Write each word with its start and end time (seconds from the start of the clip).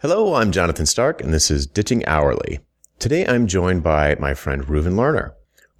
Hello, 0.00 0.34
I'm 0.36 0.52
Jonathan 0.52 0.86
Stark, 0.86 1.20
and 1.20 1.34
this 1.34 1.50
is 1.50 1.66
Ditching 1.66 2.06
Hourly. 2.06 2.60
Today 3.00 3.26
I'm 3.26 3.48
joined 3.48 3.82
by 3.82 4.14
my 4.20 4.32
friend 4.32 4.64
Reuven 4.64 4.92
Lerner. 4.92 5.32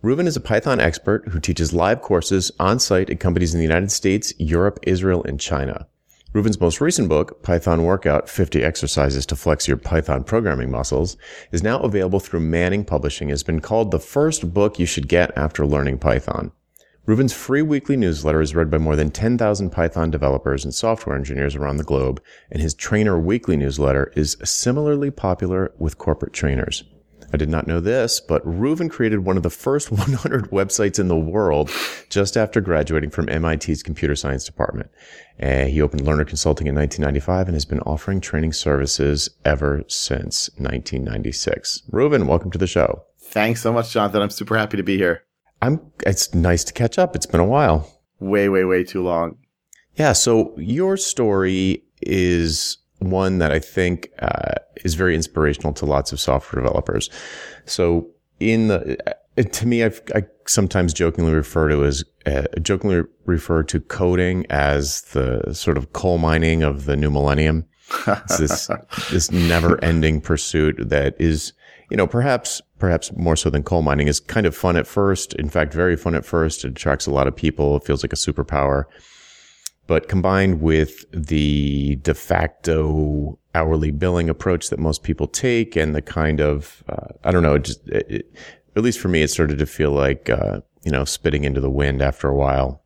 Reuven 0.02 0.26
is 0.26 0.34
a 0.34 0.40
Python 0.40 0.80
expert 0.80 1.28
who 1.28 1.38
teaches 1.38 1.72
live 1.72 2.02
courses 2.02 2.50
on 2.58 2.80
site 2.80 3.10
at 3.10 3.20
companies 3.20 3.54
in 3.54 3.60
the 3.60 3.64
United 3.64 3.92
States, 3.92 4.34
Europe, 4.36 4.80
Israel, 4.82 5.22
and 5.22 5.38
China. 5.38 5.86
Reuven's 6.34 6.60
most 6.60 6.80
recent 6.80 7.08
book, 7.08 7.44
Python 7.44 7.84
Workout 7.84 8.28
50 8.28 8.64
Exercises 8.64 9.24
to 9.26 9.36
Flex 9.36 9.68
Your 9.68 9.76
Python 9.76 10.24
Programming 10.24 10.72
Muscles, 10.72 11.16
is 11.52 11.62
now 11.62 11.78
available 11.78 12.18
through 12.18 12.40
Manning 12.40 12.84
Publishing 12.84 13.28
has 13.28 13.44
been 13.44 13.60
called 13.60 13.92
the 13.92 14.00
first 14.00 14.52
book 14.52 14.80
you 14.80 14.86
should 14.86 15.06
get 15.06 15.30
after 15.38 15.64
learning 15.64 15.98
Python. 15.98 16.50
Reuven's 17.08 17.32
free 17.32 17.62
weekly 17.62 17.96
newsletter 17.96 18.42
is 18.42 18.54
read 18.54 18.70
by 18.70 18.76
more 18.76 18.94
than 18.94 19.10
10,000 19.10 19.70
Python 19.70 20.10
developers 20.10 20.62
and 20.62 20.74
software 20.74 21.16
engineers 21.16 21.56
around 21.56 21.78
the 21.78 21.82
globe, 21.82 22.22
and 22.50 22.60
his 22.60 22.74
Trainer 22.74 23.18
Weekly 23.18 23.56
newsletter 23.56 24.12
is 24.14 24.36
similarly 24.44 25.10
popular 25.10 25.72
with 25.78 25.96
corporate 25.96 26.34
trainers. 26.34 26.84
I 27.32 27.38
did 27.38 27.48
not 27.48 27.66
know 27.66 27.80
this, 27.80 28.20
but 28.20 28.44
Reuven 28.44 28.90
created 28.90 29.20
one 29.20 29.38
of 29.38 29.42
the 29.42 29.48
first 29.48 29.90
100 29.90 30.50
websites 30.50 30.98
in 30.98 31.08
the 31.08 31.16
world 31.16 31.70
just 32.10 32.36
after 32.36 32.60
graduating 32.60 33.08
from 33.08 33.24
MIT's 33.24 33.82
computer 33.82 34.14
science 34.14 34.44
department. 34.44 34.90
Uh, 35.42 35.64
he 35.64 35.80
opened 35.80 36.02
Lerner 36.02 36.28
Consulting 36.28 36.66
in 36.66 36.74
1995 36.74 37.48
and 37.48 37.54
has 37.54 37.64
been 37.64 37.80
offering 37.80 38.20
training 38.20 38.52
services 38.52 39.30
ever 39.46 39.82
since 39.88 40.50
1996. 40.58 41.84
Reuven, 41.90 42.26
welcome 42.26 42.50
to 42.50 42.58
the 42.58 42.66
show. 42.66 43.04
Thanks 43.18 43.62
so 43.62 43.72
much, 43.72 43.92
Jonathan. 43.92 44.20
I'm 44.20 44.28
super 44.28 44.58
happy 44.58 44.76
to 44.76 44.82
be 44.82 44.98
here. 44.98 45.22
I'm. 45.60 45.80
It's 46.06 46.34
nice 46.34 46.64
to 46.64 46.72
catch 46.72 46.98
up. 46.98 47.16
It's 47.16 47.26
been 47.26 47.40
a 47.40 47.46
while. 47.46 48.00
Way, 48.20 48.48
way, 48.48 48.64
way 48.64 48.84
too 48.84 49.02
long. 49.02 49.36
Yeah. 49.96 50.12
So 50.12 50.54
your 50.58 50.96
story 50.96 51.82
is 52.02 52.78
one 53.00 53.38
that 53.38 53.52
I 53.52 53.58
think 53.58 54.10
uh, 54.20 54.54
is 54.84 54.94
very 54.94 55.14
inspirational 55.14 55.72
to 55.74 55.86
lots 55.86 56.12
of 56.12 56.20
software 56.20 56.62
developers. 56.62 57.10
So 57.64 58.08
in 58.40 58.68
the 58.68 58.96
uh, 59.08 59.14
to 59.42 59.66
me, 59.66 59.84
I've, 59.84 60.02
i 60.14 60.24
sometimes 60.46 60.92
jokingly 60.92 61.32
refer 61.32 61.68
to 61.68 61.84
as 61.84 62.04
uh, 62.26 62.42
jokingly 62.60 63.02
refer 63.26 63.62
to 63.64 63.80
coding 63.80 64.46
as 64.50 65.02
the 65.12 65.54
sort 65.54 65.76
of 65.76 65.92
coal 65.92 66.18
mining 66.18 66.62
of 66.62 66.86
the 66.86 66.96
new 66.96 67.10
millennium. 67.10 67.66
It's 68.06 68.38
this 68.38 68.70
this 69.10 69.30
never 69.30 69.82
ending 69.84 70.20
pursuit 70.20 70.88
that 70.88 71.14
is 71.20 71.52
you 71.90 71.96
know, 71.96 72.06
perhaps, 72.06 72.60
perhaps 72.78 73.12
more 73.16 73.36
so 73.36 73.50
than 73.50 73.62
coal 73.62 73.82
mining 73.82 74.08
is 74.08 74.20
kind 74.20 74.46
of 74.46 74.56
fun 74.56 74.76
at 74.76 74.86
first. 74.86 75.34
In 75.34 75.48
fact, 75.48 75.72
very 75.72 75.96
fun 75.96 76.14
at 76.14 76.24
first. 76.24 76.64
It 76.64 76.72
attracts 76.72 77.06
a 77.06 77.10
lot 77.10 77.26
of 77.26 77.34
people. 77.34 77.76
It 77.76 77.84
feels 77.84 78.02
like 78.02 78.12
a 78.12 78.16
superpower. 78.16 78.84
But 79.86 80.08
combined 80.08 80.60
with 80.60 81.06
the 81.12 81.96
de 82.02 82.12
facto 82.12 83.38
hourly 83.54 83.90
billing 83.90 84.28
approach 84.28 84.68
that 84.68 84.78
most 84.78 85.02
people 85.02 85.26
take 85.26 85.76
and 85.76 85.94
the 85.94 86.02
kind 86.02 86.40
of, 86.40 86.84
uh, 86.90 87.08
I 87.24 87.30
don't 87.30 87.42
know, 87.42 87.54
it 87.54 87.64
just, 87.64 87.88
it, 87.88 88.06
it, 88.10 88.32
at 88.76 88.82
least 88.82 89.00
for 89.00 89.08
me, 89.08 89.22
it 89.22 89.30
started 89.30 89.58
to 89.58 89.66
feel 89.66 89.90
like, 89.90 90.28
uh, 90.28 90.60
you 90.84 90.92
know, 90.92 91.06
spitting 91.06 91.44
into 91.44 91.60
the 91.60 91.70
wind 91.70 92.02
after 92.02 92.28
a 92.28 92.36
while. 92.36 92.84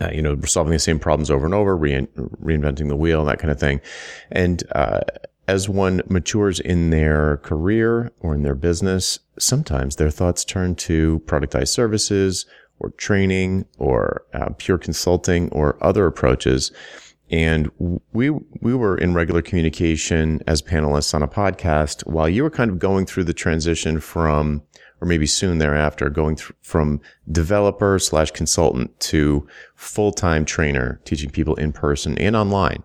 Uh, 0.00 0.10
you 0.12 0.20
know, 0.20 0.36
solving 0.44 0.72
the 0.72 0.78
same 0.78 0.98
problems 0.98 1.30
over 1.30 1.44
and 1.44 1.54
over, 1.54 1.76
re- 1.76 2.08
reinventing 2.42 2.88
the 2.88 2.96
wheel, 2.96 3.24
that 3.24 3.38
kind 3.38 3.52
of 3.52 3.60
thing. 3.60 3.80
And, 4.32 4.62
uh, 4.74 5.00
as 5.46 5.68
one 5.68 6.02
matures 6.08 6.60
in 6.60 6.90
their 6.90 7.38
career 7.38 8.12
or 8.20 8.34
in 8.34 8.42
their 8.42 8.54
business, 8.54 9.18
sometimes 9.38 9.96
their 9.96 10.10
thoughts 10.10 10.44
turn 10.44 10.74
to 10.74 11.20
productized 11.26 11.68
services 11.68 12.46
or 12.78 12.90
training 12.90 13.66
or 13.78 14.24
uh, 14.32 14.48
pure 14.58 14.78
consulting 14.78 15.48
or 15.50 15.76
other 15.82 16.06
approaches. 16.06 16.72
And 17.30 17.70
we, 18.12 18.30
we 18.60 18.74
were 18.74 18.96
in 18.96 19.14
regular 19.14 19.42
communication 19.42 20.40
as 20.46 20.62
panelists 20.62 21.14
on 21.14 21.22
a 21.22 21.28
podcast 21.28 22.06
while 22.06 22.28
you 22.28 22.42
were 22.42 22.50
kind 22.50 22.70
of 22.70 22.78
going 22.78 23.06
through 23.06 23.24
the 23.24 23.32
transition 23.32 23.98
from, 23.98 24.62
or 25.00 25.08
maybe 25.08 25.26
soon 25.26 25.58
thereafter, 25.58 26.10
going 26.10 26.36
th- 26.36 26.52
from 26.62 27.00
developer 27.32 27.98
slash 27.98 28.30
consultant 28.30 28.98
to 29.00 29.46
full-time 29.74 30.44
trainer, 30.44 31.00
teaching 31.04 31.30
people 31.30 31.54
in 31.56 31.72
person 31.72 32.16
and 32.18 32.36
online. 32.36 32.82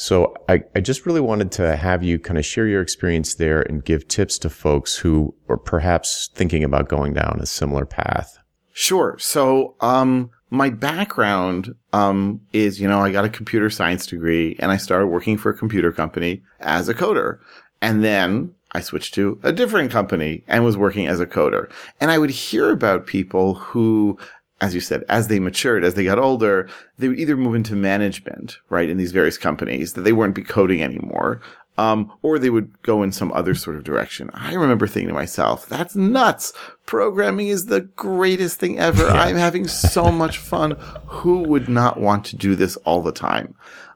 So 0.00 0.34
I, 0.48 0.62
I 0.74 0.80
just 0.80 1.04
really 1.04 1.20
wanted 1.20 1.52
to 1.52 1.76
have 1.76 2.02
you 2.02 2.18
kind 2.18 2.38
of 2.38 2.46
share 2.46 2.66
your 2.66 2.80
experience 2.80 3.34
there 3.34 3.60
and 3.60 3.84
give 3.84 4.08
tips 4.08 4.38
to 4.38 4.48
folks 4.48 4.96
who 4.96 5.34
are 5.50 5.58
perhaps 5.58 6.30
thinking 6.34 6.64
about 6.64 6.88
going 6.88 7.12
down 7.12 7.38
a 7.38 7.44
similar 7.44 7.84
path. 7.84 8.38
Sure. 8.72 9.18
So, 9.18 9.74
um, 9.82 10.30
my 10.48 10.70
background, 10.70 11.74
um, 11.92 12.40
is, 12.54 12.80
you 12.80 12.88
know, 12.88 13.00
I 13.00 13.12
got 13.12 13.26
a 13.26 13.28
computer 13.28 13.68
science 13.68 14.06
degree 14.06 14.56
and 14.58 14.72
I 14.72 14.78
started 14.78 15.08
working 15.08 15.36
for 15.36 15.50
a 15.50 15.56
computer 15.56 15.92
company 15.92 16.40
as 16.60 16.88
a 16.88 16.94
coder. 16.94 17.38
And 17.82 18.02
then 18.02 18.54
I 18.72 18.80
switched 18.80 19.12
to 19.14 19.38
a 19.42 19.52
different 19.52 19.90
company 19.90 20.44
and 20.48 20.64
was 20.64 20.78
working 20.78 21.08
as 21.08 21.20
a 21.20 21.26
coder. 21.26 21.70
And 22.00 22.10
I 22.10 22.16
would 22.16 22.30
hear 22.30 22.70
about 22.70 23.06
people 23.06 23.54
who 23.54 24.18
as 24.60 24.74
you 24.74 24.80
said, 24.80 25.04
as 25.08 25.28
they 25.28 25.38
matured, 25.38 25.84
as 25.84 25.94
they 25.94 26.04
got 26.04 26.18
older, 26.18 26.68
they 26.98 27.08
would 27.08 27.18
either 27.18 27.36
move 27.36 27.54
into 27.54 27.74
management, 27.74 28.58
right, 28.68 28.90
in 28.90 28.98
these 28.98 29.12
various 29.12 29.38
companies 29.38 29.94
that 29.94 30.02
they 30.02 30.12
weren't 30.12 30.34
be 30.34 30.42
coding 30.42 30.82
anymore, 30.82 31.40
um, 31.78 32.12
or 32.20 32.38
they 32.38 32.50
would 32.50 32.70
go 32.82 33.02
in 33.02 33.10
some 33.10 33.32
other 33.32 33.54
sort 33.54 33.76
of 33.76 33.84
direction. 33.84 34.30
I 34.34 34.52
remember 34.54 34.86
thinking 34.86 35.08
to 35.08 35.14
myself, 35.14 35.66
that's 35.66 35.96
nuts. 35.96 36.52
Programming 36.84 37.48
is 37.48 37.66
the 37.66 37.80
greatest 37.80 38.60
thing 38.60 38.78
ever. 38.78 39.04
Yeah. 39.04 39.12
I'm 39.14 39.36
having 39.36 39.66
so 39.66 40.12
much 40.12 40.36
fun. 40.36 40.72
Who 41.06 41.38
would 41.44 41.68
not 41.68 41.98
want 41.98 42.26
to 42.26 42.36
do 42.36 42.54
this 42.54 42.76
all 42.78 43.00
the 43.00 43.12
time? 43.12 43.54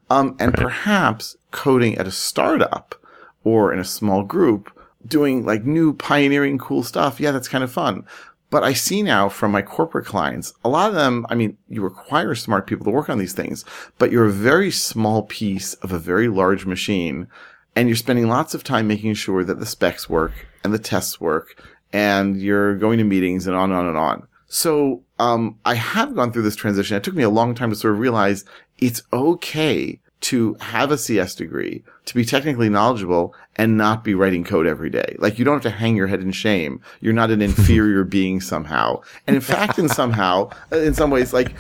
Um, 0.09 0.37
and 0.39 0.55
perhaps 0.55 1.37
coding 1.51 1.99
at 1.99 2.07
a 2.07 2.11
startup 2.11 2.95
or 3.43 3.73
in 3.73 3.79
a 3.79 3.85
small 3.85 4.23
group, 4.23 4.71
doing 5.07 5.45
like 5.45 5.65
new 5.65 5.93
pioneering 5.93 6.57
cool 6.57 6.83
stuff. 6.83 7.21
Yeah, 7.21 7.33
that's 7.33 7.49
kind 7.49 7.65
of 7.65 7.71
fun. 7.71 8.07
But 8.55 8.63
I 8.63 8.73
see 8.73 9.03
now 9.03 9.29
from 9.29 9.51
my 9.51 9.63
corporate 9.63 10.07
clients, 10.07 10.55
a 10.65 10.69
lot 10.69 10.89
of 10.89 10.95
them, 10.95 11.27
I 11.29 11.35
mean, 11.35 11.59
you 11.69 11.83
require 11.83 12.37
smart 12.37 12.69
people 12.69 12.85
to 12.85 12.93
work 12.93 13.11
on 13.11 13.19
these 13.19 13.33
things, 13.33 13.65
but 13.99 14.13
you're 14.13 14.27
a 14.27 14.31
very 14.31 14.71
small 14.71 15.25
piece 15.25 15.75
of 15.75 15.91
a 15.91 15.99
very 15.99 16.29
large 16.29 16.65
machine 16.65 17.27
and 17.75 17.89
you're 17.89 17.97
spending 17.97 18.29
lots 18.29 18.55
of 18.55 18.63
time 18.63 18.87
making 18.87 19.15
sure 19.15 19.43
that 19.43 19.59
the 19.59 19.67
specs 19.67 20.09
work 20.09 20.47
and 20.63 20.73
the 20.73 20.79
tests 20.79 21.21
work 21.21 21.61
and 21.93 22.41
you're 22.41 22.77
going 22.77 22.99
to 22.99 23.05
meetings 23.05 23.49
and 23.49 23.57
on 23.57 23.73
and 23.73 23.81
on 23.81 23.89
and 23.89 23.99
on. 23.99 24.29
So, 24.47 25.03
um, 25.19 25.59
I 25.65 25.75
have 25.75 26.15
gone 26.15 26.33
through 26.33 26.43
this 26.43 26.55
transition. 26.55 26.97
It 26.97 27.03
took 27.03 27.17
me 27.17 27.25
a 27.25 27.31
long 27.31 27.57
time 27.57 27.71
to 27.71 27.77
sort 27.77 27.95
of 27.95 27.99
realize 27.99 28.45
it's 28.79 29.03
okay 29.13 29.99
to 30.25 30.57
have 30.61 30.91
a 30.91 30.97
CS 30.97 31.35
degree, 31.35 31.85
to 32.07 32.15
be 32.15 32.25
technically 32.25 32.71
knowledgeable 32.71 33.35
and 33.57 33.77
not 33.77 34.03
be 34.03 34.15
writing 34.15 34.43
code 34.43 34.67
every 34.67 34.89
day. 34.89 35.17
Like 35.19 35.39
you 35.39 35.45
don't 35.45 35.57
have 35.57 35.71
to 35.71 35.79
hang 35.79 35.97
your 35.97 36.07
head 36.07 36.23
in 36.23 36.33
shame. 36.33 36.81
You're 37.03 37.13
not 37.13 37.31
an 37.31 37.43
inferior 37.51 38.05
being 38.05 38.41
somehow. 38.41 39.03
And 39.27 39.37
in 39.37 39.43
fact, 39.43 39.79
in 39.79 39.91
somehow, 39.91 40.49
in 40.73 40.95
some 40.95 41.11
ways, 41.11 41.35
like 41.35 41.55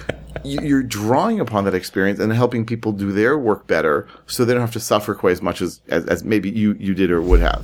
you're 0.45 0.83
drawing 0.83 1.41
upon 1.41 1.65
that 1.65 1.75
experience 1.75 2.19
and 2.21 2.33
helping 2.33 2.65
people 2.65 2.93
do 2.93 3.13
their 3.13 3.39
work 3.39 3.67
better 3.67 4.09
so 4.27 4.47
they 4.47 4.55
don't 4.55 4.63
have 4.63 4.73
to 4.73 4.81
suffer 4.81 5.15
quite 5.15 5.33
as 5.33 5.43
much 5.43 5.61
as, 5.61 5.83
as, 5.89 6.07
as 6.07 6.25
maybe 6.25 6.49
you, 6.49 6.75
you 6.81 6.95
did 6.95 7.11
or 7.11 7.21
would 7.21 7.41
have. 7.41 7.63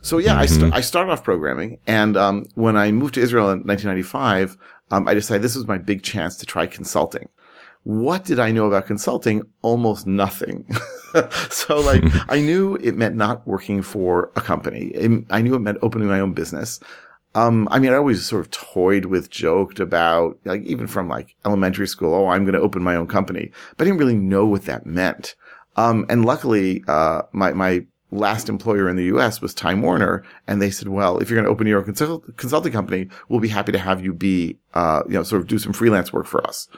So 0.00 0.16
yeah, 0.16 0.30
mm-hmm. 0.30 0.40
I, 0.40 0.46
st- 0.46 0.74
I 0.74 0.80
started 0.80 1.12
off 1.12 1.22
programming 1.22 1.78
and, 1.86 2.16
um, 2.16 2.46
when 2.54 2.74
I 2.78 2.90
moved 2.90 3.14
to 3.14 3.20
Israel 3.20 3.50
in 3.50 3.64
1995, 3.64 4.56
um, 4.92 5.06
I 5.06 5.12
decided 5.12 5.42
this 5.42 5.56
was 5.56 5.66
my 5.66 5.76
big 5.76 6.02
chance 6.02 6.36
to 6.36 6.46
try 6.46 6.66
consulting 6.66 7.28
what 7.84 8.24
did 8.24 8.38
I 8.38 8.50
know 8.50 8.66
about 8.66 8.86
consulting? 8.86 9.42
Almost 9.62 10.06
nothing. 10.06 10.66
so 11.50 11.80
like 11.80 12.04
I 12.28 12.40
knew 12.40 12.76
it 12.76 12.96
meant 12.96 13.16
not 13.16 13.46
working 13.46 13.82
for 13.82 14.30
a 14.36 14.40
company. 14.40 14.92
I 15.30 15.40
knew 15.40 15.54
it 15.54 15.60
meant 15.60 15.78
opening 15.82 16.08
my 16.08 16.20
own 16.20 16.32
business. 16.32 16.80
Um, 17.34 17.68
I 17.70 17.78
mean, 17.78 17.92
I 17.92 17.96
always 17.96 18.24
sort 18.24 18.40
of 18.40 18.50
toyed 18.50 19.04
with, 19.04 19.30
joked 19.30 19.80
about, 19.80 20.38
like 20.44 20.62
even 20.62 20.86
from 20.86 21.08
like 21.08 21.36
elementary 21.44 21.86
school, 21.86 22.14
oh, 22.14 22.28
I'm 22.28 22.44
going 22.44 22.54
to 22.54 22.60
open 22.60 22.82
my 22.82 22.96
own 22.96 23.06
company, 23.06 23.52
but 23.76 23.84
I 23.84 23.86
didn't 23.86 24.00
really 24.00 24.16
know 24.16 24.46
what 24.46 24.64
that 24.64 24.86
meant. 24.86 25.34
Um, 25.76 26.06
and 26.08 26.24
luckily, 26.24 26.82
uh, 26.88 27.22
my, 27.32 27.52
my 27.52 27.86
last 28.10 28.48
employer 28.48 28.88
in 28.88 28.96
the 28.96 29.04
US 29.04 29.40
was 29.40 29.54
Time 29.54 29.82
Warner. 29.82 30.24
And 30.46 30.60
they 30.60 30.70
said, 30.70 30.88
well, 30.88 31.18
if 31.18 31.28
you're 31.28 31.36
going 31.36 31.44
to 31.44 31.50
open 31.50 31.66
your 31.66 31.78
own 31.78 31.84
consult- 31.84 32.36
consulting 32.36 32.72
company, 32.72 33.08
we'll 33.28 33.40
be 33.40 33.48
happy 33.48 33.72
to 33.72 33.78
have 33.78 34.02
you 34.02 34.12
be, 34.12 34.58
uh, 34.74 35.02
you 35.06 35.14
know, 35.14 35.22
sort 35.22 35.42
of 35.42 35.48
do 35.48 35.58
some 35.58 35.72
freelance 35.72 36.12
work 36.12 36.26
for 36.26 36.44
us. 36.46 36.68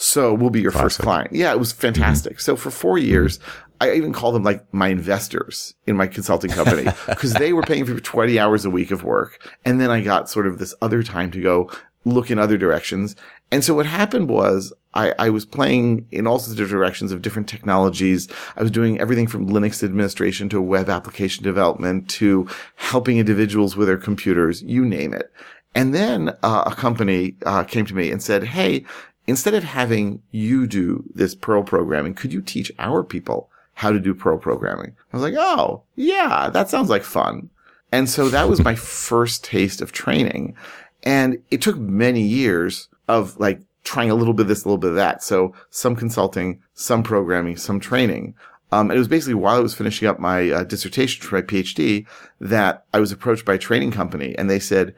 So 0.00 0.32
we'll 0.32 0.48
be 0.48 0.62
your 0.62 0.72
Classic. 0.72 0.84
first 0.86 0.98
client. 1.00 1.32
Yeah, 1.32 1.52
it 1.52 1.58
was 1.58 1.72
fantastic. 1.72 2.34
Mm-hmm. 2.34 2.40
So 2.40 2.56
for 2.56 2.70
four 2.70 2.96
years, 2.96 3.38
I 3.82 3.92
even 3.92 4.14
call 4.14 4.32
them 4.32 4.42
like 4.42 4.64
my 4.72 4.88
investors 4.88 5.74
in 5.86 5.94
my 5.94 6.06
consulting 6.06 6.50
company 6.50 6.84
because 7.06 7.34
they 7.34 7.52
were 7.52 7.62
paying 7.62 7.84
for 7.84 8.00
20 8.00 8.38
hours 8.38 8.64
a 8.64 8.70
week 8.70 8.92
of 8.92 9.04
work. 9.04 9.46
And 9.62 9.78
then 9.78 9.90
I 9.90 10.00
got 10.00 10.30
sort 10.30 10.46
of 10.46 10.58
this 10.58 10.74
other 10.80 11.02
time 11.02 11.30
to 11.32 11.42
go 11.42 11.70
look 12.06 12.30
in 12.30 12.38
other 12.38 12.56
directions. 12.56 13.14
And 13.52 13.62
so 13.62 13.74
what 13.74 13.84
happened 13.84 14.30
was 14.30 14.72
I, 14.94 15.12
I, 15.18 15.28
was 15.28 15.44
playing 15.44 16.06
in 16.10 16.26
all 16.26 16.38
sorts 16.38 16.58
of 16.58 16.70
directions 16.70 17.12
of 17.12 17.20
different 17.20 17.46
technologies. 17.46 18.26
I 18.56 18.62
was 18.62 18.70
doing 18.70 18.98
everything 18.98 19.26
from 19.26 19.50
Linux 19.50 19.82
administration 19.82 20.48
to 20.48 20.62
web 20.62 20.88
application 20.88 21.44
development 21.44 22.08
to 22.10 22.48
helping 22.76 23.18
individuals 23.18 23.76
with 23.76 23.86
their 23.86 23.98
computers, 23.98 24.62
you 24.62 24.86
name 24.86 25.12
it. 25.12 25.30
And 25.74 25.94
then 25.94 26.30
uh, 26.42 26.64
a 26.66 26.74
company 26.74 27.36
uh, 27.46 27.64
came 27.64 27.86
to 27.86 27.94
me 27.94 28.10
and 28.10 28.20
said, 28.20 28.42
"Hey, 28.42 28.84
instead 29.30 29.54
of 29.54 29.64
having 29.64 30.22
you 30.30 30.66
do 30.66 31.04
this 31.14 31.34
Perl 31.34 31.62
programming, 31.62 32.14
could 32.14 32.32
you 32.32 32.42
teach 32.42 32.70
our 32.78 33.02
people 33.02 33.50
how 33.80 33.90
to 33.90 33.98
do 33.98 34.14
Perl 34.14 34.36
programming. 34.36 34.94
I 35.10 35.16
was 35.16 35.22
like, 35.22 35.34
oh, 35.38 35.82
yeah, 35.96 36.50
that 36.50 36.68
sounds 36.68 36.90
like 36.90 37.02
fun. 37.02 37.48
And 37.90 38.10
so 38.10 38.28
that 38.28 38.46
was 38.46 38.62
my 38.62 38.74
first 39.08 39.42
taste 39.42 39.80
of 39.80 39.90
training. 39.90 40.54
And 41.02 41.42
it 41.50 41.62
took 41.62 41.78
many 41.78 42.20
years 42.20 42.88
of 43.08 43.40
like 43.40 43.62
trying 43.82 44.10
a 44.10 44.14
little 44.14 44.34
bit 44.34 44.42
of 44.42 44.48
this, 44.48 44.64
a 44.64 44.68
little 44.68 44.76
bit 44.76 44.90
of 44.90 44.96
that. 44.96 45.22
So 45.22 45.54
some 45.70 45.96
consulting, 45.96 46.60
some 46.74 47.02
programming, 47.02 47.56
some 47.56 47.80
training. 47.80 48.34
Um, 48.70 48.90
it 48.90 48.98
was 48.98 49.08
basically 49.08 49.34
while 49.34 49.56
I 49.56 49.60
was 49.60 49.74
finishing 49.74 50.06
up 50.06 50.18
my 50.18 50.50
uh, 50.50 50.64
dissertation 50.64 51.26
for 51.26 51.36
my 51.36 51.42
PhD 51.42 52.06
that 52.38 52.84
I 52.92 53.00
was 53.00 53.12
approached 53.12 53.46
by 53.46 53.54
a 53.54 53.58
training 53.58 53.92
company 53.92 54.36
and 54.36 54.50
they 54.50 54.60
said, 54.60 54.94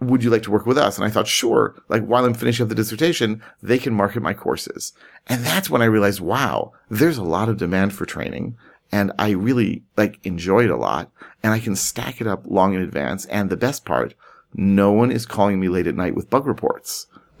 would 0.00 0.24
you 0.24 0.30
like 0.30 0.42
to 0.44 0.50
work 0.50 0.66
with 0.66 0.78
us? 0.78 0.96
And 0.96 1.06
I 1.06 1.10
thought, 1.10 1.28
sure. 1.28 1.74
Like 1.88 2.04
while 2.04 2.24
I'm 2.24 2.34
finishing 2.34 2.64
up 2.64 2.68
the 2.68 2.74
dissertation, 2.74 3.42
they 3.62 3.78
can 3.78 3.94
market 3.94 4.22
my 4.22 4.34
courses. 4.34 4.92
And 5.26 5.44
that's 5.44 5.70
when 5.70 5.82
I 5.82 5.86
realized, 5.86 6.20
wow, 6.20 6.72
there's 6.88 7.18
a 7.18 7.22
lot 7.22 7.48
of 7.48 7.58
demand 7.58 7.92
for 7.92 8.06
training. 8.06 8.56
And 8.90 9.12
I 9.18 9.30
really 9.30 9.84
like 9.96 10.18
enjoy 10.24 10.64
it 10.64 10.70
a 10.70 10.76
lot 10.76 11.12
and 11.42 11.52
I 11.52 11.60
can 11.60 11.76
stack 11.76 12.20
it 12.20 12.26
up 12.26 12.44
long 12.46 12.74
in 12.74 12.82
advance. 12.82 13.26
And 13.26 13.50
the 13.50 13.56
best 13.56 13.84
part, 13.84 14.14
no 14.54 14.90
one 14.90 15.12
is 15.12 15.26
calling 15.26 15.60
me 15.60 15.68
late 15.68 15.86
at 15.86 15.94
night 15.94 16.14
with 16.14 16.30
bug 16.30 16.46
reports. 16.46 17.06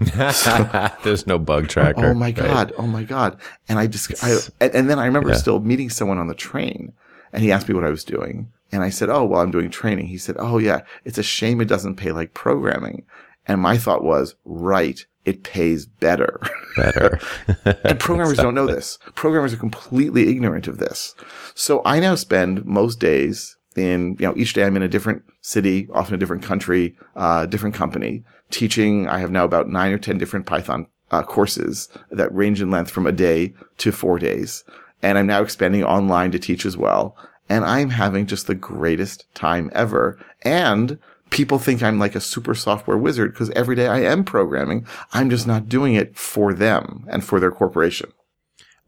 There's 1.04 1.26
no 1.26 1.38
bug 1.38 1.68
tracker. 1.68 2.06
Oh 2.06 2.14
my 2.14 2.30
god! 2.30 2.70
Right? 2.70 2.74
Oh 2.78 2.86
my 2.86 3.02
god! 3.02 3.38
And 3.68 3.78
I 3.78 3.86
just, 3.86 4.24
I, 4.24 4.38
and, 4.58 4.74
and 4.74 4.90
then 4.90 4.98
I 4.98 5.04
remember 5.04 5.28
yeah. 5.28 5.34
still 5.34 5.60
meeting 5.60 5.90
someone 5.90 6.16
on 6.16 6.26
the 6.26 6.34
train, 6.34 6.94
and 7.34 7.42
he 7.42 7.52
asked 7.52 7.68
me 7.68 7.74
what 7.74 7.84
I 7.84 7.90
was 7.90 8.02
doing, 8.02 8.50
and 8.72 8.82
I 8.82 8.90
said, 8.90 9.10
"Oh, 9.10 9.24
well, 9.24 9.40
I'm 9.40 9.50
doing 9.50 9.70
training." 9.70 10.06
He 10.06 10.18
said, 10.18 10.36
"Oh 10.38 10.58
yeah, 10.58 10.82
it's 11.04 11.18
a 11.18 11.22
shame 11.22 11.60
it 11.60 11.68
doesn't 11.68 11.96
pay 11.96 12.12
like 12.12 12.34
programming." 12.34 13.04
And 13.46 13.60
my 13.60 13.78
thought 13.78 14.04
was, 14.04 14.36
right, 14.44 15.04
it 15.24 15.42
pays 15.42 15.86
better. 15.86 16.40
Better. 16.76 17.18
and 17.84 17.98
programmers 17.98 18.38
don't 18.38 18.54
know 18.54 18.66
this. 18.66 18.98
Programmers 19.14 19.52
are 19.52 19.58
completely 19.58 20.28
ignorant 20.28 20.68
of 20.68 20.78
this. 20.78 21.14
So 21.54 21.82
I 21.84 22.00
now 22.00 22.14
spend 22.14 22.64
most 22.64 23.00
days 23.00 23.56
in, 23.76 24.16
you 24.18 24.26
know, 24.26 24.34
each 24.36 24.52
day 24.52 24.64
I'm 24.64 24.76
in 24.76 24.82
a 24.82 24.88
different 24.88 25.22
city, 25.40 25.88
often 25.92 26.14
a 26.14 26.18
different 26.18 26.42
country, 26.42 26.96
uh, 27.16 27.46
different 27.46 27.74
company, 27.74 28.24
teaching. 28.50 29.08
I 29.08 29.18
have 29.18 29.30
now 29.30 29.44
about 29.44 29.68
nine 29.68 29.92
or 29.92 29.98
10 29.98 30.18
different 30.18 30.46
Python 30.46 30.86
uh, 31.10 31.22
courses 31.22 31.88
that 32.10 32.34
range 32.34 32.62
in 32.62 32.70
length 32.70 32.90
from 32.90 33.06
a 33.06 33.12
day 33.12 33.54
to 33.78 33.92
four 33.92 34.18
days. 34.18 34.64
And 35.02 35.18
I'm 35.18 35.26
now 35.26 35.42
expanding 35.42 35.82
online 35.82 36.30
to 36.32 36.38
teach 36.38 36.66
as 36.66 36.76
well. 36.76 37.16
And 37.50 37.64
I'm 37.64 37.90
having 37.90 38.26
just 38.26 38.46
the 38.46 38.54
greatest 38.54 39.26
time 39.34 39.70
ever. 39.74 40.18
And 40.42 40.98
people 41.30 41.58
think 41.58 41.82
I'm 41.82 41.98
like 41.98 42.14
a 42.14 42.20
super 42.20 42.54
software 42.54 42.96
wizard 42.96 43.32
because 43.32 43.50
every 43.50 43.76
day 43.76 43.88
I 43.88 44.00
am 44.00 44.24
programming. 44.24 44.86
I'm 45.12 45.30
just 45.30 45.46
not 45.46 45.68
doing 45.68 45.94
it 45.94 46.16
for 46.16 46.54
them 46.54 47.04
and 47.10 47.24
for 47.24 47.40
their 47.40 47.50
corporation. 47.50 48.12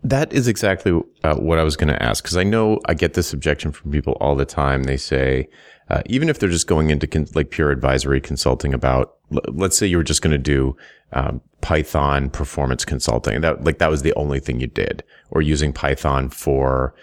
That 0.05 0.32
is 0.32 0.49
exactly 0.49 1.00
uh, 1.23 1.37
what 1.37 1.59
I 1.59 1.64
was 1.64 1.76
going 1.76 1.93
to 1.93 2.03
ask 2.03 2.25
because 2.25 2.37
I 2.37 2.43
know 2.43 2.81
I 2.87 2.94
get 2.94 3.14
this 3.14 3.32
objection 3.32 3.70
from 3.70 3.93
people 3.93 4.14
all 4.14 4.35
the 4.35 4.44
time. 4.44 4.85
They 4.85 4.97
say, 4.97 5.49
uh, 5.91 6.03
even 6.06 6.29
if 6.29 6.38
they're 6.38 6.49
just 6.49 6.67
going 6.67 6.91
into 6.91 7.06
con- 7.06 7.29
like 7.35 7.50
pure 7.50 7.70
advisory 7.70 8.20
consulting 8.20 8.75
about, 8.75 9.14
l- 9.32 9.43
let's 9.53 9.76
say 9.76 9.87
you 9.87 9.97
were 9.97 10.03
just 10.03 10.23
going 10.23 10.32
to 10.32 10.38
do 10.38 10.76
um, 11.12 11.41
Python 11.61 12.31
performance 12.31 12.85
consulting, 12.85 13.41
that 13.43 13.62
like 13.62 13.79
that 13.79 13.91
was 13.91 14.03
the 14.03 14.14
only 14.14 14.41
thing 14.41 14.59
you 14.59 14.67
did, 14.67 15.05
or 15.31 15.41
using 15.41 15.73
Python 15.73 16.29
for 16.31 16.94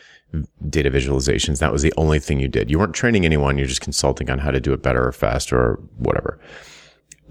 data 0.69 0.91
visualizations. 0.91 1.59
That 1.59 1.71
was 1.71 1.81
the 1.81 1.93
only 1.97 2.19
thing 2.19 2.39
you 2.39 2.47
did. 2.47 2.69
You 2.69 2.79
weren't 2.79 2.93
training 2.93 3.25
anyone. 3.25 3.57
You're 3.57 3.67
just 3.67 3.81
consulting 3.81 4.29
on 4.29 4.39
how 4.39 4.51
to 4.51 4.59
do 4.59 4.73
it 4.73 4.81
better 4.81 5.07
or 5.07 5.11
faster 5.11 5.57
or 5.57 5.79
whatever. 5.97 6.39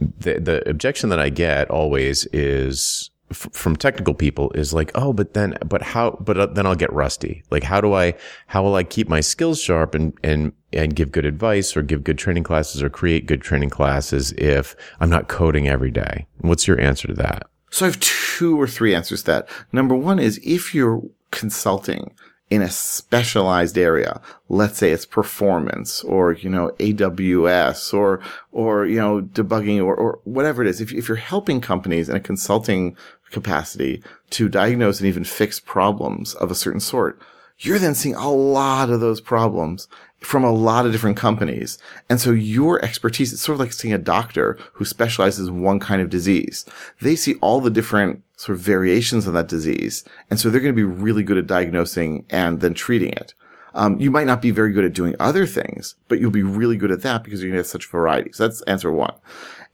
The 0.00 0.38
the 0.40 0.68
objection 0.68 1.08
that 1.10 1.18
I 1.18 1.28
get 1.28 1.70
always 1.70 2.26
is 2.26 3.10
f- 3.30 3.48
from 3.52 3.76
technical 3.76 4.14
people 4.14 4.50
is 4.52 4.72
like, 4.72 4.90
oh, 4.94 5.12
but 5.12 5.34
then, 5.34 5.56
but 5.64 5.82
how, 5.82 6.16
but 6.20 6.38
uh, 6.38 6.46
then 6.46 6.66
I'll 6.66 6.74
get 6.74 6.92
rusty. 6.92 7.42
Like, 7.50 7.62
how 7.62 7.80
do 7.80 7.94
I, 7.94 8.14
how 8.46 8.62
will 8.62 8.74
I 8.74 8.84
keep 8.84 9.08
my 9.08 9.20
skills 9.20 9.60
sharp 9.60 9.94
and, 9.94 10.12
and, 10.22 10.52
and 10.72 10.94
give 10.94 11.12
good 11.12 11.24
advice 11.24 11.76
or 11.76 11.82
give 11.82 12.04
good 12.04 12.18
training 12.18 12.44
classes 12.44 12.82
or 12.82 12.90
create 12.90 13.26
good 13.26 13.42
training 13.42 13.70
classes 13.70 14.32
if 14.32 14.76
I'm 15.00 15.10
not 15.10 15.28
coding 15.28 15.68
every 15.68 15.90
day? 15.90 16.26
What's 16.38 16.66
your 16.66 16.80
answer 16.80 17.08
to 17.08 17.14
that? 17.14 17.48
So 17.70 17.84
I 17.84 17.90
have 17.90 18.00
two 18.00 18.60
or 18.60 18.66
three 18.66 18.94
answers 18.94 19.22
to 19.24 19.32
that. 19.32 19.48
Number 19.72 19.94
one 19.94 20.18
is 20.18 20.40
if 20.42 20.74
you're 20.74 21.02
consulting, 21.30 22.14
in 22.50 22.62
a 22.62 22.70
specialized 22.70 23.76
area. 23.76 24.20
Let's 24.48 24.78
say 24.78 24.90
it's 24.90 25.04
performance 25.04 26.02
or, 26.02 26.32
you 26.32 26.48
know, 26.48 26.70
AWS 26.78 27.92
or, 27.92 28.20
or, 28.52 28.86
you 28.86 28.98
know, 28.98 29.20
debugging 29.20 29.84
or, 29.84 29.94
or 29.94 30.20
whatever 30.24 30.62
it 30.62 30.68
is. 30.68 30.80
If, 30.80 30.92
if 30.92 31.08
you're 31.08 31.16
helping 31.16 31.60
companies 31.60 32.08
in 32.08 32.16
a 32.16 32.20
consulting 32.20 32.96
capacity 33.30 34.02
to 34.30 34.48
diagnose 34.48 35.00
and 35.00 35.08
even 35.08 35.24
fix 35.24 35.60
problems 35.60 36.34
of 36.34 36.50
a 36.50 36.54
certain 36.54 36.80
sort, 36.80 37.20
you're 37.58 37.78
then 37.78 37.94
seeing 37.94 38.14
a 38.14 38.30
lot 38.30 38.88
of 38.88 39.00
those 39.00 39.20
problems 39.20 39.88
from 40.20 40.42
a 40.42 40.52
lot 40.52 40.86
of 40.86 40.92
different 40.92 41.16
companies. 41.16 41.78
And 42.08 42.20
so 42.20 42.30
your 42.30 42.82
expertise, 42.84 43.32
it's 43.32 43.42
sort 43.42 43.54
of 43.54 43.60
like 43.60 43.72
seeing 43.72 43.94
a 43.94 43.98
doctor 43.98 44.58
who 44.74 44.84
specializes 44.84 45.48
in 45.48 45.60
one 45.60 45.80
kind 45.80 46.00
of 46.00 46.10
disease. 46.10 46.64
They 47.00 47.14
see 47.14 47.34
all 47.36 47.60
the 47.60 47.70
different 47.70 48.22
sort 48.38 48.56
of 48.56 48.64
variations 48.64 49.26
on 49.26 49.34
that 49.34 49.48
disease. 49.48 50.04
And 50.30 50.38
so 50.38 50.48
they're 50.48 50.60
going 50.60 50.74
to 50.74 50.76
be 50.76 50.84
really 50.84 51.24
good 51.24 51.38
at 51.38 51.48
diagnosing 51.48 52.24
and 52.30 52.60
then 52.60 52.72
treating 52.72 53.12
it. 53.12 53.34
Um, 53.74 53.98
you 54.00 54.12
might 54.12 54.28
not 54.28 54.40
be 54.40 54.52
very 54.52 54.72
good 54.72 54.84
at 54.84 54.92
doing 54.92 55.16
other 55.18 55.44
things, 55.44 55.96
but 56.06 56.20
you'll 56.20 56.30
be 56.30 56.44
really 56.44 56.76
good 56.76 56.92
at 56.92 57.02
that 57.02 57.24
because 57.24 57.42
you're 57.42 57.50
going 57.50 57.56
to 57.56 57.60
have 57.60 57.66
such 57.66 57.90
variety. 57.90 58.30
So 58.32 58.46
that's 58.46 58.62
answer 58.62 58.92
one. 58.92 59.12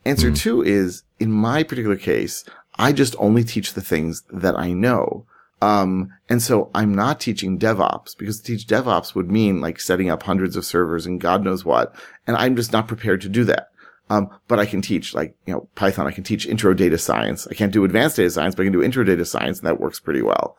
Answer 0.06 0.30
mm. 0.30 0.36
two 0.36 0.62
is 0.62 1.02
in 1.20 1.30
my 1.30 1.62
particular 1.62 1.96
case, 1.96 2.42
I 2.76 2.92
just 2.92 3.14
only 3.18 3.44
teach 3.44 3.74
the 3.74 3.82
things 3.82 4.22
that 4.30 4.58
I 4.58 4.72
know. 4.72 5.26
Um, 5.60 6.10
and 6.30 6.42
so 6.42 6.70
I'm 6.74 6.94
not 6.94 7.20
teaching 7.20 7.58
DevOps 7.58 8.16
because 8.16 8.40
to 8.40 8.44
teach 8.44 8.66
DevOps 8.66 9.14
would 9.14 9.30
mean 9.30 9.60
like 9.60 9.78
setting 9.78 10.08
up 10.08 10.22
hundreds 10.22 10.56
of 10.56 10.64
servers 10.64 11.04
and 11.04 11.20
God 11.20 11.44
knows 11.44 11.66
what. 11.66 11.94
And 12.26 12.34
I'm 12.38 12.56
just 12.56 12.72
not 12.72 12.88
prepared 12.88 13.20
to 13.22 13.28
do 13.28 13.44
that. 13.44 13.68
Um, 14.10 14.28
but 14.48 14.58
I 14.58 14.66
can 14.66 14.82
teach 14.82 15.14
like, 15.14 15.34
you 15.46 15.54
know, 15.54 15.68
Python. 15.74 16.06
I 16.06 16.12
can 16.12 16.24
teach 16.24 16.46
intro 16.46 16.74
data 16.74 16.98
science. 16.98 17.46
I 17.50 17.54
can't 17.54 17.72
do 17.72 17.84
advanced 17.84 18.16
data 18.16 18.30
science, 18.30 18.54
but 18.54 18.62
I 18.62 18.66
can 18.66 18.72
do 18.72 18.82
intro 18.82 19.04
data 19.04 19.24
science 19.24 19.58
and 19.58 19.66
that 19.66 19.80
works 19.80 19.98
pretty 19.98 20.22
well. 20.22 20.56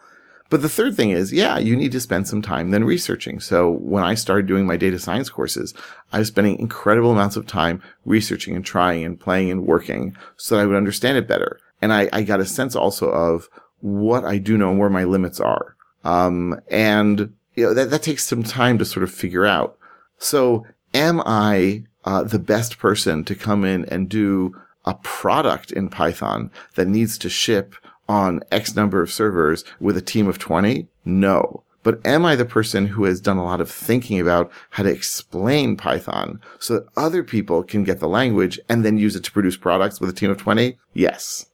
But 0.50 0.62
the 0.62 0.70
third 0.70 0.96
thing 0.96 1.10
is, 1.10 1.34
yeah, 1.34 1.58
you 1.58 1.76
need 1.76 1.92
to 1.92 2.00
spend 2.00 2.28
some 2.28 2.42
time 2.42 2.70
then 2.70 2.84
researching. 2.84 3.40
So 3.40 3.72
when 3.72 4.04
I 4.04 4.14
started 4.14 4.46
doing 4.46 4.68
my 4.68 4.78
data 4.78 5.00
science 5.00 5.30
courses, 5.30 5.74
I 6.14 6.20
was 6.20 6.28
spending 6.28 6.60
incredible 6.60 7.12
amounts 7.12 7.36
of 7.36 7.48
time 7.48 7.82
researching 8.06 8.56
and 8.56 8.64
trying 8.64 9.04
and 9.04 9.20
playing 9.20 9.50
and 9.50 9.66
working 9.66 10.16
so 10.38 10.56
that 10.56 10.62
I 10.62 10.66
would 10.66 10.76
understand 10.76 11.18
it 11.18 11.28
better. 11.28 11.60
And 11.82 11.92
I, 11.92 12.10
I 12.14 12.22
got 12.22 12.40
a 12.40 12.46
sense 12.46 12.76
also 12.76 13.10
of 13.10 13.50
what 13.80 14.24
I 14.24 14.38
do 14.38 14.58
know 14.58 14.70
and 14.70 14.80
where 14.80 14.90
my 14.90 15.04
limits 15.04 15.40
are. 15.40 15.76
Um, 16.04 16.60
and 16.70 17.34
you 17.56 17.66
know, 17.66 17.74
that, 17.74 17.90
that 17.90 18.04
takes 18.04 18.24
some 18.24 18.44
time 18.44 18.78
to 18.78 18.86
sort 18.86 19.04
of 19.04 19.12
figure 19.12 19.46
out. 19.46 19.78
So 20.20 20.66
am 20.94 21.22
I 21.26 21.84
uh, 22.06 22.24
the 22.24 22.40
best 22.40 22.78
person 22.78 23.24
to 23.26 23.36
come 23.36 23.66
in 23.66 23.86
and 23.86 24.10
do 24.10 24.56
a 24.86 24.94
product 24.96 25.72
in 25.72 25.90
Python 25.90 26.52
that 26.76 26.88
needs 26.88 27.18
to 27.18 27.30
ship 27.30 27.76
on 28.08 28.42
X 28.52 28.76
number 28.76 29.02
of 29.02 29.12
servers 29.12 29.66
with 29.80 29.98
a 29.98 30.02
team 30.02 30.28
of 30.28 30.38
20? 30.38 30.88
No. 31.04 31.64
But 31.84 32.04
am 32.06 32.26
I 32.26 32.36
the 32.36 32.46
person 32.46 32.88
who 32.88 33.04
has 33.04 33.22
done 33.22 33.38
a 33.38 33.44
lot 33.44 33.62
of 33.62 33.70
thinking 33.70 34.20
about 34.20 34.52
how 34.72 34.84
to 34.84 34.90
explain 34.90 35.78
Python 35.78 36.42
so 36.60 36.76
that 36.76 36.88
other 36.98 37.24
people 37.24 37.62
can 37.64 37.84
get 37.84 38.00
the 38.00 38.08
language 38.08 38.60
and 38.68 38.84
then 38.84 38.98
use 38.98 39.16
it 39.16 39.24
to 39.26 39.32
produce 39.32 39.56
products 39.56 40.00
with 40.00 40.10
a 40.10 40.14
team 40.14 40.32
of 40.32 40.38
20? 40.38 40.78
Yes. 40.94 41.46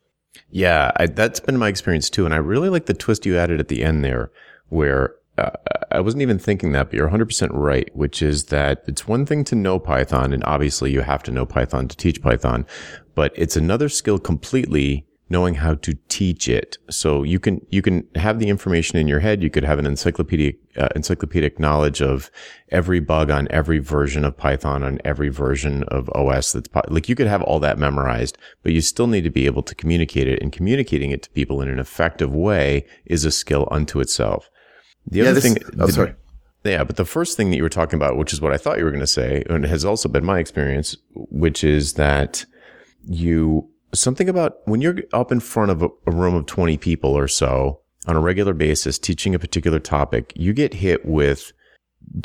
Yeah, 0.49 0.91
I, 0.95 1.07
that's 1.07 1.39
been 1.39 1.57
my 1.57 1.67
experience 1.67 2.09
too. 2.09 2.25
And 2.25 2.33
I 2.33 2.37
really 2.37 2.69
like 2.69 2.85
the 2.85 2.93
twist 2.93 3.25
you 3.25 3.37
added 3.37 3.59
at 3.59 3.67
the 3.67 3.83
end 3.83 4.05
there, 4.05 4.31
where 4.69 5.15
uh, 5.41 5.51
I 5.91 5.99
wasn't 5.99 6.21
even 6.21 6.39
thinking 6.39 6.71
that, 6.71 6.87
but 6.87 6.93
you're 6.93 7.09
100% 7.09 7.49
right, 7.51 7.89
which 7.95 8.21
is 8.21 8.45
that 8.45 8.83
it's 8.87 9.07
one 9.07 9.25
thing 9.25 9.43
to 9.45 9.55
know 9.55 9.79
Python, 9.79 10.33
and 10.33 10.43
obviously 10.45 10.91
you 10.91 11.01
have 11.01 11.23
to 11.23 11.31
know 11.31 11.45
Python 11.45 11.87
to 11.87 11.97
teach 11.97 12.21
Python, 12.21 12.65
but 13.15 13.33
it's 13.35 13.57
another 13.57 13.89
skill 13.89 14.19
completely 14.19 15.05
knowing 15.31 15.55
how 15.55 15.73
to 15.75 15.93
teach 16.09 16.49
it. 16.49 16.77
So 16.89 17.23
you 17.23 17.39
can, 17.39 17.65
you 17.69 17.81
can 17.81 18.05
have 18.15 18.37
the 18.37 18.49
information 18.49 18.99
in 18.99 19.07
your 19.07 19.21
head. 19.21 19.41
You 19.41 19.49
could 19.49 19.63
have 19.63 19.79
an 19.79 19.85
encyclopedic, 19.85 20.59
uh, 20.75 20.89
encyclopedic 20.93 21.57
knowledge 21.57 22.01
of 22.01 22.29
every 22.69 22.99
bug 22.99 23.31
on 23.31 23.47
every 23.49 23.79
version 23.79 24.25
of 24.25 24.35
Python 24.35 24.83
on 24.83 24.99
every 25.05 25.29
version 25.29 25.83
of 25.83 26.09
OS 26.09 26.51
that's 26.51 26.69
like 26.89 27.07
you 27.07 27.15
could 27.15 27.27
have 27.27 27.41
all 27.43 27.61
that 27.61 27.79
memorized, 27.79 28.37
but 28.61 28.73
you 28.73 28.81
still 28.81 29.07
need 29.07 29.23
to 29.23 29.29
be 29.29 29.45
able 29.45 29.63
to 29.63 29.73
communicate 29.73 30.27
it 30.27 30.41
and 30.41 30.51
communicating 30.51 31.11
it 31.11 31.23
to 31.23 31.29
people 31.29 31.61
in 31.61 31.69
an 31.69 31.79
effective 31.79 32.35
way 32.35 32.85
is 33.05 33.23
a 33.23 33.31
skill 33.31 33.69
unto 33.71 34.01
itself. 34.01 34.49
The 35.07 35.19
yeah, 35.19 35.23
other 35.25 35.33
this, 35.33 35.43
thing, 35.43 35.57
oh, 35.79 35.85
the, 35.85 35.91
sorry. 35.91 36.15
Yeah, 36.63 36.83
but 36.83 36.95
the 36.95 37.05
first 37.05 37.37
thing 37.37 37.49
that 37.49 37.57
you 37.57 37.63
were 37.63 37.69
talking 37.69 37.97
about, 37.97 38.17
which 38.17 38.33
is 38.33 38.41
what 38.41 38.53
I 38.53 38.57
thought 38.57 38.77
you 38.77 38.83
were 38.83 38.91
going 38.91 39.01
to 39.01 39.07
say, 39.07 39.43
and 39.49 39.65
has 39.65 39.83
also 39.83 40.07
been 40.07 40.23
my 40.23 40.39
experience, 40.39 40.95
which 41.13 41.63
is 41.63 41.93
that 41.93 42.45
you 43.07 43.67
something 43.93 44.29
about 44.29 44.57
when 44.65 44.81
you're 44.81 44.99
up 45.13 45.31
in 45.31 45.39
front 45.39 45.71
of 45.71 45.81
a, 45.81 45.89
a, 46.07 46.11
room 46.11 46.35
of 46.35 46.45
20 46.45 46.77
people 46.77 47.11
or 47.11 47.27
so 47.27 47.81
on 48.07 48.15
a 48.15 48.19
regular 48.19 48.53
basis 48.53 48.97
teaching 48.97 49.35
a 49.35 49.39
particular 49.39 49.79
topic, 49.79 50.31
you 50.35 50.53
get 50.53 50.75
hit 50.75 51.05
with 51.05 51.51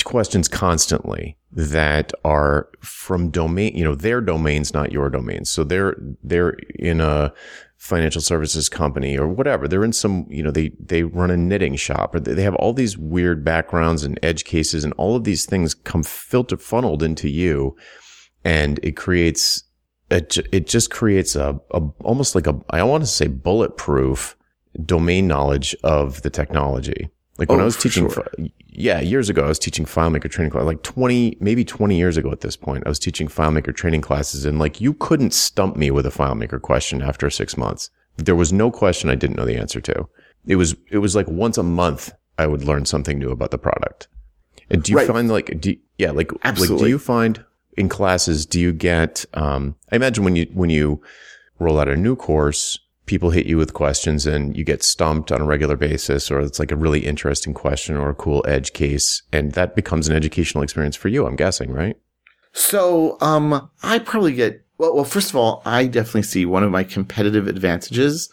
questions 0.04 0.48
constantly. 0.48 1.36
that 1.56 2.12
are 2.22 2.68
from 2.80 3.30
domain, 3.30 3.74
you 3.74 3.82
know, 3.82 3.94
their 3.94 4.20
domains, 4.20 4.74
not 4.74 4.92
your 4.92 5.08
domains. 5.08 5.48
So 5.48 5.64
they're, 5.64 5.96
they're 6.22 6.50
in 6.78 7.00
a 7.00 7.32
financial 7.78 8.20
services 8.20 8.68
company 8.68 9.16
or 9.16 9.26
whatever. 9.26 9.66
They're 9.66 9.84
in 9.84 9.94
some, 9.94 10.26
you 10.28 10.42
know, 10.42 10.50
they, 10.50 10.72
they 10.78 11.04
run 11.04 11.30
a 11.30 11.36
knitting 11.36 11.76
shop 11.76 12.14
or 12.14 12.20
they 12.20 12.42
have 12.42 12.54
all 12.56 12.74
these 12.74 12.98
weird 12.98 13.42
backgrounds 13.42 14.04
and 14.04 14.18
edge 14.22 14.44
cases 14.44 14.84
and 14.84 14.92
all 14.94 15.16
of 15.16 15.24
these 15.24 15.46
things 15.46 15.72
come 15.72 16.02
filter 16.02 16.58
funneled 16.58 17.02
into 17.02 17.28
you. 17.28 17.74
And 18.44 18.78
it 18.82 18.92
creates, 18.92 19.64
it, 20.10 20.36
it 20.52 20.66
just 20.66 20.90
creates 20.90 21.34
a, 21.36 21.58
a 21.70 21.80
almost 22.00 22.34
like 22.34 22.46
a, 22.46 22.60
I 22.68 22.82
want 22.82 23.02
to 23.02 23.08
say 23.08 23.28
bulletproof 23.28 24.36
domain 24.84 25.26
knowledge 25.26 25.74
of 25.82 26.20
the 26.20 26.30
technology. 26.30 27.08
Like 27.38 27.50
when 27.50 27.58
Oh, 27.58 27.62
I 27.62 27.64
was 27.66 27.76
teaching, 27.76 28.08
sure. 28.10 28.26
yeah, 28.68 29.00
years 29.00 29.28
ago, 29.28 29.44
I 29.44 29.48
was 29.48 29.58
teaching 29.58 29.84
FileMaker 29.84 30.30
training 30.30 30.50
class, 30.52 30.64
like 30.64 30.82
20, 30.82 31.36
maybe 31.40 31.64
20 31.64 31.96
years 31.96 32.16
ago 32.16 32.30
at 32.32 32.40
this 32.40 32.56
point, 32.56 32.84
I 32.86 32.88
was 32.88 32.98
teaching 32.98 33.28
FileMaker 33.28 33.74
training 33.74 34.00
classes 34.00 34.44
and 34.46 34.58
like 34.58 34.80
you 34.80 34.94
couldn't 34.94 35.34
stump 35.34 35.76
me 35.76 35.90
with 35.90 36.06
a 36.06 36.10
FileMaker 36.10 36.60
question 36.60 37.02
after 37.02 37.28
six 37.28 37.56
months. 37.56 37.90
There 38.16 38.34
was 38.36 38.52
no 38.52 38.70
question 38.70 39.10
I 39.10 39.14
didn't 39.16 39.36
know 39.36 39.44
the 39.44 39.56
answer 39.58 39.80
to. 39.82 40.08
It 40.46 40.56
was, 40.56 40.74
it 40.90 40.98
was 40.98 41.14
like 41.14 41.28
once 41.28 41.58
a 41.58 41.62
month 41.62 42.12
I 42.38 42.46
would 42.46 42.64
learn 42.64 42.86
something 42.86 43.18
new 43.18 43.30
about 43.30 43.50
the 43.50 43.58
product. 43.58 44.08
And 44.70 44.82
do 44.82 44.92
you 44.92 44.98
Right. 44.98 45.06
find 45.06 45.28
like, 45.28 45.60
do, 45.60 45.76
yeah, 45.98 46.10
like, 46.12 46.32
like, 46.44 46.56
do 46.68 46.86
you 46.88 46.98
find 46.98 47.44
in 47.76 47.88
classes, 47.90 48.46
do 48.46 48.58
you 48.58 48.72
get, 48.72 49.26
um, 49.34 49.74
I 49.92 49.96
imagine 49.96 50.24
when 50.24 50.36
you, 50.36 50.46
when 50.54 50.70
you 50.70 51.02
roll 51.58 51.78
out 51.78 51.88
a 51.88 51.96
new 51.96 52.16
course, 52.16 52.78
people 53.06 53.30
hit 53.30 53.46
you 53.46 53.56
with 53.56 53.72
questions 53.72 54.26
and 54.26 54.56
you 54.56 54.64
get 54.64 54.82
stumped 54.82 55.32
on 55.32 55.40
a 55.40 55.44
regular 55.44 55.76
basis, 55.76 56.30
or 56.30 56.40
it's 56.40 56.58
like 56.58 56.72
a 56.72 56.76
really 56.76 57.06
interesting 57.06 57.54
question 57.54 57.96
or 57.96 58.10
a 58.10 58.14
cool 58.14 58.44
edge 58.46 58.72
case. 58.72 59.22
And 59.32 59.52
that 59.52 59.74
becomes 59.74 60.08
an 60.08 60.16
educational 60.16 60.62
experience 60.62 60.96
for 60.96 61.08
you, 61.08 61.26
I'm 61.26 61.36
guessing, 61.36 61.72
right? 61.72 61.96
So, 62.52 63.18
um, 63.20 63.70
I 63.82 63.98
probably 63.98 64.32
get, 64.32 64.64
well, 64.78 64.94
well, 64.94 65.04
first 65.04 65.30
of 65.30 65.36
all, 65.36 65.62
I 65.64 65.86
definitely 65.86 66.22
see 66.22 66.46
one 66.46 66.62
of 66.62 66.70
my 66.70 66.84
competitive 66.84 67.46
advantages 67.46 68.30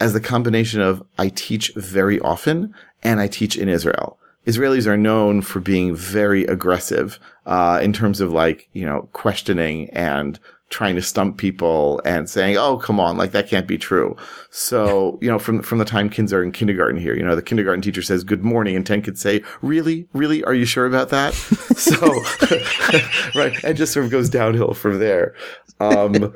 as 0.00 0.12
the 0.12 0.20
combination 0.20 0.80
of 0.80 1.02
I 1.18 1.28
teach 1.28 1.72
very 1.74 2.20
often 2.20 2.74
and 3.02 3.20
I 3.20 3.28
teach 3.28 3.56
in 3.56 3.68
Israel. 3.68 4.18
Israelis 4.46 4.86
are 4.86 4.96
known 4.96 5.42
for 5.42 5.60
being 5.60 5.94
very 5.94 6.44
aggressive, 6.44 7.18
uh, 7.46 7.80
in 7.82 7.92
terms 7.92 8.20
of 8.20 8.32
like, 8.32 8.68
you 8.72 8.86
know, 8.86 9.08
questioning 9.12 9.90
and 9.90 10.38
trying 10.68 10.96
to 10.96 11.02
stump 11.02 11.38
people 11.38 12.00
and 12.04 12.28
saying, 12.28 12.56
"Oh, 12.56 12.76
come 12.76 12.98
on, 12.98 13.16
like 13.16 13.32
that 13.32 13.48
can't 13.48 13.66
be 13.66 13.78
true." 13.78 14.16
So, 14.50 15.18
you 15.22 15.28
know, 15.28 15.38
from 15.38 15.62
from 15.62 15.78
the 15.78 15.84
time 15.84 16.08
kids 16.08 16.32
are 16.32 16.42
in 16.42 16.52
kindergarten 16.52 17.00
here, 17.00 17.14
you 17.14 17.22
know, 17.22 17.36
the 17.36 17.42
kindergarten 17.42 17.82
teacher 17.82 18.02
says 18.02 18.24
"Good 18.24 18.44
morning," 18.44 18.76
and 18.76 18.86
ten 18.86 19.02
kids 19.02 19.20
say, 19.20 19.42
"Really, 19.62 20.08
really, 20.12 20.42
are 20.44 20.54
you 20.54 20.64
sure 20.64 20.86
about 20.86 21.10
that?" 21.10 21.34
so, 21.76 21.96
right, 23.38 23.62
and 23.64 23.76
just 23.76 23.92
sort 23.92 24.06
of 24.06 24.10
goes 24.10 24.28
downhill 24.28 24.74
from 24.74 24.98
there. 24.98 25.34
Um, 25.80 26.34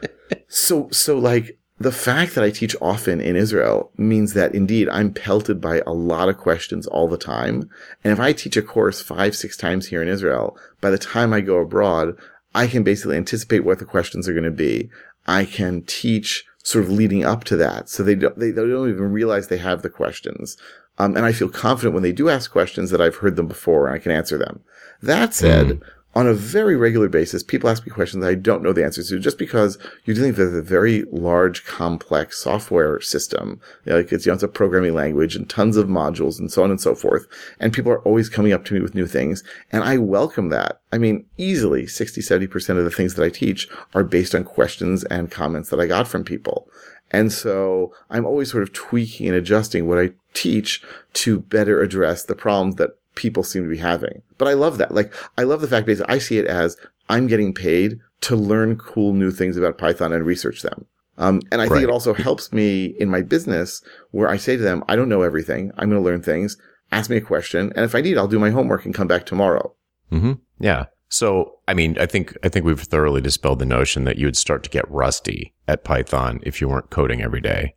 so, 0.49 0.89
so 0.91 1.19
like 1.19 1.59
the 1.81 1.91
fact 1.91 2.35
that 2.35 2.45
I 2.45 2.51
teach 2.51 2.77
often 2.83 3.23
in 3.23 3.37
Israel 3.37 3.91
means 3.97 4.35
that 4.35 4.55
indeed 4.55 4.87
I'm 4.91 5.15
pelted 5.15 5.63
by 5.63 5.81
a 5.87 5.95
lot 5.95 6.29
of 6.29 6.37
questions 6.37 6.87
all 6.87 7.09
the 7.09 7.17
time. 7.17 7.71
And 8.05 8.13
if 8.13 8.21
I 8.21 8.35
teach 8.35 8.59
a 8.59 8.63
course 8.63 9.01
five, 9.01 9.35
six 9.35 9.57
times 9.57 9.87
here 9.87 10.03
in 10.03 10.09
Israel, 10.09 10.59
by 10.83 10.91
the 10.91 10.99
time 10.99 11.33
I 11.33 11.41
go 11.41 11.57
abroad, 11.57 12.19
I 12.55 12.67
can 12.67 12.83
basically 12.83 13.17
anticipate 13.17 13.61
what 13.61 13.79
the 13.79 13.85
questions 13.85 14.29
are 14.29 14.33
going 14.33 14.45
to 14.45 14.51
be. 14.51 14.91
I 15.27 15.45
can 15.45 15.83
teach 15.83 16.45
sort 16.63 16.85
of 16.85 16.91
leading 16.91 17.25
up 17.25 17.45
to 17.45 17.57
that. 17.57 17.89
So 17.89 18.03
they 18.03 18.15
don't, 18.15 18.39
they, 18.39 18.53
don't 18.53 18.91
even 18.91 19.13
realize 19.13 19.49
they 19.49 19.59
have 19.59 19.83
the 19.83 19.91
questions. 19.91 20.57
Um, 20.99 21.17
and 21.17 21.25
I 21.25 21.33
feel 21.33 21.49
confident 21.49 21.95
when 21.95 22.03
they 22.03 22.13
do 22.13 22.29
ask 22.29 22.51
questions 22.51 22.91
that 22.91 23.01
I've 23.01 23.17
heard 23.17 23.37
them 23.37 23.49
before 23.49 23.87
and 23.87 23.95
I 23.95 23.99
can 23.99 24.13
answer 24.13 24.37
them. 24.37 24.61
That 25.01 25.33
said, 25.33 25.81
on 26.15 26.27
a 26.27 26.35
very 26.35 26.77
regular 26.77 27.09
basis, 27.09 27.43
people 27.43 27.71
ask 27.71 27.87
me 27.87 27.93
questions 27.93 28.23
that 28.23 28.31
I 28.31 28.35
don't 28.35 28.63
know 28.63 28.73
the 28.73 28.85
answers 28.85 29.09
to 29.09 29.19
just 29.21 29.39
because 29.39 29.79
you're 30.05 30.17
dealing 30.17 30.35
with 30.35 30.57
a 30.57 30.63
very 30.63 31.05
large, 31.13 31.65
complex 31.65 32.39
software 32.43 33.01
system. 33.01 33.61
You 33.85 33.93
know, 33.93 33.99
like 33.99 34.13
it's, 34.13 34.27
you 34.27 34.31
know, 34.31 34.35
it's 34.35 34.43
a 34.43 34.49
programming 34.49 34.95
language 34.95 35.37
and 35.37 35.49
tons 35.49 35.77
of 35.77 35.87
modules 35.87 36.39
and 36.41 36.51
so 36.51 36.65
on 36.65 36.71
and 36.71 36.81
so 36.81 36.97
forth. 36.97 37.29
And 37.61 37.73
people 37.73 37.93
are 37.93 38.03
always 38.03 38.29
coming 38.29 38.53
up 38.53 38.65
to 38.67 38.75
me 38.75 38.81
with 38.81 38.95
new 38.95 39.07
things. 39.07 39.45
And 39.71 39.85
I 39.85 39.99
welcome 39.99 40.49
that. 40.49 40.81
I 40.93 40.99
mean, 40.99 41.27
easily 41.39 41.87
60, 41.87 42.21
70% 42.21 42.79
of 42.79 42.85
the 42.85 42.91
things 42.91 43.15
that 43.15 43.25
I 43.25 43.31
teach 43.31 43.69
are 43.95 44.03
based 44.03 44.35
on 44.35 44.43
questions 44.43 45.05
and 45.05 45.31
comments 45.31 45.71
that 45.71 45.81
I 45.81 45.87
got 45.87 46.09
from 46.09 46.25
people. 46.25 46.69
And 47.13 47.33
so 47.33 47.93
I'm 48.09 48.25
always 48.25 48.51
sort 48.51 48.63
of 48.63 48.73
tweaking 48.73 49.29
and 49.29 49.37
adjusting 49.37 49.87
what 49.87 49.99
I 49.99 50.13
teach 50.33 50.83
to 51.15 51.41
better 51.41 51.81
address 51.83 52.25
the 52.25 52.37
problems 52.37 52.77
that 52.77 52.91
people 53.21 53.43
seem 53.43 53.63
to 53.63 53.69
be 53.69 53.77
having. 53.77 54.23
But 54.39 54.49
I 54.49 54.55
love 54.55 54.79
that. 54.79 54.95
Like, 54.95 55.13
I 55.37 55.43
love 55.43 55.61
the 55.61 55.69
fact 55.69 55.87
that 55.87 56.11
I 56.11 56.19
see 56.19 56.39
it 56.39 56.47
as 56.47 56.77
I'm 57.11 57.27
getting 57.27 57.53
paid 57.53 57.99
to 58.23 58.35
learn 58.35 58.77
cool 58.77 59.13
new 59.13 59.31
things 59.31 59.57
about 59.57 59.77
Python 59.79 60.13
and 60.13 60.25
research 60.25 60.63
them. 60.63 60.87
Um, 61.19 61.43
and 61.53 61.61
I 61.61 61.69
think 61.69 61.83
it 61.83 61.91
also 61.91 62.15
helps 62.15 62.51
me 62.51 62.87
in 62.99 63.11
my 63.11 63.21
business 63.21 63.83
where 64.11 64.31
I 64.31 64.39
say 64.39 64.57
to 64.57 64.63
them, 64.63 64.83
I 64.89 64.97
don't 64.97 65.11
know 65.11 65.21
everything. 65.21 65.71
I'm 65.77 65.91
going 65.91 66.03
to 66.03 66.05
learn 66.05 66.23
things. 66.23 66.57
Ask 66.93 67.11
me 67.11 67.19
a 67.19 67.21
question. 67.21 67.73
And 67.77 67.85
if 67.85 67.95
I 67.95 68.01
need, 68.01 68.17
I'll 68.17 68.27
do 68.27 68.39
my 68.39 68.51
homework 68.51 68.87
and 68.87 68.95
come 68.95 69.07
back 69.07 69.27
tomorrow. 69.27 69.75
hmm 70.09 70.33
Yeah. 70.59 70.87
So, 71.09 71.59
I 71.69 71.75
mean, 71.75 71.99
I 71.99 72.07
think, 72.07 72.37
I 72.43 72.49
think 72.49 72.65
we've 72.65 72.81
thoroughly 72.81 73.21
dispelled 73.21 73.59
the 73.59 73.67
notion 73.67 74.05
that 74.05 74.17
you 74.17 74.27
would 74.27 74.37
start 74.37 74.63
to 74.63 74.71
get 74.71 74.91
rusty 74.91 75.53
at 75.69 75.85
Python 75.85 76.41
if 76.43 76.61
you 76.61 76.69
weren't 76.69 76.91
coding 76.91 77.21
every 77.21 77.41
day, 77.41 77.75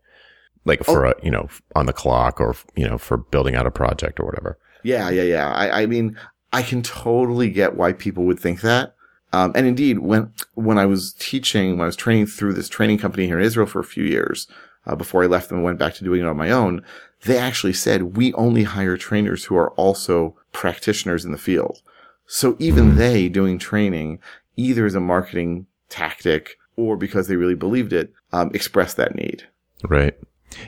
like 0.66 0.84
for 0.84 1.06
a, 1.06 1.16
you 1.24 1.32
know, 1.32 1.50
on 1.76 1.88
the 1.88 1.94
clock 1.94 2.40
or, 2.40 2.56
you 2.76 2.88
know, 2.88 2.98
for 2.98 3.18
building 3.18 3.56
out 3.56 3.68
a 3.68 3.72
project 3.72 4.20
or 4.20 4.26
whatever. 4.26 4.58
Yeah, 4.84 5.10
yeah, 5.10 5.24
yeah. 5.24 5.52
I, 5.52 5.84
I 5.84 5.86
mean, 5.86 6.18
I 6.52 6.62
can 6.62 6.82
totally 6.82 7.50
get 7.50 7.76
why 7.76 7.94
people 7.94 8.26
would 8.26 8.40
think 8.40 8.62
that. 8.62 8.96
Um, 9.34 9.52
and 9.56 9.66
indeed, 9.66 10.00
when 10.00 10.32
when 10.54 10.78
I 10.78 10.86
was 10.86 11.14
teaching, 11.14 11.72
when 11.72 11.82
I 11.82 11.88
was 11.88 11.96
training 11.96 12.28
through 12.28 12.54
this 12.54 12.70
training 12.70 13.00
company 13.00 13.26
here 13.26 13.40
in 13.40 13.46
Israel 13.46 13.66
for 13.66 13.80
a 13.80 13.84
few 13.84 14.04
years, 14.04 14.48
uh, 14.86 14.96
before 14.96 15.24
I 15.24 15.28
left 15.28 15.50
them 15.50 15.58
and 15.58 15.66
went 15.66 15.80
back 15.80 15.96
to 15.96 16.04
doing 16.04 16.22
it 16.22 16.28
on 16.28 16.38
my 16.38 16.52
own, 16.52 16.84
they 17.24 17.38
actually 17.38 17.74
said 17.74 18.16
we 18.18 18.32
only 18.34 18.64
hire 18.64 18.96
trainers 18.96 19.46
who 19.46 19.56
are 19.56 19.72
also 19.72 20.38
practitioners 20.52 21.26
in 21.26 21.32
the 21.32 21.38
field. 21.38 21.82
So 22.28 22.56
even 22.60 22.96
they 22.96 23.28
doing 23.28 23.58
training, 23.58 24.20
either 24.56 24.86
as 24.86 24.96
a 24.96 25.00
marketing 25.00 25.66
tactic 25.90 26.58
or 26.76 26.96
because 26.96 27.28
they 27.28 27.36
really 27.36 27.56
believed 27.56 27.94
it, 27.94 28.14
um, 28.32 28.52
expressed 28.54 28.98
that 28.98 29.16
need. 29.16 29.48
Right. 29.88 30.18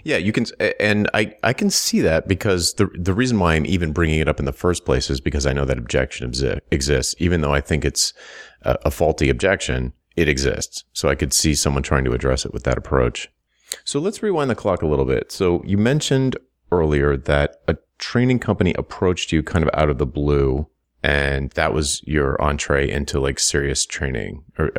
Yeah, 0.04 0.18
you 0.18 0.32
can, 0.32 0.46
and 0.80 1.10
I, 1.14 1.36
I 1.44 1.54
can 1.54 1.70
see 1.70 2.02
that 2.02 2.28
because 2.28 2.74
the 2.76 2.90
the 2.98 3.14
reason 3.14 3.40
why 3.40 3.56
I'm 3.56 3.66
even 3.66 3.92
bringing 3.92 4.20
it 4.20 4.28
up 4.28 4.40
in 4.40 4.46
the 4.46 4.54
first 4.54 4.86
place 4.86 5.10
is 5.10 5.20
because 5.20 5.46
I 5.46 5.54
know 5.54 5.66
that 5.66 5.78
objection 5.78 6.30
exi- 6.32 6.60
exists, 6.72 7.16
even 7.20 7.42
though 7.42 7.54
I 7.54 7.62
think 7.62 7.86
it's 7.86 8.14
a, 8.62 8.78
a 8.86 8.92
faulty 8.92 9.30
objection. 9.30 9.94
It 10.16 10.30
exists, 10.30 10.86
so 10.94 11.10
I 11.10 11.16
could 11.16 11.34
see 11.34 11.56
someone 11.56 11.84
trying 11.84 12.06
to 12.06 12.14
address 12.14 12.46
it 12.46 12.54
with 12.54 12.64
that 12.64 12.78
approach. 12.78 13.30
So 13.84 14.00
let's 14.00 14.24
rewind 14.24 14.50
the 14.50 14.56
clock 14.56 14.82
a 14.82 14.88
little 14.88 15.04
bit. 15.04 15.30
So 15.32 15.62
you 15.66 15.78
mentioned 15.78 16.38
earlier 16.72 17.18
that 17.18 17.58
a 17.68 17.76
training 17.98 18.40
company 18.40 18.74
approached 18.78 19.32
you 19.34 19.44
kind 19.44 19.64
of 19.64 19.70
out 19.74 19.90
of 19.90 19.98
the 19.98 20.06
blue, 20.06 20.68
and 21.04 21.52
that 21.52 21.74
was 21.74 22.02
your 22.06 22.42
entree 22.42 22.90
into 22.90 23.20
like 23.20 23.40
serious 23.40 23.86
training. 23.86 24.44
Or, 24.58 24.72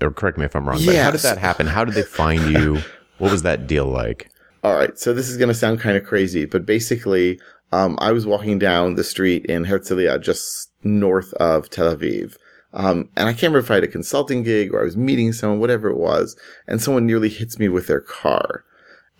or 0.00 0.10
correct 0.12 0.38
me 0.38 0.44
if 0.44 0.54
I'm 0.54 0.68
wrong, 0.68 0.80
but 0.84 0.94
how 0.94 1.10
did 1.10 1.20
that 1.22 1.38
happen? 1.38 1.66
How 1.66 1.84
did 1.84 1.94
they 1.94 2.02
find 2.02 2.50
you? 2.50 2.78
What 3.18 3.32
was 3.32 3.44
that 3.44 3.66
deal 3.66 3.86
like? 3.86 4.30
All 4.66 4.74
right, 4.74 4.98
so 4.98 5.14
this 5.14 5.28
is 5.28 5.36
going 5.36 5.46
to 5.46 5.54
sound 5.54 5.78
kind 5.78 5.96
of 5.96 6.02
crazy, 6.02 6.44
but 6.44 6.66
basically, 6.66 7.38
um, 7.70 7.96
I 8.00 8.10
was 8.10 8.26
walking 8.26 8.58
down 8.58 8.96
the 8.96 9.04
street 9.04 9.46
in 9.46 9.64
Herzliya, 9.64 10.20
just 10.20 10.72
north 10.82 11.32
of 11.34 11.70
Tel 11.70 11.96
Aviv. 11.96 12.36
Um, 12.72 13.08
and 13.16 13.28
I 13.28 13.32
can't 13.32 13.42
remember 13.42 13.60
if 13.60 13.70
I 13.70 13.74
had 13.74 13.84
a 13.84 13.86
consulting 13.86 14.42
gig 14.42 14.74
or 14.74 14.80
I 14.80 14.84
was 14.84 14.96
meeting 14.96 15.32
someone, 15.32 15.60
whatever 15.60 15.88
it 15.88 15.96
was, 15.96 16.36
and 16.66 16.82
someone 16.82 17.06
nearly 17.06 17.28
hits 17.28 17.60
me 17.60 17.68
with 17.68 17.86
their 17.86 18.00
car. 18.00 18.64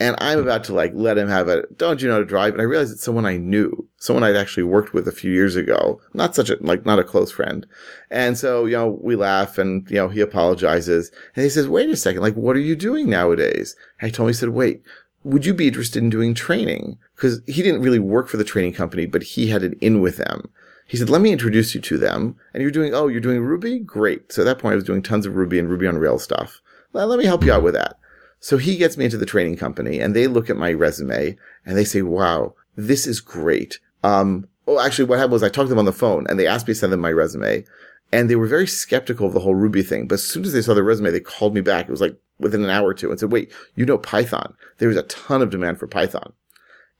And 0.00 0.16
I'm 0.18 0.40
about 0.40 0.64
to 0.64 0.74
like 0.74 0.90
let 0.94 1.16
him 1.16 1.28
have 1.28 1.48
it. 1.48 1.78
Don't 1.78 2.02
you 2.02 2.08
know 2.08 2.14
how 2.14 2.20
to 2.20 2.26
drive? 2.26 2.52
And 2.52 2.60
I 2.60 2.64
realized 2.64 2.92
it's 2.92 3.04
someone 3.04 3.24
I 3.24 3.36
knew, 3.36 3.88
someone 3.98 4.24
I'd 4.24 4.36
actually 4.36 4.64
worked 4.64 4.94
with 4.94 5.06
a 5.06 5.12
few 5.12 5.30
years 5.30 5.54
ago. 5.54 6.00
Not 6.12 6.34
such 6.34 6.50
a, 6.50 6.56
like, 6.60 6.84
not 6.84 6.98
a 6.98 7.04
close 7.04 7.30
friend. 7.30 7.64
And 8.10 8.36
so, 8.36 8.66
you 8.66 8.76
know, 8.76 8.98
we 9.00 9.14
laugh 9.14 9.58
and, 9.58 9.88
you 9.88 9.96
know, 9.96 10.08
he 10.08 10.20
apologizes 10.20 11.12
and 11.36 11.44
he 11.44 11.48
says, 11.48 11.68
wait 11.68 11.88
a 11.88 11.96
second, 11.96 12.20
like, 12.20 12.34
what 12.34 12.56
are 12.56 12.60
you 12.60 12.74
doing 12.74 13.08
nowadays? 13.08 13.76
And 14.00 14.08
I 14.08 14.10
told 14.10 14.26
him, 14.26 14.30
he 14.30 14.38
said, 14.38 14.48
wait, 14.50 14.82
would 15.26 15.44
you 15.44 15.52
be 15.52 15.66
interested 15.66 16.00
in 16.00 16.08
doing 16.08 16.34
training? 16.34 16.98
Because 17.16 17.40
he 17.46 17.60
didn't 17.60 17.82
really 17.82 17.98
work 17.98 18.28
for 18.28 18.36
the 18.36 18.44
training 18.44 18.74
company, 18.74 19.06
but 19.06 19.24
he 19.24 19.48
had 19.48 19.64
an 19.64 19.76
in 19.80 20.00
with 20.00 20.18
them. 20.18 20.48
He 20.86 20.96
said, 20.96 21.10
let 21.10 21.20
me 21.20 21.32
introduce 21.32 21.74
you 21.74 21.80
to 21.80 21.98
them. 21.98 22.36
And 22.54 22.62
you're 22.62 22.70
doing, 22.70 22.94
oh, 22.94 23.08
you're 23.08 23.20
doing 23.20 23.40
Ruby? 23.40 23.80
Great. 23.80 24.32
So 24.32 24.42
at 24.42 24.44
that 24.44 24.60
point, 24.60 24.74
I 24.74 24.76
was 24.76 24.84
doing 24.84 25.02
tons 25.02 25.26
of 25.26 25.34
Ruby 25.34 25.58
and 25.58 25.68
Ruby 25.68 25.88
on 25.88 25.98
Rails 25.98 26.22
stuff. 26.22 26.60
Well, 26.92 27.08
let 27.08 27.18
me 27.18 27.24
help 27.24 27.42
you 27.42 27.52
out 27.52 27.64
with 27.64 27.74
that. 27.74 27.98
So 28.38 28.56
he 28.56 28.76
gets 28.76 28.96
me 28.96 29.04
into 29.04 29.16
the 29.16 29.26
training 29.26 29.56
company 29.56 29.98
and 29.98 30.14
they 30.14 30.28
look 30.28 30.48
at 30.48 30.56
my 30.56 30.72
resume 30.72 31.36
and 31.64 31.76
they 31.76 31.84
say, 31.84 32.02
wow, 32.02 32.54
this 32.76 33.04
is 33.08 33.20
great. 33.20 33.80
Um, 34.04 34.46
oh, 34.68 34.78
actually 34.78 35.06
what 35.06 35.18
happened 35.18 35.32
was 35.32 35.42
I 35.42 35.48
talked 35.48 35.66
to 35.66 35.70
them 35.70 35.80
on 35.80 35.86
the 35.86 35.92
phone 35.92 36.28
and 36.28 36.38
they 36.38 36.46
asked 36.46 36.68
me 36.68 36.74
to 36.74 36.78
send 36.78 36.92
them 36.92 37.00
my 37.00 37.10
resume 37.10 37.64
and 38.12 38.30
they 38.30 38.36
were 38.36 38.46
very 38.46 38.66
skeptical 38.66 39.26
of 39.26 39.34
the 39.34 39.40
whole 39.40 39.54
Ruby 39.54 39.82
thing. 39.82 40.06
But 40.06 40.14
as 40.14 40.24
soon 40.24 40.44
as 40.44 40.52
they 40.52 40.62
saw 40.62 40.74
the 40.74 40.82
resume, 40.82 41.10
they 41.10 41.20
called 41.20 41.54
me 41.54 41.60
back. 41.60 41.88
It 41.88 41.90
was 41.90 42.00
like 42.00 42.16
within 42.38 42.62
an 42.62 42.70
hour 42.70 42.88
or 42.88 42.94
two 42.94 43.10
and 43.10 43.18
said, 43.18 43.32
wait, 43.32 43.52
you 43.74 43.84
know 43.84 43.98
Python. 43.98 44.54
There 44.78 44.88
was 44.88 44.96
a 44.96 45.02
ton 45.04 45.42
of 45.42 45.50
demand 45.50 45.78
for 45.78 45.86
Python. 45.86 46.32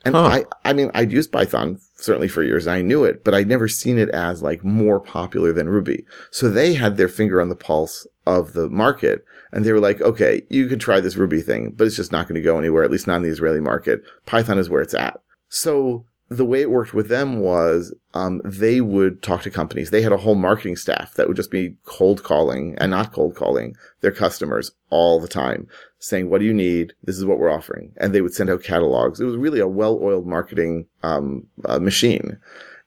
And 0.05 0.15
Huh. 0.15 0.25
I, 0.25 0.45
I 0.65 0.73
mean, 0.73 0.91
I'd 0.95 1.13
used 1.13 1.33
Python 1.33 1.81
certainly 1.97 2.29
for 2.29 2.43
years. 2.43 2.67
I 2.67 2.83
knew 2.83 3.05
it, 3.05 3.25
but 3.25 3.35
I'd 3.35 3.49
never 3.49 3.67
seen 3.69 3.99
it 3.99 4.09
as 4.11 4.43
like 4.43 4.65
more 4.65 5.01
popular 5.01 5.53
than 5.53 5.69
Ruby. 5.69 6.05
So 6.31 6.49
they 6.49 6.75
had 6.75 6.97
their 6.97 7.09
finger 7.09 7.41
on 7.41 7.49
the 7.49 7.57
pulse 7.57 8.07
of 8.27 8.53
the 8.53 8.69
market 8.69 9.25
and 9.53 9.65
they 9.65 9.73
were 9.73 9.81
like, 9.81 10.01
okay, 10.01 10.43
you 10.51 10.69
can 10.69 10.79
try 10.79 11.01
this 11.01 11.17
Ruby 11.17 11.41
thing, 11.41 11.73
but 11.77 11.87
it's 11.87 11.97
just 11.97 12.13
not 12.13 12.29
going 12.29 12.35
to 12.35 12.45
go 12.45 12.59
anywhere, 12.59 12.85
at 12.85 12.91
least 12.91 13.07
not 13.07 13.17
in 13.17 13.23
the 13.23 13.31
Israeli 13.31 13.61
market. 13.61 14.03
Python 14.27 14.59
is 14.59 14.69
where 14.69 14.83
it's 14.83 14.95
at. 14.95 15.21
So 15.49 16.05
the 16.29 16.45
way 16.45 16.61
it 16.61 16.71
worked 16.71 16.93
with 16.93 17.09
them 17.09 17.39
was 17.39 17.95
um, 18.15 18.41
they 18.45 18.81
would 18.81 19.23
talk 19.23 19.43
to 19.43 19.51
companies. 19.51 19.91
They 19.91 20.03
had 20.03 20.13
a 20.13 20.17
whole 20.17 20.35
marketing 20.35 20.77
staff 20.77 21.15
that 21.15 21.29
would 21.29 21.37
just 21.37 21.53
be 21.53 21.77
cold 21.85 22.25
calling 22.25 22.75
and 22.79 22.91
not 22.91 23.13
cold 23.13 23.37
calling 23.37 23.77
their 24.01 24.11
customers 24.11 24.73
all 24.91 25.21
the 25.21 25.29
time, 25.29 25.69
saying, 26.01 26.29
"What 26.29 26.39
do 26.39 26.45
you 26.45 26.55
need? 26.55 26.95
This 27.05 27.17
is 27.17 27.25
what 27.25 27.39
we're 27.39 27.53
offering." 27.53 27.93
And 27.99 28.13
they 28.13 28.21
would 28.21 28.35
send 28.35 28.51
out 28.51 28.65
catalogs. 28.65 29.21
It 29.21 29.25
was 29.25 29.37
really 29.37 29.61
a 29.61 29.69
well-oiled 29.69 30.27
marketing 30.27 30.87
um, 31.03 31.47
uh, 31.65 31.79
machine. 31.79 32.39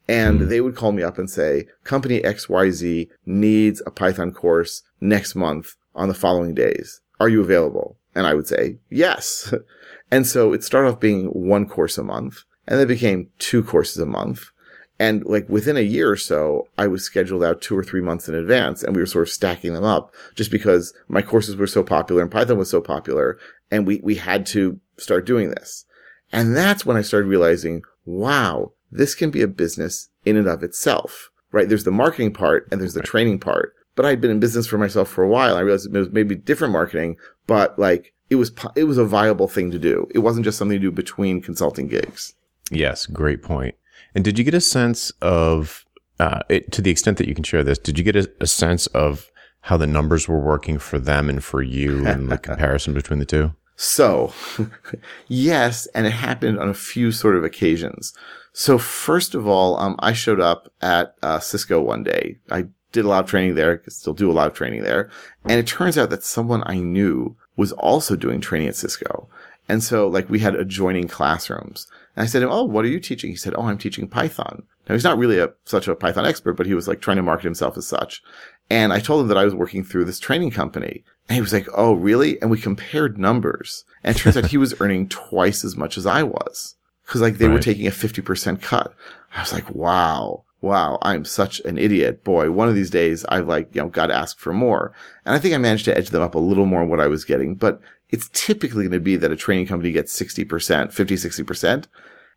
And 0.10 0.42
they 0.50 0.60
would 0.60 0.76
call 0.76 0.92
me 0.92 1.04
up 1.04 1.18
and 1.18 1.30
say, 1.30 1.68
"Company 1.86 2.22
X 2.24 2.50
Y 2.50 2.72
Z 2.72 3.10
needs 3.26 3.82
a 3.86 3.92
Python 3.92 4.34
course 4.34 4.82
next 5.00 5.36
month 5.36 5.76
on 5.96 6.10
the 6.10 6.14
following 6.14 6.54
days. 6.54 7.00
Are 7.22 7.30
you 7.30 7.42
available?" 7.42 7.96
And 8.16 8.28
I 8.28 8.34
would 8.34 8.48
say, 8.48 8.80
"Yes." 8.90 9.54
and 10.12 10.28
so 10.28 10.52
it 10.52 10.64
started 10.64 10.90
off 10.90 11.00
being 11.00 11.28
one 11.28 11.66
course 11.70 11.98
a 11.98 12.04
month 12.04 12.44
and 12.70 12.80
they 12.80 12.86
became 12.86 13.30
two 13.40 13.64
courses 13.64 13.98
a 13.98 14.06
month. 14.06 14.52
And 15.00 15.26
like 15.26 15.50
within 15.50 15.76
a 15.76 15.82
year 15.82 16.10
or 16.12 16.18
so, 16.18 16.68
I 16.78 16.88
was 16.88 17.04
scheduled 17.04 17.44
out 17.44 17.62
two 17.62 17.78
or 17.78 17.84
three 17.84 18.02
months 18.02 18.30
in 18.30 18.36
advance 18.36 18.84
and 18.84 18.96
we 18.96 19.02
were 19.02 19.08
sort 19.08 19.28
of 19.28 19.34
stacking 19.34 19.74
them 19.74 19.84
up 19.84 20.14
just 20.36 20.52
because 20.52 20.94
my 21.08 21.22
courses 21.22 21.56
were 21.56 21.68
so 21.68 21.84
popular 21.84 22.22
and 22.22 22.32
Python 22.32 22.58
was 22.58 22.70
so 22.70 22.80
popular 22.80 23.40
and 23.72 23.88
we, 23.88 24.00
we 24.04 24.16
had 24.16 24.46
to 24.48 24.80
start 24.98 25.26
doing 25.26 25.50
this. 25.50 25.86
And 26.32 26.56
that's 26.56 26.86
when 26.86 26.96
I 26.96 27.02
started 27.02 27.28
realizing, 27.28 27.82
wow, 28.06 28.74
this 28.92 29.16
can 29.16 29.32
be 29.32 29.42
a 29.42 29.48
business 29.48 30.10
in 30.26 30.38
and 30.38 30.48
of 30.48 30.64
itself, 30.64 31.32
right? 31.52 31.68
There's 31.68 31.86
the 31.86 31.92
marketing 31.92 32.34
part 32.34 32.68
and 32.72 32.80
there's 32.80 32.94
the 32.94 33.02
training 33.02 33.40
part. 33.40 33.74
But 33.96 34.06
I'd 34.06 34.22
been 34.22 34.32
in 34.32 34.40
business 34.40 34.68
for 34.68 34.78
myself 34.78 35.10
for 35.10 35.24
a 35.24 35.30
while. 35.30 35.56
I 35.56 35.62
realized 35.62 35.88
it 35.88 35.98
was 35.98 36.12
maybe 36.12 36.36
different 36.36 36.74
marketing, 36.74 37.18
but 37.48 37.80
like 37.80 38.14
it 38.30 38.36
was, 38.36 38.52
it 38.76 38.84
was 38.84 38.98
a 38.98 39.06
viable 39.06 39.48
thing 39.48 39.72
to 39.72 39.80
do. 39.80 40.08
It 40.14 40.20
wasn't 40.20 40.46
just 40.46 40.58
something 40.58 40.78
to 40.78 40.82
do 40.82 40.92
between 40.92 41.42
consulting 41.42 41.88
gigs. 41.88 42.36
Yes, 42.70 43.06
great 43.06 43.42
point. 43.42 43.76
And 44.16 44.24
did 44.24 44.38
you 44.38 44.46
get 44.46 44.54
a 44.54 44.62
sense 44.62 45.12
of, 45.22 45.86
uh, 46.20 46.42
it, 46.50 46.72
to 46.72 46.82
the 46.82 46.92
extent 46.92 47.18
that 47.18 47.28
you 47.28 47.36
can 47.36 47.44
share 47.44 47.64
this, 47.64 47.78
did 47.78 47.98
you 47.98 48.04
get 48.04 48.16
a, 48.16 48.30
a 48.40 48.48
sense 48.48 48.88
of 48.88 49.30
how 49.62 49.78
the 49.78 49.88
numbers 49.88 50.28
were 50.28 50.40
working 50.40 50.80
for 50.80 51.00
them 51.00 51.30
and 51.30 51.44
for 51.44 51.62
you 51.62 52.06
and 52.06 52.30
the 52.30 52.38
comparison 52.50 52.94
between 52.94 53.20
the 53.20 53.26
two? 53.26 53.54
So, 53.76 54.34
yes, 55.28 55.86
and 55.88 56.06
it 56.06 56.12
happened 56.12 56.60
on 56.60 56.70
a 56.70 56.74
few 56.74 57.12
sort 57.12 57.36
of 57.36 57.44
occasions. 57.44 58.14
So, 58.52 58.78
first 58.78 59.36
of 59.36 59.48
all, 59.48 59.80
um, 59.80 59.96
I 60.00 60.12
showed 60.12 60.42
up 60.42 60.72
at 60.82 61.16
uh, 61.24 61.40
Cisco 61.40 61.82
one 61.82 62.04
day. 62.04 62.38
I 62.52 62.66
did 62.92 63.06
a 63.06 63.08
lot 63.08 63.24
of 63.24 63.30
training 63.30 63.56
there, 63.56 63.82
still 63.88 64.14
do 64.14 64.30
a 64.30 64.34
lot 64.34 64.48
of 64.48 64.54
training 64.54 64.84
there. 64.84 65.10
And 65.46 65.60
it 65.60 65.68
turns 65.68 65.98
out 65.98 66.10
that 66.10 66.24
someone 66.24 66.64
I 66.66 66.80
knew 66.80 67.38
was 67.56 67.72
also 67.72 68.16
doing 68.16 68.42
training 68.42 68.68
at 68.68 68.76
Cisco. 68.76 69.30
And 69.70 69.84
so, 69.84 70.08
like, 70.08 70.30
we 70.30 70.40
had 70.40 70.56
adjoining 70.56 71.08
classrooms. 71.08 71.88
And 72.20 72.26
I 72.26 72.28
said, 72.28 72.44
Oh, 72.44 72.66
what 72.66 72.84
are 72.84 72.90
you 72.90 73.00
teaching? 73.00 73.30
He 73.30 73.38
said, 73.38 73.54
Oh, 73.56 73.64
I'm 73.64 73.78
teaching 73.78 74.06
Python. 74.06 74.64
Now, 74.90 74.94
he's 74.94 75.06
not 75.06 75.18
really 75.18 75.40
a, 75.40 75.54
such 75.64 75.88
a 75.88 75.96
Python 75.96 76.26
expert, 76.26 76.56
but 76.56 76.66
he 76.66 76.74
was 76.74 76.86
like 76.86 77.00
trying 77.00 77.16
to 77.16 77.24
market 77.24 77.46
himself 77.46 77.78
as 77.78 77.88
such. 77.88 78.22
And 78.70 78.92
I 78.92 79.00
told 79.00 79.22
him 79.22 79.30
that 79.30 79.38
I 79.38 79.46
was 79.46 79.56
working 79.56 79.86
through 79.86 80.04
this 80.04 80.20
training 80.20 80.52
company. 80.52 81.06
And 81.30 81.36
he 81.36 81.42
was 81.42 81.54
like, 81.54 81.70
Oh, 81.74 81.94
really? 81.94 82.40
And 82.42 82.52
we 82.52 82.60
compared 82.60 83.18
numbers. 83.18 83.86
And 84.04 84.14
it 84.14 84.20
turns 84.20 84.36
out 84.36 84.48
he 84.48 84.58
was 84.58 84.76
earning 84.82 85.08
twice 85.08 85.64
as 85.64 85.78
much 85.78 85.98
as 85.98 86.06
I 86.06 86.24
was. 86.24 86.76
Cause 87.06 87.22
like 87.22 87.38
they 87.38 87.48
right. 87.48 87.54
were 87.54 87.62
taking 87.62 87.88
a 87.88 87.92
50% 87.92 88.62
cut. 88.62 88.94
I 89.34 89.40
was 89.40 89.54
like, 89.54 89.70
wow, 89.72 90.44
wow, 90.62 91.00
I'm 91.02 91.24
such 91.24 91.62
an 91.62 91.78
idiot. 91.78 92.24
Boy, 92.24 92.52
one 92.52 92.68
of 92.68 92.76
these 92.76 92.90
days 92.90 93.26
I've 93.30 93.48
like, 93.48 93.74
you 93.74 93.82
know, 93.82 93.88
got 93.88 94.08
to 94.08 94.14
ask 94.14 94.38
for 94.38 94.54
more. 94.54 94.94
And 95.26 95.34
I 95.34 95.40
think 95.40 95.56
I 95.56 95.58
managed 95.58 95.86
to 95.86 95.98
edge 95.98 96.10
them 96.10 96.22
up 96.22 96.36
a 96.36 96.40
little 96.40 96.66
more 96.66 96.82
on 96.82 96.90
what 96.90 97.00
I 97.00 97.08
was 97.08 97.26
getting, 97.26 97.56
but 97.56 97.82
it's 98.10 98.30
typically 98.34 98.84
going 98.84 98.92
to 98.92 99.00
be 99.00 99.16
that 99.16 99.32
a 99.32 99.36
training 99.36 99.68
company 99.68 99.92
gets 99.92 100.20
60%, 100.20 100.92
50, 100.92 101.16
60%. 101.16 101.86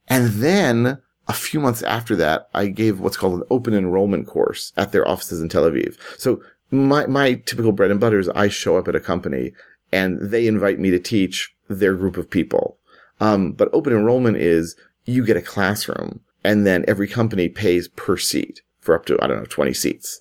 And 0.09 0.29
then 0.29 0.99
a 1.29 1.33
few 1.33 1.61
months 1.61 1.83
after 1.83 2.17
that, 2.17 2.49
I 2.55 2.67
gave 2.67 3.01
what's 3.01 3.17
called 3.17 3.41
an 3.41 3.47
open 3.51 3.75
enrollment 3.75 4.27
course 4.27 4.73
at 4.77 4.93
their 4.93 5.07
offices 5.07 5.41
in 5.41 5.49
Tel 5.49 5.65
Aviv. 5.65 5.97
So 6.19 6.43
my, 6.71 7.07
my 7.07 7.35
typical 7.35 7.73
bread 7.73 7.91
and 7.91 8.01
butter 8.01 8.19
is 8.19 8.29
I 8.31 8.49
show 8.49 8.77
up 8.77 8.89
at 8.89 8.97
a 8.97 9.01
company 9.01 9.53
and 9.93 10.19
they 10.21 10.47
invite 10.47 10.79
me 10.79 10.91
to 10.91 10.99
teach 10.99 11.55
their 11.69 11.95
group 11.95 12.17
of 12.17 12.31
people. 12.31 12.79
Um, 13.21 13.53
but 13.53 13.69
open 13.73 13.93
enrollment 13.93 14.39
is 14.39 14.75
you 15.05 15.25
get 15.25 15.37
a 15.37 15.43
classroom 15.43 16.21
and 16.43 16.67
then 16.67 16.85
every 16.89 17.07
company 17.07 17.49
pays 17.49 17.89
per 17.89 18.17
seat 18.17 18.63
for 18.81 18.95
up 18.95 19.07
to, 19.07 19.19
I 19.23 19.27
don't 19.27 19.39
know, 19.39 19.45
20 19.45 19.73
seats. 19.75 20.21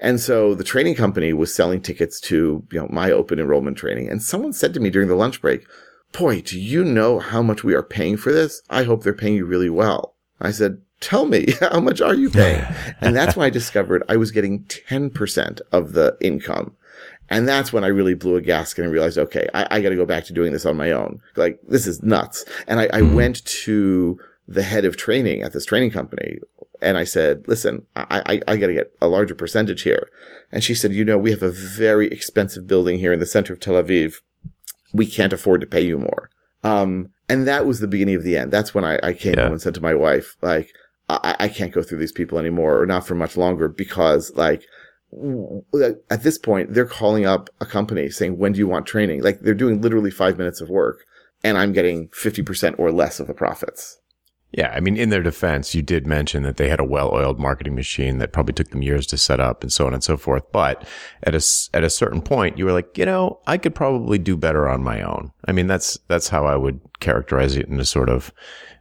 And 0.00 0.18
so 0.18 0.54
the 0.54 0.64
training 0.64 0.96
company 0.96 1.32
was 1.32 1.54
selling 1.54 1.80
tickets 1.80 2.20
to, 2.22 2.66
you 2.72 2.80
know, 2.80 2.88
my 2.90 3.12
open 3.12 3.38
enrollment 3.38 3.78
training. 3.78 4.08
And 4.08 4.20
someone 4.20 4.52
said 4.52 4.74
to 4.74 4.80
me 4.80 4.90
during 4.90 5.08
the 5.08 5.14
lunch 5.14 5.40
break, 5.40 5.64
boy, 6.12 6.42
do 6.42 6.58
you 6.58 6.84
know 6.84 7.18
how 7.18 7.42
much 7.42 7.64
we 7.64 7.74
are 7.74 7.82
paying 7.82 8.16
for 8.16 8.32
this? 8.32 8.62
I 8.70 8.84
hope 8.84 9.02
they're 9.02 9.12
paying 9.12 9.34
you 9.34 9.44
really 9.44 9.70
well. 9.70 10.14
I 10.40 10.50
said, 10.50 10.80
tell 11.00 11.26
me, 11.26 11.46
how 11.60 11.80
much 11.80 12.00
are 12.00 12.14
you 12.14 12.30
paying? 12.30 12.64
and 13.00 13.16
that's 13.16 13.36
when 13.36 13.46
I 13.46 13.50
discovered 13.50 14.02
I 14.08 14.16
was 14.16 14.30
getting 14.30 14.64
10% 14.64 15.60
of 15.72 15.92
the 15.92 16.16
income. 16.20 16.76
And 17.30 17.48
that's 17.48 17.72
when 17.72 17.82
I 17.82 17.88
really 17.88 18.14
blew 18.14 18.36
a 18.36 18.42
gasket 18.42 18.84
and 18.84 18.92
realized, 18.92 19.16
okay, 19.16 19.48
I, 19.54 19.66
I 19.70 19.80
got 19.80 19.88
to 19.88 19.96
go 19.96 20.04
back 20.04 20.24
to 20.24 20.34
doing 20.34 20.52
this 20.52 20.66
on 20.66 20.76
my 20.76 20.92
own. 20.92 21.20
Like, 21.36 21.60
this 21.66 21.86
is 21.86 22.02
nuts. 22.02 22.44
And 22.66 22.78
I, 22.78 22.84
I 22.92 23.00
mm. 23.00 23.14
went 23.14 23.44
to 23.44 24.20
the 24.46 24.62
head 24.62 24.84
of 24.84 24.96
training 24.96 25.42
at 25.42 25.52
this 25.52 25.64
training 25.64 25.92
company 25.92 26.40
and 26.82 26.98
I 26.98 27.04
said, 27.04 27.46
listen, 27.46 27.86
I, 27.94 28.22
I, 28.26 28.52
I 28.52 28.56
got 28.56 28.66
to 28.66 28.74
get 28.74 28.92
a 29.00 29.06
larger 29.06 29.36
percentage 29.36 29.82
here. 29.82 30.10
And 30.50 30.64
she 30.64 30.74
said, 30.74 30.92
you 30.92 31.04
know, 31.04 31.16
we 31.16 31.30
have 31.30 31.42
a 31.42 31.50
very 31.50 32.08
expensive 32.08 32.66
building 32.66 32.98
here 32.98 33.12
in 33.12 33.20
the 33.20 33.26
center 33.26 33.52
of 33.52 33.60
Tel 33.60 33.74
Aviv. 33.74 34.16
We 34.92 35.06
can't 35.06 35.32
afford 35.32 35.60
to 35.62 35.66
pay 35.66 35.80
you 35.80 35.98
more. 35.98 36.30
Um, 36.64 37.08
and 37.28 37.46
that 37.46 37.66
was 37.66 37.80
the 37.80 37.88
beginning 37.88 38.14
of 38.14 38.24
the 38.24 38.36
end. 38.36 38.52
That's 38.52 38.74
when 38.74 38.84
I, 38.84 38.98
I 39.02 39.12
came 39.12 39.34
yeah. 39.34 39.44
home 39.44 39.52
and 39.52 39.62
said 39.62 39.74
to 39.74 39.80
my 39.80 39.94
wife, 39.94 40.36
like, 40.42 40.70
I, 41.08 41.36
I 41.40 41.48
can't 41.48 41.72
go 41.72 41.82
through 41.82 41.98
these 41.98 42.12
people 42.12 42.38
anymore 42.38 42.80
or 42.80 42.86
not 42.86 43.06
for 43.06 43.14
much 43.14 43.36
longer 43.36 43.68
because 43.68 44.32
like, 44.34 44.64
at 46.10 46.22
this 46.22 46.38
point, 46.38 46.72
they're 46.72 46.86
calling 46.86 47.26
up 47.26 47.50
a 47.60 47.66
company 47.66 48.08
saying, 48.08 48.38
when 48.38 48.52
do 48.52 48.58
you 48.58 48.68
want 48.68 48.86
training? 48.86 49.22
Like 49.22 49.40
they're 49.40 49.54
doing 49.54 49.80
literally 49.80 50.10
five 50.10 50.38
minutes 50.38 50.60
of 50.60 50.70
work 50.70 51.04
and 51.44 51.58
I'm 51.58 51.72
getting 51.72 52.08
50% 52.08 52.78
or 52.78 52.90
less 52.92 53.20
of 53.20 53.26
the 53.26 53.34
profits. 53.34 53.98
Yeah, 54.52 54.70
I 54.74 54.80
mean, 54.80 54.98
in 54.98 55.08
their 55.08 55.22
defense, 55.22 55.74
you 55.74 55.80
did 55.80 56.06
mention 56.06 56.42
that 56.42 56.58
they 56.58 56.68
had 56.68 56.78
a 56.78 56.84
well-oiled 56.84 57.40
marketing 57.40 57.74
machine 57.74 58.18
that 58.18 58.32
probably 58.32 58.52
took 58.52 58.68
them 58.68 58.82
years 58.82 59.06
to 59.06 59.16
set 59.16 59.40
up 59.40 59.62
and 59.62 59.72
so 59.72 59.86
on 59.86 59.94
and 59.94 60.04
so 60.04 60.18
forth. 60.18 60.44
But 60.52 60.86
at 61.22 61.34
a, 61.34 61.42
at 61.72 61.84
a 61.84 61.88
certain 61.88 62.20
point, 62.20 62.58
you 62.58 62.66
were 62.66 62.72
like, 62.72 62.98
you 62.98 63.06
know, 63.06 63.40
I 63.46 63.56
could 63.56 63.74
probably 63.74 64.18
do 64.18 64.36
better 64.36 64.68
on 64.68 64.82
my 64.82 65.00
own. 65.00 65.32
I 65.46 65.52
mean, 65.52 65.68
that's, 65.68 65.98
that's 66.08 66.28
how 66.28 66.44
I 66.44 66.56
would 66.56 66.80
characterize 67.00 67.56
it 67.56 67.66
in 67.68 67.80
a 67.80 67.84
sort 67.86 68.10
of, 68.10 68.30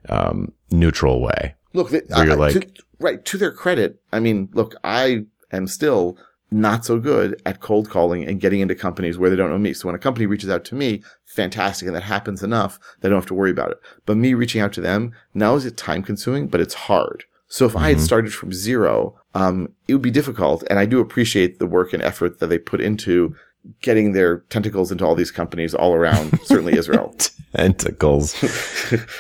um, 0.09 0.51
neutral 0.71 1.21
way. 1.21 1.55
Look, 1.73 1.91
they, 1.91 2.01
you're 2.17 2.35
like, 2.35 2.53
to, 2.53 2.67
right. 2.99 3.23
To 3.23 3.37
their 3.37 3.53
credit, 3.53 4.01
I 4.11 4.19
mean, 4.19 4.49
look, 4.51 4.75
I 4.83 5.25
am 5.53 5.67
still 5.67 6.17
not 6.51 6.83
so 6.83 6.99
good 6.99 7.41
at 7.45 7.61
cold 7.61 7.89
calling 7.89 8.25
and 8.25 8.41
getting 8.41 8.59
into 8.59 8.75
companies 8.75 9.17
where 9.17 9.29
they 9.29 9.35
don't 9.35 9.49
know 9.49 9.57
me. 9.57 9.73
So 9.73 9.87
when 9.87 9.95
a 9.95 9.99
company 9.99 10.25
reaches 10.25 10.49
out 10.49 10.65
to 10.65 10.75
me, 10.75 11.01
fantastic. 11.25 11.87
And 11.87 11.95
that 11.95 12.03
happens 12.03 12.43
enough. 12.43 12.77
They 12.99 13.09
don't 13.09 13.17
have 13.17 13.25
to 13.27 13.33
worry 13.33 13.51
about 13.51 13.71
it. 13.71 13.79
But 14.05 14.17
me 14.17 14.33
reaching 14.33 14.61
out 14.61 14.73
to 14.73 14.81
them, 14.81 15.13
now 15.33 15.55
is 15.55 15.65
it 15.65 15.77
time 15.77 16.03
consuming, 16.03 16.47
but 16.47 16.59
it's 16.59 16.73
hard. 16.73 17.23
So 17.47 17.65
if 17.65 17.71
mm-hmm. 17.71 17.83
I 17.83 17.87
had 17.89 17.97
mm-hmm. 17.97 18.05
started 18.05 18.33
from 18.33 18.51
zero, 18.51 19.15
um, 19.33 19.73
it 19.87 19.93
would 19.93 20.01
be 20.01 20.11
difficult. 20.11 20.63
And 20.69 20.77
I 20.77 20.85
do 20.85 20.99
appreciate 20.99 21.59
the 21.59 21.67
work 21.67 21.93
and 21.93 22.03
effort 22.03 22.39
that 22.39 22.47
they 22.47 22.59
put 22.59 22.81
into 22.81 23.33
getting 23.81 24.11
their 24.11 24.39
tentacles 24.49 24.91
into 24.91 25.05
all 25.05 25.15
these 25.15 25.31
companies 25.31 25.73
all 25.73 25.93
around, 25.93 26.37
certainly 26.41 26.77
Israel. 26.77 27.15
tentacles. 27.55 28.41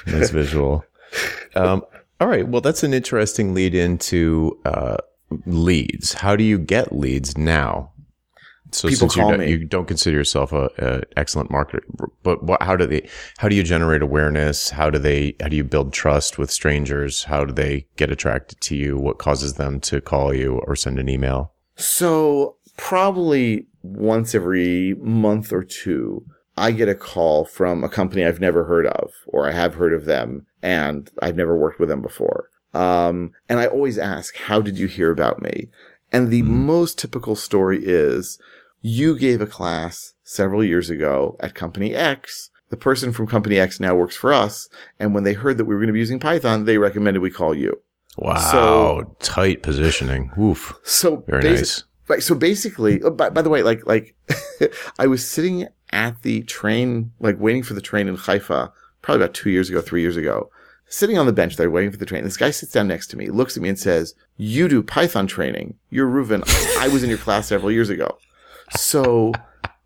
nice 0.07 0.29
visual. 0.29 0.85
Um, 1.55 1.83
all 2.21 2.29
right. 2.29 2.47
Well, 2.47 2.61
that's 2.61 2.83
an 2.83 2.93
interesting 2.93 3.53
lead 3.53 3.75
into, 3.75 4.57
uh, 4.63 4.95
leads? 5.45 6.13
How 6.13 6.35
do 6.35 6.43
you 6.43 6.57
get 6.57 6.93
leads 6.93 7.37
now? 7.37 7.91
So 8.73 8.87
People 8.87 9.09
since 9.09 9.15
call 9.15 9.31
you, 9.33 9.37
me. 9.37 9.49
you 9.49 9.65
don't 9.65 9.85
consider 9.87 10.15
yourself 10.15 10.53
a, 10.53 10.69
a 10.77 11.01
excellent 11.17 11.49
marketer, 11.49 11.81
but 12.23 12.43
what, 12.43 12.63
how 12.63 12.77
do 12.77 12.87
they? 12.87 13.07
How 13.37 13.49
do 13.49 13.55
you 13.55 13.63
generate 13.63 14.01
awareness? 14.01 14.69
How 14.69 14.89
do 14.89 14.97
they? 14.97 15.35
How 15.41 15.49
do 15.49 15.57
you 15.57 15.65
build 15.65 15.91
trust 15.91 16.37
with 16.37 16.49
strangers? 16.49 17.25
How 17.25 17.43
do 17.43 17.51
they 17.53 17.87
get 17.97 18.11
attracted 18.11 18.61
to 18.61 18.75
you? 18.77 18.97
What 18.97 19.17
causes 19.17 19.55
them 19.55 19.81
to 19.81 19.99
call 19.99 20.33
you 20.33 20.59
or 20.59 20.77
send 20.77 20.99
an 20.99 21.09
email? 21.09 21.51
So 21.75 22.55
probably 22.77 23.67
once 23.83 24.33
every 24.33 24.93
month 25.01 25.51
or 25.51 25.63
two, 25.63 26.25
I 26.55 26.71
get 26.71 26.87
a 26.87 26.95
call 26.95 27.43
from 27.43 27.83
a 27.83 27.89
company 27.89 28.23
I've 28.23 28.39
never 28.39 28.63
heard 28.63 28.87
of, 28.87 29.11
or 29.27 29.49
I 29.49 29.51
have 29.51 29.73
heard 29.75 29.93
of 29.93 30.05
them, 30.05 30.45
and 30.61 31.09
I've 31.21 31.35
never 31.35 31.57
worked 31.57 31.79
with 31.79 31.89
them 31.89 32.01
before. 32.01 32.47
Um, 32.73 33.31
and 33.49 33.59
I 33.59 33.67
always 33.67 33.97
ask, 33.97 34.35
how 34.35 34.61
did 34.61 34.77
you 34.77 34.87
hear 34.87 35.11
about 35.11 35.41
me? 35.41 35.69
And 36.11 36.29
the 36.29 36.41
mm-hmm. 36.41 36.65
most 36.65 36.97
typical 36.97 37.35
story 37.35 37.79
is 37.83 38.39
you 38.81 39.17
gave 39.17 39.41
a 39.41 39.47
class 39.47 40.13
several 40.23 40.63
years 40.63 40.89
ago 40.89 41.37
at 41.39 41.55
company 41.55 41.93
X 41.93 42.51
the 42.71 42.77
person 42.77 43.11
from 43.11 43.27
company 43.27 43.59
X 43.59 43.79
now 43.79 43.93
works 43.93 44.15
for 44.15 44.33
us. 44.33 44.67
And 44.97 45.13
when 45.13 45.23
they 45.23 45.33
heard 45.33 45.57
that 45.57 45.65
we 45.65 45.75
were 45.75 45.81
going 45.81 45.87
to 45.87 45.93
be 45.93 45.99
using 45.99 46.19
Python, 46.19 46.65
they 46.65 46.77
recommended 46.77 47.19
we 47.19 47.29
call 47.29 47.53
you. 47.53 47.79
Wow. 48.17 48.39
So, 48.51 49.15
tight 49.19 49.61
positioning. 49.61 50.31
Oof. 50.39 50.73
So 50.83 51.23
very 51.27 51.43
basi- 51.43 51.55
nice. 51.55 51.83
Right. 52.07 52.23
So 52.23 52.33
basically, 52.33 53.01
oh, 53.03 53.11
by, 53.11 53.29
by 53.29 53.41
the 53.41 53.49
way, 53.49 53.61
like, 53.61 53.85
like 53.85 54.15
I 54.99 55.07
was 55.07 55.29
sitting 55.29 55.67
at 55.91 56.21
the 56.23 56.43
train, 56.43 57.11
like 57.19 57.39
waiting 57.39 57.63
for 57.63 57.73
the 57.73 57.81
train 57.81 58.07
in 58.07 58.15
Haifa, 58.15 58.71
probably 59.01 59.23
about 59.23 59.35
two 59.35 59.49
years 59.49 59.69
ago, 59.69 59.81
three 59.81 60.01
years 60.01 60.17
ago, 60.17 60.49
sitting 60.91 61.17
on 61.17 61.25
the 61.25 61.33
bench 61.33 61.55
there 61.55 61.71
waiting 61.71 61.89
for 61.89 61.97
the 61.97 62.05
train. 62.05 62.23
This 62.23 62.37
guy 62.37 62.51
sits 62.51 62.73
down 62.73 62.89
next 62.89 63.07
to 63.07 63.17
me, 63.17 63.29
looks 63.29 63.55
at 63.55 63.63
me 63.63 63.69
and 63.69 63.79
says, 63.79 64.13
you 64.35 64.67
do 64.67 64.83
Python 64.83 65.25
training. 65.25 65.75
You're 65.89 66.09
Reuven. 66.09 66.43
I 66.79 66.89
was 66.89 67.01
in 67.01 67.09
your 67.09 67.17
class 67.17 67.47
several 67.47 67.71
years 67.71 67.89
ago. 67.89 68.17
So, 68.77 69.31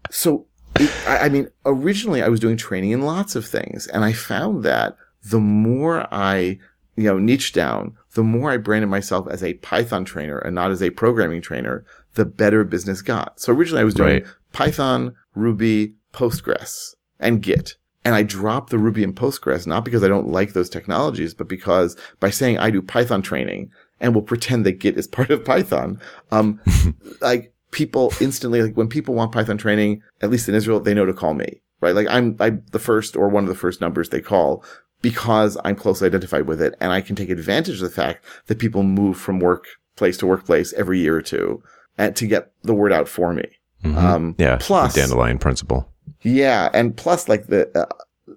so 0.10 0.48
it, 0.80 0.92
I, 1.08 1.18
I 1.20 1.30
mean, 1.30 1.48
originally 1.64 2.24
I 2.24 2.28
was 2.28 2.40
doing 2.40 2.58
training 2.58 2.90
in 2.90 3.04
lots 3.04 3.36
of 3.36 3.46
things 3.46 3.86
and 3.88 4.04
I 4.04 4.14
found 4.14 4.64
that 4.64 4.98
the 5.24 5.40
more 5.40 6.12
I, 6.12 6.58
you 6.96 7.04
know, 7.04 7.20
niche 7.20 7.54
down, 7.54 7.96
the 8.16 8.24
more 8.24 8.50
I 8.50 8.58
branded 8.58 8.90
myself 8.90 9.28
as 9.30 9.44
a 9.44 9.54
Python 9.56 10.06
trainer 10.06 10.40
and 10.40 10.56
not 10.56 10.72
as 10.72 10.82
a 10.82 10.90
programming 10.90 11.42
trainer, 11.42 11.86
the 12.16 12.26
better 12.26 12.64
business 12.64 13.04
got. 13.04 13.40
So 13.40 13.54
originally 13.54 13.82
I 13.82 13.86
was 13.86 13.94
doing 13.94 14.24
right. 14.24 14.34
Python, 14.54 15.16
Ruby, 15.36 15.94
Postgres, 16.14 16.96
and 17.20 17.44
Git. 17.44 17.76
And 18.06 18.14
I 18.14 18.24
dropped 18.24 18.70
the 18.70 18.78
Ruby 18.78 19.04
and 19.04 19.16
Postgres, 19.16 19.66
not 19.66 19.84
because 19.84 20.04
I 20.04 20.08
don't 20.08 20.30
like 20.30 20.54
those 20.54 20.70
technologies, 20.70 21.34
but 21.34 21.50
because 21.50 21.98
by 22.20 22.30
saying 22.30 22.60
I 22.60 22.70
do 22.70 22.82
Python 22.82 23.24
training 23.24 23.72
and 24.00 24.14
will 24.14 24.22
pretend 24.22 24.66
that 24.66 24.80
Git 24.80 24.98
is 24.98 25.08
part 25.18 25.32
of 25.32 25.44
Python, 25.44 26.00
um, 26.32 26.62
like 27.22 27.52
people 27.72 28.14
instantly, 28.22 28.62
like 28.62 28.78
when 28.78 28.88
people 28.88 29.16
want 29.16 29.32
Python 29.32 29.58
training, 29.58 30.04
at 30.22 30.30
least 30.30 30.48
in 30.48 30.56
Israel, 30.56 30.80
they 30.80 30.94
know 30.94 31.06
to 31.06 31.14
call 31.14 31.34
me, 31.34 31.62
right? 31.82 31.96
Like 31.96 32.08
I'm, 32.08 32.38
I'm 32.40 32.64
the 32.72 32.80
first 32.80 33.18
or 33.18 33.28
one 33.28 33.44
of 33.44 33.50
the 33.50 33.56
first 33.56 33.82
numbers 33.82 34.10
they 34.10 34.22
call 34.22 34.64
because 35.02 35.58
I'm 35.64 35.76
closely 35.76 36.08
identified 36.08 36.48
with 36.48 36.62
it. 36.62 36.76
And 36.80 36.92
I 36.92 37.02
can 37.02 37.16
take 37.16 37.30
advantage 37.30 37.76
of 37.76 37.82
the 37.82 37.90
fact 37.90 38.24
that 38.48 38.60
people 38.60 38.84
move 38.84 39.18
from 39.18 39.40
workplace 39.40 40.18
to 40.18 40.28
workplace 40.28 40.74
every 40.74 41.00
year 41.00 41.16
or 41.16 41.22
two 41.22 41.62
and 41.98 42.16
to 42.16 42.28
get 42.28 42.52
the 42.64 42.74
word 42.74 42.92
out 42.92 43.08
for 43.08 43.34
me. 43.34 43.46
Mm-hmm. 43.84 43.98
Um, 43.98 44.36
yeah. 44.38 44.58
Plus 44.60 44.96
dandelion 44.96 45.38
principle. 45.38 45.92
Yeah. 46.26 46.70
And 46.74 46.98
plus 46.98 47.30
like 47.30 47.48
the, 47.48 47.70
uh, 47.78 47.86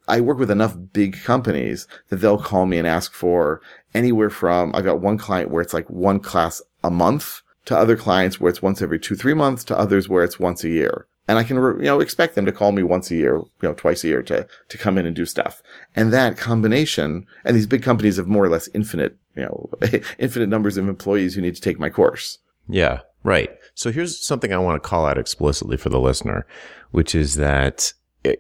I 0.07 0.21
work 0.21 0.39
with 0.39 0.51
enough 0.51 0.77
big 0.93 1.23
companies 1.23 1.87
that 2.09 2.17
they'll 2.17 2.39
call 2.39 2.67
me 2.67 2.79
and 2.79 2.87
ask 2.87 3.13
for 3.13 3.61
anywhere 3.95 4.31
from, 4.31 4.75
I've 4.75 4.85
got 4.85 5.01
one 5.01 5.19
client 5.19 5.51
where 5.51 5.63
it's 5.63 5.75
like 5.75 5.89
one 5.89 6.21
class 6.21 6.61
a 6.85 6.91
month 6.91 7.41
to 7.65 7.77
other 7.77 7.97
clients 7.97 8.39
where 8.39 8.51
it's 8.51 8.63
once 8.63 8.83
every 8.83 8.99
two, 8.99 9.15
three 9.15 9.35
months 9.35 9.65
to 9.65 9.79
others 9.79 10.09
where 10.09 10.23
it's 10.23 10.39
once 10.39 10.65
a 10.65 10.69
year. 10.69 11.07
And 11.27 11.39
I 11.39 11.45
can, 11.45 11.57
you 11.57 11.83
know, 11.83 12.01
expect 12.01 12.35
them 12.35 12.47
to 12.47 12.53
call 12.53 12.73
me 12.73 12.83
once 12.83 13.11
a 13.11 13.15
year, 13.15 13.37
you 13.37 13.49
know, 13.63 13.75
twice 13.75 14.03
a 14.05 14.09
year 14.09 14.23
to, 14.23 14.47
to 14.69 14.79
come 14.79 14.97
in 14.97 15.05
and 15.05 15.15
do 15.15 15.27
stuff. 15.27 15.63
And 15.95 16.11
that 16.13 16.39
combination, 16.39 17.27
and 17.45 17.55
these 17.55 17.67
big 17.67 17.83
companies 17.83 18.17
have 18.17 18.27
more 18.27 18.45
or 18.45 18.49
less 18.49 18.69
infinite, 18.73 19.17
you 19.37 19.43
know, 19.43 19.69
infinite 20.19 20.49
numbers 20.49 20.79
of 20.79 20.89
employees 20.89 21.35
who 21.35 21.43
need 21.43 21.55
to 21.55 21.61
take 21.61 21.79
my 21.79 21.91
course. 21.91 22.39
Yeah, 22.67 23.01
right. 23.25 23.58
So 23.79 23.93
here's 23.93 24.19
something 24.19 24.53
I 24.53 24.59
want 24.59 24.83
to 24.83 24.89
call 24.89 25.07
out 25.07 25.19
explicitly 25.19 25.77
for 25.77 25.89
the 25.89 26.01
listener, 26.01 26.49
which 26.91 27.15
is 27.15 27.37
that, 27.37 27.93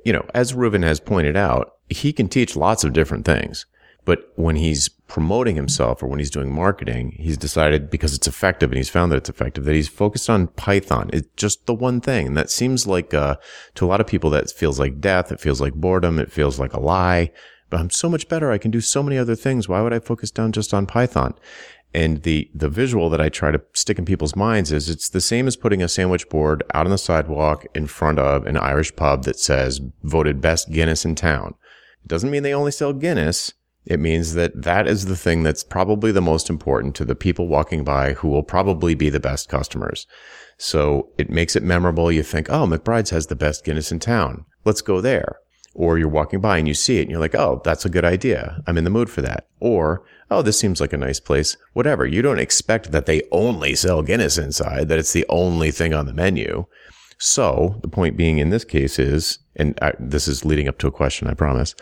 you 0.04 0.12
know, 0.12 0.26
as 0.34 0.52
Reuven 0.52 0.82
has 0.82 0.98
pointed 0.98 1.36
out, 1.36 1.76
he 1.88 2.12
can 2.12 2.26
teach 2.26 2.56
lots 2.56 2.82
of 2.82 2.92
different 2.92 3.24
things. 3.24 3.64
But 4.04 4.32
when 4.34 4.56
he's 4.56 4.88
promoting 4.88 5.54
himself 5.54 6.02
or 6.02 6.08
when 6.08 6.18
he's 6.18 6.32
doing 6.32 6.52
marketing, 6.52 7.14
he's 7.20 7.36
decided 7.36 7.88
because 7.88 8.14
it's 8.14 8.26
effective 8.26 8.72
and 8.72 8.78
he's 8.78 8.90
found 8.90 9.12
that 9.12 9.18
it's 9.18 9.28
effective 9.28 9.64
that 9.66 9.76
he's 9.76 9.86
focused 9.86 10.28
on 10.28 10.48
Python. 10.48 11.08
It's 11.12 11.28
just 11.36 11.66
the 11.66 11.74
one 11.74 12.00
thing. 12.00 12.26
And 12.26 12.36
that 12.36 12.50
seems 12.50 12.88
like, 12.88 13.14
uh, 13.14 13.36
to 13.76 13.84
a 13.84 13.86
lot 13.86 14.00
of 14.00 14.08
people, 14.08 14.30
that 14.30 14.50
feels 14.50 14.80
like 14.80 15.00
death. 15.00 15.30
It 15.30 15.38
feels 15.38 15.60
like 15.60 15.74
boredom. 15.74 16.18
It 16.18 16.32
feels 16.32 16.58
like 16.58 16.72
a 16.72 16.80
lie. 16.80 17.30
But 17.70 17.78
I'm 17.78 17.90
so 17.90 18.08
much 18.08 18.28
better. 18.28 18.50
I 18.50 18.58
can 18.58 18.72
do 18.72 18.80
so 18.80 19.04
many 19.04 19.16
other 19.18 19.36
things. 19.36 19.68
Why 19.68 19.82
would 19.82 19.92
I 19.92 20.00
focus 20.00 20.32
down 20.32 20.50
just 20.50 20.74
on 20.74 20.86
Python? 20.86 21.34
And 21.94 22.22
the, 22.22 22.50
the 22.54 22.68
visual 22.68 23.08
that 23.10 23.20
I 23.20 23.28
try 23.28 23.50
to 23.50 23.62
stick 23.72 23.98
in 23.98 24.04
people's 24.04 24.36
minds 24.36 24.72
is 24.72 24.88
it's 24.88 25.08
the 25.08 25.20
same 25.20 25.46
as 25.46 25.56
putting 25.56 25.82
a 25.82 25.88
sandwich 25.88 26.28
board 26.28 26.62
out 26.74 26.86
on 26.86 26.90
the 26.90 26.98
sidewalk 26.98 27.66
in 27.74 27.86
front 27.86 28.18
of 28.18 28.46
an 28.46 28.58
Irish 28.58 28.94
pub 28.94 29.24
that 29.24 29.38
says 29.38 29.80
voted 30.02 30.40
best 30.40 30.70
Guinness 30.70 31.04
in 31.04 31.14
town. 31.14 31.54
It 32.04 32.08
doesn't 32.08 32.30
mean 32.30 32.42
they 32.42 32.54
only 32.54 32.72
sell 32.72 32.92
Guinness. 32.92 33.54
It 33.86 34.00
means 34.00 34.34
that 34.34 34.62
that 34.62 34.86
is 34.86 35.06
the 35.06 35.16
thing 35.16 35.42
that's 35.42 35.64
probably 35.64 36.12
the 36.12 36.20
most 36.20 36.50
important 36.50 36.94
to 36.96 37.06
the 37.06 37.14
people 37.14 37.48
walking 37.48 37.84
by 37.84 38.12
who 38.12 38.28
will 38.28 38.42
probably 38.42 38.94
be 38.94 39.08
the 39.08 39.18
best 39.18 39.48
customers. 39.48 40.06
So 40.58 41.08
it 41.16 41.30
makes 41.30 41.56
it 41.56 41.62
memorable. 41.62 42.12
You 42.12 42.22
think, 42.22 42.50
oh, 42.50 42.66
McBride's 42.66 43.10
has 43.10 43.28
the 43.28 43.36
best 43.36 43.64
Guinness 43.64 43.90
in 43.90 43.98
town. 43.98 44.44
Let's 44.64 44.82
go 44.82 45.00
there. 45.00 45.38
Or 45.74 45.98
you're 45.98 46.08
walking 46.08 46.40
by 46.40 46.58
and 46.58 46.66
you 46.66 46.74
see 46.74 46.98
it 46.98 47.02
and 47.02 47.10
you're 47.10 47.20
like, 47.20 47.34
oh, 47.34 47.60
that's 47.64 47.84
a 47.84 47.90
good 47.90 48.04
idea. 48.04 48.62
I'm 48.66 48.78
in 48.78 48.84
the 48.84 48.90
mood 48.90 49.08
for 49.10 49.22
that. 49.22 49.46
Or, 49.60 50.02
oh, 50.30 50.42
this 50.42 50.58
seems 50.58 50.80
like 50.80 50.92
a 50.92 50.96
nice 50.96 51.20
place. 51.20 51.56
Whatever. 51.72 52.06
You 52.06 52.22
don't 52.22 52.40
expect 52.40 52.90
that 52.90 53.06
they 53.06 53.22
only 53.30 53.74
sell 53.74 54.02
Guinness 54.02 54.38
inside, 54.38 54.88
that 54.88 54.98
it's 54.98 55.12
the 55.12 55.26
only 55.28 55.70
thing 55.70 55.94
on 55.94 56.06
the 56.06 56.14
menu. 56.14 56.66
So 57.18 57.78
the 57.82 57.88
point 57.88 58.16
being 58.16 58.38
in 58.38 58.50
this 58.50 58.64
case 58.64 58.98
is, 58.98 59.40
and 59.56 59.76
I, 59.82 59.92
this 59.98 60.28
is 60.28 60.44
leading 60.44 60.68
up 60.68 60.78
to 60.78 60.86
a 60.86 60.92
question, 60.92 61.26
I 61.26 61.34
promise. 61.34 61.74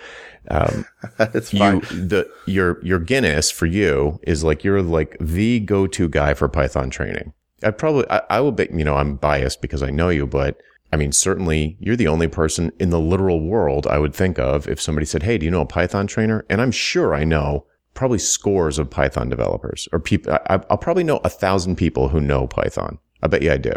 Um, 0.51 0.87
That's 1.19 1.57
fine. 1.57 1.77
You, 1.77 1.81
the, 2.07 2.31
your, 2.47 2.85
your 2.85 2.99
Guinness 2.99 3.51
for 3.51 3.67
you 3.67 4.19
is 4.23 4.43
like, 4.43 4.65
you're 4.65 4.83
like 4.83 5.17
the 5.21 5.61
go-to 5.61 6.09
guy 6.09 6.35
for 6.35 6.49
Python 6.49 6.91
training. 6.91 7.35
I 7.63 7.71
probably, 7.71 8.09
I, 8.11 8.23
I 8.31 8.41
will 8.41 8.53
bet, 8.53 8.73
you 8.73 8.85
know, 8.85 8.97
I'm 8.97 9.17
biased 9.17 9.61
because 9.61 9.83
I 9.83 9.91
know 9.91 10.09
you, 10.09 10.27
but 10.27 10.59
I 10.97 10.99
mean, 10.99 11.13
certainly 11.13 11.77
you're 11.79 11.95
the 11.95 12.09
only 12.09 12.27
person 12.27 12.73
in 12.81 12.89
the 12.89 12.99
literal 12.99 13.43
world 13.43 13.87
I 13.87 13.99
would 13.99 14.15
think 14.15 14.39
of 14.39 14.67
if 14.67 14.81
somebody 14.81 15.05
said, 15.05 15.25
Hey, 15.25 15.37
do 15.37 15.45
you 15.45 15.51
know 15.51 15.61
a 15.61 15.67
Python 15.67 16.07
trainer? 16.07 16.47
And 16.49 16.63
I'm 16.63 16.71
sure 16.71 17.15
I 17.15 17.23
know 17.23 17.67
probably 17.93 18.19
scores 18.19 18.79
of 18.79 18.89
Python 18.89 19.29
developers 19.29 19.91
or 19.93 20.01
people. 20.01 20.39
I, 20.49 20.57
will 20.57 20.79
probably 20.79 21.05
know 21.05 21.21
a 21.23 21.29
thousand 21.29 21.77
people 21.77 22.09
who 22.09 22.19
know 22.19 22.47
Python. 22.47 22.99
I 23.23 23.27
bet 23.27 23.43
you 23.43 23.53
I 23.53 23.59
do, 23.59 23.75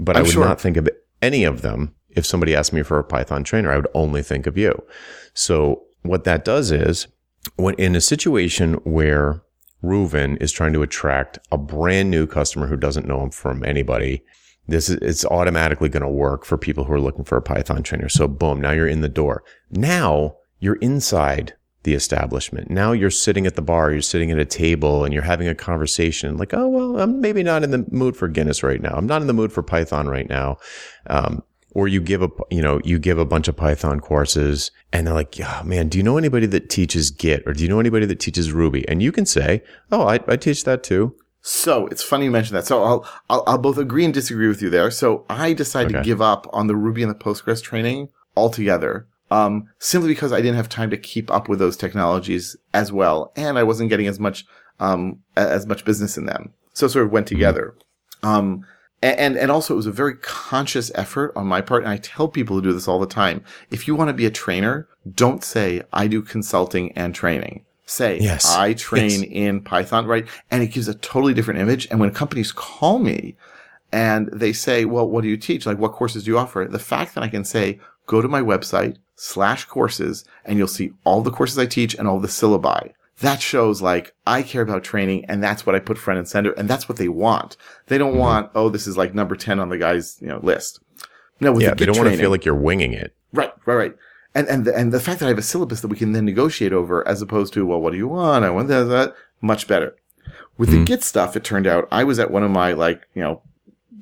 but 0.00 0.16
I'm 0.16 0.20
i 0.20 0.22
would 0.22 0.32
sure. 0.32 0.46
not 0.46 0.62
think 0.62 0.78
of 0.78 0.88
any 1.20 1.44
of 1.44 1.60
them. 1.60 1.94
If 2.08 2.24
somebody 2.24 2.56
asked 2.56 2.72
me 2.72 2.82
for 2.82 2.98
a 2.98 3.04
Python 3.04 3.44
trainer, 3.44 3.70
I 3.70 3.76
would 3.76 3.88
only 3.92 4.22
think 4.22 4.46
of 4.46 4.56
you. 4.56 4.82
So 5.34 5.82
what 6.00 6.24
that 6.24 6.42
does 6.42 6.70
is 6.70 7.06
when 7.56 7.74
in 7.74 7.94
a 7.94 8.00
situation 8.00 8.74
where 8.84 9.42
Reuven 9.84 10.40
is 10.40 10.52
trying 10.52 10.72
to 10.72 10.82
attract 10.82 11.38
a 11.50 11.58
brand 11.58 12.10
new 12.10 12.26
customer 12.26 12.66
who 12.66 12.78
doesn't 12.78 13.06
know 13.06 13.22
him 13.22 13.30
from 13.30 13.62
anybody, 13.62 14.24
this 14.72 14.88
is 14.88 14.96
it's 14.96 15.24
automatically 15.24 15.88
going 15.88 16.02
to 16.02 16.08
work 16.08 16.44
for 16.44 16.56
people 16.56 16.84
who 16.84 16.92
are 16.92 17.00
looking 17.00 17.24
for 17.24 17.36
a 17.36 17.42
Python 17.42 17.82
trainer. 17.82 18.08
So 18.08 18.26
boom, 18.26 18.60
now 18.60 18.72
you're 18.72 18.88
in 18.88 19.00
the 19.00 19.08
door. 19.08 19.44
Now 19.70 20.36
you're 20.60 20.76
inside 20.76 21.54
the 21.82 21.94
establishment. 21.94 22.70
Now 22.70 22.92
you're 22.92 23.10
sitting 23.10 23.46
at 23.46 23.56
the 23.56 23.62
bar, 23.62 23.90
you're 23.90 24.02
sitting 24.02 24.30
at 24.30 24.38
a 24.38 24.44
table 24.44 25.04
and 25.04 25.12
you're 25.12 25.22
having 25.22 25.48
a 25.48 25.54
conversation 25.54 26.36
like, 26.36 26.54
oh, 26.54 26.68
well, 26.68 27.00
I'm 27.00 27.20
maybe 27.20 27.42
not 27.42 27.64
in 27.64 27.70
the 27.70 27.84
mood 27.90 28.16
for 28.16 28.28
Guinness 28.28 28.62
right 28.62 28.80
now. 28.80 28.94
I'm 28.94 29.06
not 29.06 29.20
in 29.20 29.26
the 29.26 29.32
mood 29.32 29.52
for 29.52 29.62
Python 29.62 30.08
right 30.08 30.28
now. 30.28 30.58
Um, 31.08 31.42
or 31.74 31.88
you 31.88 32.00
give 32.00 32.22
a, 32.22 32.28
you 32.50 32.62
know, 32.62 32.80
you 32.84 32.98
give 32.98 33.18
a 33.18 33.24
bunch 33.24 33.48
of 33.48 33.56
Python 33.56 33.98
courses 33.98 34.70
and 34.92 35.06
they're 35.06 35.14
like, 35.14 35.38
yeah, 35.38 35.62
man, 35.64 35.88
do 35.88 35.98
you 35.98 36.04
know 36.04 36.18
anybody 36.18 36.46
that 36.46 36.68
teaches 36.68 37.10
Git 37.10 37.42
or 37.46 37.54
do 37.54 37.62
you 37.62 37.68
know 37.68 37.80
anybody 37.80 38.06
that 38.06 38.20
teaches 38.20 38.52
Ruby? 38.52 38.86
And 38.88 39.02
you 39.02 39.10
can 39.10 39.26
say, 39.26 39.62
oh, 39.90 40.06
I, 40.06 40.20
I 40.28 40.36
teach 40.36 40.64
that 40.64 40.82
too. 40.84 41.16
So 41.42 41.86
it's 41.88 42.02
funny 42.02 42.26
you 42.26 42.30
mention 42.30 42.54
that. 42.54 42.66
So 42.66 42.82
I'll, 42.82 43.08
I'll, 43.28 43.44
I'll 43.46 43.58
both 43.58 43.76
agree 43.76 44.04
and 44.04 44.14
disagree 44.14 44.48
with 44.48 44.62
you 44.62 44.70
there. 44.70 44.90
So 44.90 45.26
I 45.28 45.52
decided 45.52 45.92
okay. 45.92 46.02
to 46.02 46.04
give 46.04 46.22
up 46.22 46.46
on 46.52 46.68
the 46.68 46.76
Ruby 46.76 47.02
and 47.02 47.10
the 47.10 47.18
Postgres 47.18 47.62
training 47.62 48.08
altogether 48.36 49.08
um, 49.32 49.68
simply 49.78 50.10
because 50.10 50.32
I 50.32 50.42
didn't 50.42 50.56
have 50.56 50.68
time 50.68 50.90
to 50.90 50.96
keep 50.98 51.30
up 51.30 51.48
with 51.48 51.58
those 51.58 51.76
technologies 51.76 52.54
as 52.74 52.92
well, 52.92 53.32
and 53.34 53.58
I 53.58 53.62
wasn't 53.62 53.88
getting 53.88 54.06
as 54.06 54.20
much 54.20 54.44
um, 54.78 55.20
as 55.36 55.66
much 55.66 55.84
business 55.84 56.18
in 56.18 56.26
them. 56.26 56.52
So 56.74 56.86
sort 56.86 57.06
of 57.06 57.12
went 57.12 57.26
mm-hmm. 57.26 57.36
together. 57.36 57.74
Um, 58.22 58.66
and 59.00 59.36
and 59.36 59.50
also 59.50 59.72
it 59.72 59.78
was 59.78 59.86
a 59.86 59.92
very 59.92 60.16
conscious 60.16 60.92
effort 60.94 61.32
on 61.34 61.46
my 61.46 61.62
part, 61.62 61.82
and 61.82 61.90
I 61.90 61.96
tell 61.96 62.28
people 62.28 62.56
to 62.56 62.62
do 62.62 62.74
this 62.74 62.86
all 62.86 63.00
the 63.00 63.06
time. 63.06 63.42
If 63.70 63.88
you 63.88 63.94
want 63.94 64.08
to 64.08 64.14
be 64.14 64.26
a 64.26 64.30
trainer, 64.30 64.86
don't 65.10 65.42
say 65.42 65.82
I 65.94 66.08
do 66.08 66.20
consulting 66.20 66.92
and 66.92 67.14
training. 67.14 67.64
Say 67.92 68.18
yes. 68.20 68.54
I 68.54 68.74
train 68.74 69.22
yes. 69.22 69.30
in 69.30 69.60
Python, 69.62 70.06
right? 70.06 70.26
And 70.50 70.62
it 70.62 70.68
gives 70.68 70.88
a 70.88 70.94
totally 70.94 71.34
different 71.34 71.60
image. 71.60 71.86
And 71.90 72.00
when 72.00 72.10
companies 72.10 72.52
call 72.52 72.98
me 72.98 73.36
and 73.92 74.28
they 74.32 74.52
say, 74.52 74.84
"Well, 74.84 75.08
what 75.08 75.22
do 75.22 75.28
you 75.28 75.36
teach? 75.36 75.66
Like, 75.66 75.78
what 75.78 75.92
courses 75.92 76.24
do 76.24 76.30
you 76.30 76.38
offer?" 76.38 76.66
The 76.68 76.78
fact 76.78 77.14
that 77.14 77.24
I 77.24 77.28
can 77.28 77.44
say, 77.44 77.80
"Go 78.06 78.22
to 78.22 78.28
my 78.28 78.40
website, 78.40 78.96
slash 79.22 79.66
courses 79.66 80.24
and 80.44 80.58
you'll 80.58 80.66
see 80.66 80.90
all 81.04 81.22
the 81.22 81.30
courses 81.30 81.56
I 81.56 81.66
teach 81.66 81.94
and 81.94 82.08
all 82.08 82.18
the 82.18 82.26
syllabi. 82.26 82.92
That 83.20 83.40
shows 83.40 83.80
like 83.80 84.14
I 84.26 84.42
care 84.42 84.62
about 84.62 84.82
training 84.82 85.26
and 85.26 85.40
that's 85.40 85.64
what 85.64 85.76
I 85.76 85.78
put 85.78 85.96
front 85.96 86.18
and 86.18 86.28
center 86.28 86.50
and 86.52 86.68
that's 86.68 86.88
what 86.88 86.98
they 86.98 87.08
want. 87.08 87.56
They 87.86 87.98
don't 87.98 88.12
mm-hmm. 88.12 88.20
want, 88.20 88.50
oh, 88.56 88.68
this 88.68 88.88
is 88.88 88.96
like 88.96 89.14
number 89.14 89.36
10 89.36 89.60
on 89.60 89.68
the 89.68 89.78
guy's, 89.78 90.20
you 90.20 90.26
know, 90.26 90.40
list. 90.42 90.80
No, 91.38 91.56
yeah, 91.58 91.70
the 91.70 91.76
they 91.76 91.86
don't 91.86 91.94
training, 91.94 92.04
want 92.04 92.16
to 92.16 92.20
feel 92.20 92.30
like 92.30 92.44
you're 92.44 92.54
winging 92.56 92.94
it. 92.94 93.14
Right, 93.32 93.52
right, 93.64 93.74
right. 93.74 93.96
And, 94.34 94.48
and, 94.48 94.64
the, 94.64 94.74
and 94.74 94.92
the 94.92 95.00
fact 95.00 95.20
that 95.20 95.26
I 95.26 95.28
have 95.28 95.38
a 95.38 95.42
syllabus 95.42 95.80
that 95.82 95.88
we 95.88 95.96
can 95.96 96.12
then 96.12 96.24
negotiate 96.24 96.72
over 96.72 97.06
as 97.06 97.20
opposed 97.20 97.52
to, 97.54 97.66
well, 97.66 97.80
what 97.80 97.92
do 97.92 97.98
you 97.98 98.08
want? 98.08 98.44
I 98.44 98.50
want 98.50 98.68
that, 98.68 98.84
that, 98.84 99.14
much 99.40 99.68
better. 99.68 99.94
With 100.56 100.70
mm-hmm. 100.70 100.80
the 100.80 100.84
Git 100.84 101.02
stuff, 101.02 101.36
it 101.36 101.44
turned 101.44 101.66
out 101.66 101.88
I 101.90 102.04
was 102.04 102.18
at 102.18 102.30
one 102.30 102.42
of 102.42 102.50
my 102.50 102.72
like, 102.72 103.06
you 103.14 103.22
know, 103.22 103.42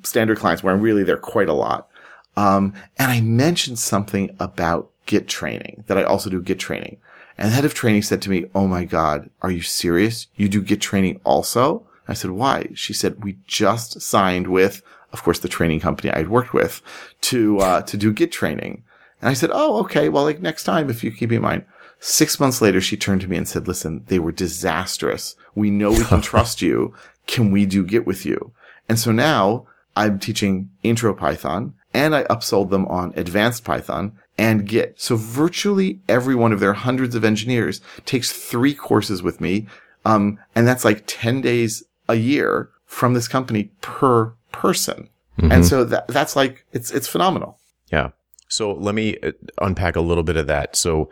standard 0.03 0.37
clients 0.37 0.63
where 0.63 0.73
I'm 0.73 0.81
really 0.81 1.03
there 1.03 1.17
quite 1.17 1.49
a 1.49 1.53
lot. 1.53 1.89
Um, 2.37 2.73
and 2.97 3.11
I 3.11 3.21
mentioned 3.21 3.79
something 3.79 4.35
about 4.39 4.89
Git 5.05 5.27
training, 5.27 5.83
that 5.87 5.97
I 5.97 6.03
also 6.03 6.29
do 6.29 6.41
Git 6.41 6.59
training. 6.59 6.97
And 7.37 7.49
the 7.49 7.55
head 7.55 7.65
of 7.65 7.73
training 7.73 8.03
said 8.03 8.21
to 8.21 8.29
me, 8.29 8.45
Oh 8.55 8.67
my 8.67 8.85
God, 8.85 9.29
are 9.41 9.51
you 9.51 9.61
serious? 9.61 10.27
You 10.35 10.47
do 10.47 10.61
Git 10.61 10.79
training 10.79 11.19
also? 11.23 11.85
I 12.11 12.13
said, 12.13 12.31
why? 12.31 12.67
She 12.73 12.93
said, 12.93 13.23
we 13.23 13.37
just 13.47 14.01
signed 14.01 14.47
with, 14.47 14.83
of 15.13 15.23
course, 15.23 15.39
the 15.39 15.47
training 15.47 15.79
company 15.79 16.11
I'd 16.11 16.29
worked 16.29 16.53
with 16.53 16.81
to, 17.21 17.59
uh, 17.59 17.81
to 17.83 17.97
do 17.97 18.11
Git 18.11 18.31
training. 18.31 18.83
And 19.21 19.29
I 19.29 19.33
said, 19.33 19.51
Oh, 19.53 19.79
okay. 19.81 20.09
Well, 20.09 20.23
like 20.23 20.41
next 20.41 20.63
time, 20.63 20.89
if 20.89 21.03
you 21.03 21.11
keep 21.11 21.31
in 21.31 21.41
mind. 21.41 21.65
Six 22.03 22.39
months 22.39 22.63
later, 22.63 22.81
she 22.81 22.97
turned 22.97 23.21
to 23.21 23.27
me 23.27 23.37
and 23.37 23.47
said, 23.47 23.67
listen, 23.67 24.03
they 24.07 24.17
were 24.17 24.31
disastrous. 24.31 25.35
We 25.53 25.69
know 25.69 25.91
we 25.91 26.03
can 26.03 26.21
trust 26.21 26.59
you. 26.59 26.95
Can 27.27 27.51
we 27.51 27.67
do 27.67 27.85
Git 27.85 28.07
with 28.07 28.25
you? 28.25 28.53
And 28.89 28.97
so 28.97 29.11
now 29.11 29.67
I'm 29.95 30.17
teaching 30.17 30.71
intro 30.81 31.13
Python 31.13 31.75
and 31.93 32.15
I 32.15 32.23
upsold 32.23 32.71
them 32.71 32.87
on 32.87 33.13
advanced 33.15 33.63
Python 33.63 34.17
and 34.35 34.67
Git. 34.67 34.99
So 34.99 35.15
virtually 35.15 35.99
every 36.09 36.33
one 36.33 36.51
of 36.51 36.59
their 36.59 36.73
hundreds 36.73 37.13
of 37.13 37.23
engineers 37.23 37.81
takes 38.05 38.31
three 38.31 38.73
courses 38.73 39.21
with 39.21 39.39
me. 39.39 39.67
Um, 40.03 40.39
and 40.55 40.67
that's 40.67 40.83
like 40.83 41.03
10 41.05 41.41
days 41.41 41.83
a 42.09 42.15
year 42.15 42.71
from 42.87 43.13
this 43.13 43.27
company 43.27 43.69
per 43.81 44.33
person. 44.51 45.07
Mm-hmm. 45.37 45.51
And 45.51 45.65
so 45.67 45.83
that, 45.83 46.07
that's 46.07 46.35
like, 46.35 46.65
it's, 46.73 46.89
it's 46.89 47.07
phenomenal. 47.07 47.59
Yeah. 47.91 48.09
So 48.51 48.73
let 48.73 48.93
me 48.95 49.17
uh, 49.23 49.31
unpack 49.61 49.95
a 49.95 50.01
little 50.01 50.23
bit 50.23 50.37
of 50.37 50.47
that. 50.47 50.75
So, 50.75 51.09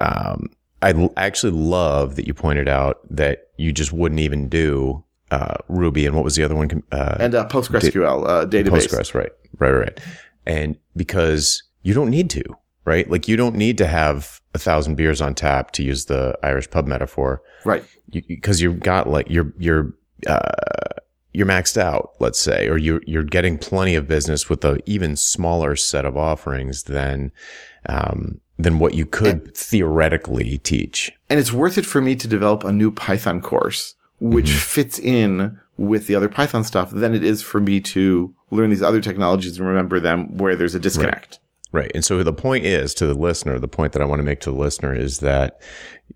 um, 0.00 0.50
I 0.82 0.92
l- 0.92 1.12
actually 1.16 1.52
love 1.52 2.16
that 2.16 2.26
you 2.26 2.34
pointed 2.34 2.68
out 2.68 3.00
that 3.10 3.48
you 3.56 3.72
just 3.72 3.92
wouldn't 3.92 4.20
even 4.20 4.48
do 4.48 5.04
uh, 5.30 5.56
Ruby 5.68 6.06
and 6.06 6.14
what 6.14 6.24
was 6.24 6.36
the 6.36 6.42
other 6.42 6.54
one? 6.54 6.82
Uh, 6.90 7.16
and 7.20 7.34
uh, 7.34 7.46
PostgreSQL 7.48 8.26
uh, 8.28 8.46
database. 8.46 8.88
Postgres, 8.88 9.14
right, 9.14 9.30
right, 9.58 9.70
right. 9.70 10.00
And 10.46 10.76
because 10.96 11.62
you 11.82 11.94
don't 11.94 12.10
need 12.10 12.30
to, 12.30 12.42
right? 12.84 13.08
Like 13.10 13.28
you 13.28 13.36
don't 13.36 13.54
need 13.54 13.78
to 13.78 13.86
have 13.86 14.40
a 14.54 14.58
thousand 14.58 14.96
beers 14.96 15.20
on 15.20 15.34
tap 15.34 15.70
to 15.72 15.82
use 15.82 16.06
the 16.06 16.36
Irish 16.42 16.70
pub 16.70 16.86
metaphor, 16.86 17.42
right? 17.64 17.84
Because 18.10 18.60
you, 18.60 18.70
have 18.70 18.80
got 18.80 19.08
like 19.08 19.28
you're 19.30 19.52
you're 19.58 19.92
uh, 20.26 20.40
you're 21.32 21.46
maxed 21.46 21.76
out, 21.76 22.12
let's 22.18 22.38
say, 22.38 22.68
or 22.68 22.76
you're 22.76 23.02
you're 23.06 23.22
getting 23.22 23.58
plenty 23.58 23.94
of 23.94 24.08
business 24.08 24.48
with 24.48 24.64
a 24.64 24.78
even 24.86 25.16
smaller 25.16 25.76
set 25.76 26.04
of 26.04 26.16
offerings 26.16 26.84
than 26.84 27.32
um, 27.86 28.40
than 28.58 28.78
what 28.78 28.94
you 28.94 29.06
could 29.06 29.42
and, 29.42 29.54
theoretically 29.54 30.58
teach. 30.58 31.12
And 31.28 31.38
it's 31.38 31.52
worth 31.52 31.78
it 31.78 31.86
for 31.86 32.00
me 32.00 32.16
to 32.16 32.28
develop 32.28 32.64
a 32.64 32.72
new 32.72 32.90
Python 32.90 33.40
course 33.40 33.94
which 34.20 34.50
mm-hmm. 34.50 34.58
fits 34.58 34.98
in 34.98 35.58
with 35.76 36.06
the 36.06 36.14
other 36.14 36.28
Python 36.28 36.62
stuff 36.62 36.90
than 36.90 37.14
it 37.14 37.24
is 37.24 37.42
for 37.42 37.58
me 37.58 37.80
to 37.80 38.34
learn 38.50 38.70
these 38.70 38.82
other 38.82 39.00
technologies 39.00 39.58
and 39.58 39.66
remember 39.66 39.98
them 39.98 40.36
where 40.36 40.54
there's 40.54 40.74
a 40.74 40.80
disconnect. 40.80 41.40
Right. 41.72 41.82
right. 41.84 41.92
And 41.94 42.04
so 42.04 42.22
the 42.22 42.32
point 42.32 42.66
is 42.66 42.92
to 42.94 43.06
the 43.06 43.14
listener, 43.14 43.58
the 43.58 43.66
point 43.66 43.94
that 43.94 44.02
I 44.02 44.04
want 44.04 44.18
to 44.18 44.24
make 44.24 44.40
to 44.40 44.50
the 44.50 44.56
listener 44.56 44.94
is 44.94 45.20
that 45.20 45.60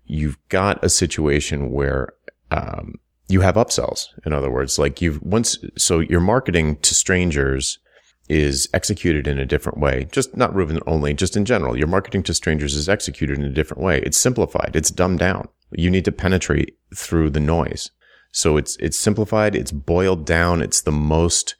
you've 0.05 0.37
got 0.49 0.83
a 0.83 0.89
situation 0.89 1.71
where, 1.71 2.13
um, 2.51 2.95
you 3.27 3.41
have 3.41 3.55
upsells. 3.55 4.07
In 4.25 4.33
other 4.33 4.51
words, 4.51 4.77
like 4.77 5.01
you've 5.01 5.21
once, 5.21 5.57
so 5.77 5.99
your 5.99 6.19
marketing 6.19 6.77
to 6.77 6.93
strangers 6.93 7.79
is 8.27 8.67
executed 8.73 9.27
in 9.27 9.39
a 9.39 9.45
different 9.45 9.79
way. 9.79 10.07
Just 10.11 10.35
not 10.35 10.53
Reuven 10.53 10.79
only, 10.87 11.13
just 11.13 11.37
in 11.37 11.45
general. 11.45 11.77
Your 11.77 11.87
marketing 11.87 12.23
to 12.23 12.33
strangers 12.33 12.75
is 12.75 12.89
executed 12.89 13.37
in 13.37 13.45
a 13.45 13.49
different 13.49 13.83
way. 13.83 14.01
It's 14.01 14.17
simplified. 14.17 14.71
It's 14.75 14.91
dumbed 14.91 15.19
down. 15.19 15.47
You 15.71 15.89
need 15.89 16.05
to 16.05 16.11
penetrate 16.11 16.77
through 16.95 17.31
the 17.31 17.39
noise. 17.39 17.91
So 18.31 18.57
it's, 18.57 18.75
it's 18.77 18.99
simplified. 18.99 19.55
It's 19.55 19.71
boiled 19.71 20.25
down. 20.25 20.61
It's 20.61 20.81
the 20.81 20.91
most, 20.91 21.55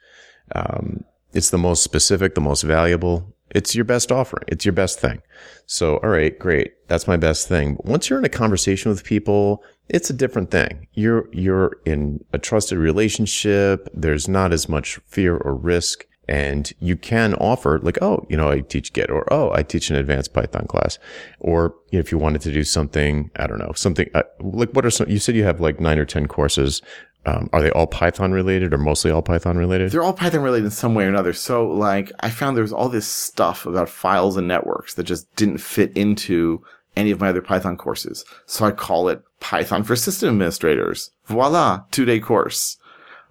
um, 0.54 1.04
it's 1.34 1.50
the 1.50 1.58
most 1.58 1.84
specific, 1.84 2.36
the 2.36 2.42
most 2.42 2.64
valuable. 2.64 3.36
It's 3.52 3.76
your 3.76 3.86
best 3.86 4.12
offering. 4.12 4.46
It's 4.48 4.66
your 4.66 4.74
best 4.74 5.00
thing. 5.00 5.22
So, 5.68 5.98
all 5.98 6.10
right, 6.10 6.38
great. 6.38 6.74
That's 6.88 7.08
my 7.08 7.16
best 7.16 7.48
thing. 7.48 7.76
But 7.76 7.86
once 7.86 8.10
you're 8.10 8.20
in 8.20 8.26
a 8.26 8.30
conversation 8.30 8.90
with 8.90 9.04
people, 9.04 9.64
it's 9.90 10.10
a 10.10 10.14
different 10.14 10.52
thing. 10.52 10.88
You're, 10.94 11.30
you're 11.32 11.78
in 11.86 12.24
a 12.34 12.38
trusted 12.38 12.78
relationship. 12.78 13.90
There's 13.94 14.28
not 14.28 14.52
as 14.52 14.68
much 14.68 14.98
fear 15.06 15.38
or 15.38 15.56
risk. 15.56 16.06
And 16.28 16.72
you 16.80 16.96
can 16.96 17.36
offer 17.36 17.80
like, 17.80 18.00
oh, 18.02 18.26
you 18.30 18.38
know, 18.38 18.50
I 18.50 18.62
teach 18.62 18.94
Git 18.94 19.12
or, 19.12 19.32
oh, 19.32 19.52
I 19.54 19.62
teach 19.62 19.90
an 19.90 19.96
advanced 19.96 20.34
Python 20.34 20.66
class. 20.66 20.98
Or 21.40 21.76
if 21.92 22.12
you 22.12 22.18
wanted 22.18 22.42
to 22.42 22.52
do 22.52 22.64
something, 22.64 23.30
I 23.36 23.46
don't 23.46 23.60
know, 23.60 23.74
something 23.76 24.10
uh, 24.16 24.24
like 24.40 24.72
what 24.72 24.86
are 24.86 24.90
some, 24.90 25.10
you 25.10 25.20
said 25.20 25.36
you 25.36 25.44
have 25.44 25.60
like 25.60 25.80
nine 25.80 26.00
or 26.00 26.06
10 26.06 26.28
courses. 26.28 26.82
Um, 27.28 27.50
are 27.54 27.62
they 27.62 27.72
all 27.72 27.88
Python 27.88 28.32
related 28.32 28.74
or 28.74 28.78
mostly 28.78 29.12
all 29.12 29.22
Python 29.22 29.58
related? 29.58 29.92
They're 29.92 30.04
all 30.04 30.14
Python 30.14 30.42
related 30.42 30.66
in 30.66 30.72
some 30.72 30.94
way 30.94 31.06
or 31.06 31.10
another. 31.10 31.34
So 31.34 31.68
like 31.68 32.12
I 32.20 32.30
found 32.30 32.56
there 32.56 32.64
was 32.64 32.74
all 32.74 32.90
this 32.90 33.08
stuff 33.08 33.66
about 33.66 33.90
files 33.90 34.38
and 34.38 34.48
networks 34.48 34.96
that 34.96 35.04
just 35.04 35.34
didn't 35.36 35.58
fit 35.60 35.96
into 35.96 36.64
any 36.96 37.12
of 37.12 37.20
my 37.20 37.30
other 37.30 37.42
Python 37.42 37.78
courses. 37.78 38.26
So 38.46 38.66
I 38.66 38.72
call 38.72 39.10
it 39.10 39.22
Python 39.40 39.84
for 39.84 39.96
system 39.96 40.30
administrators. 40.30 41.12
Voila, 41.26 41.84
two 41.92 42.06
day 42.06 42.20
course. 42.20 42.78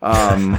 Um, 0.03 0.59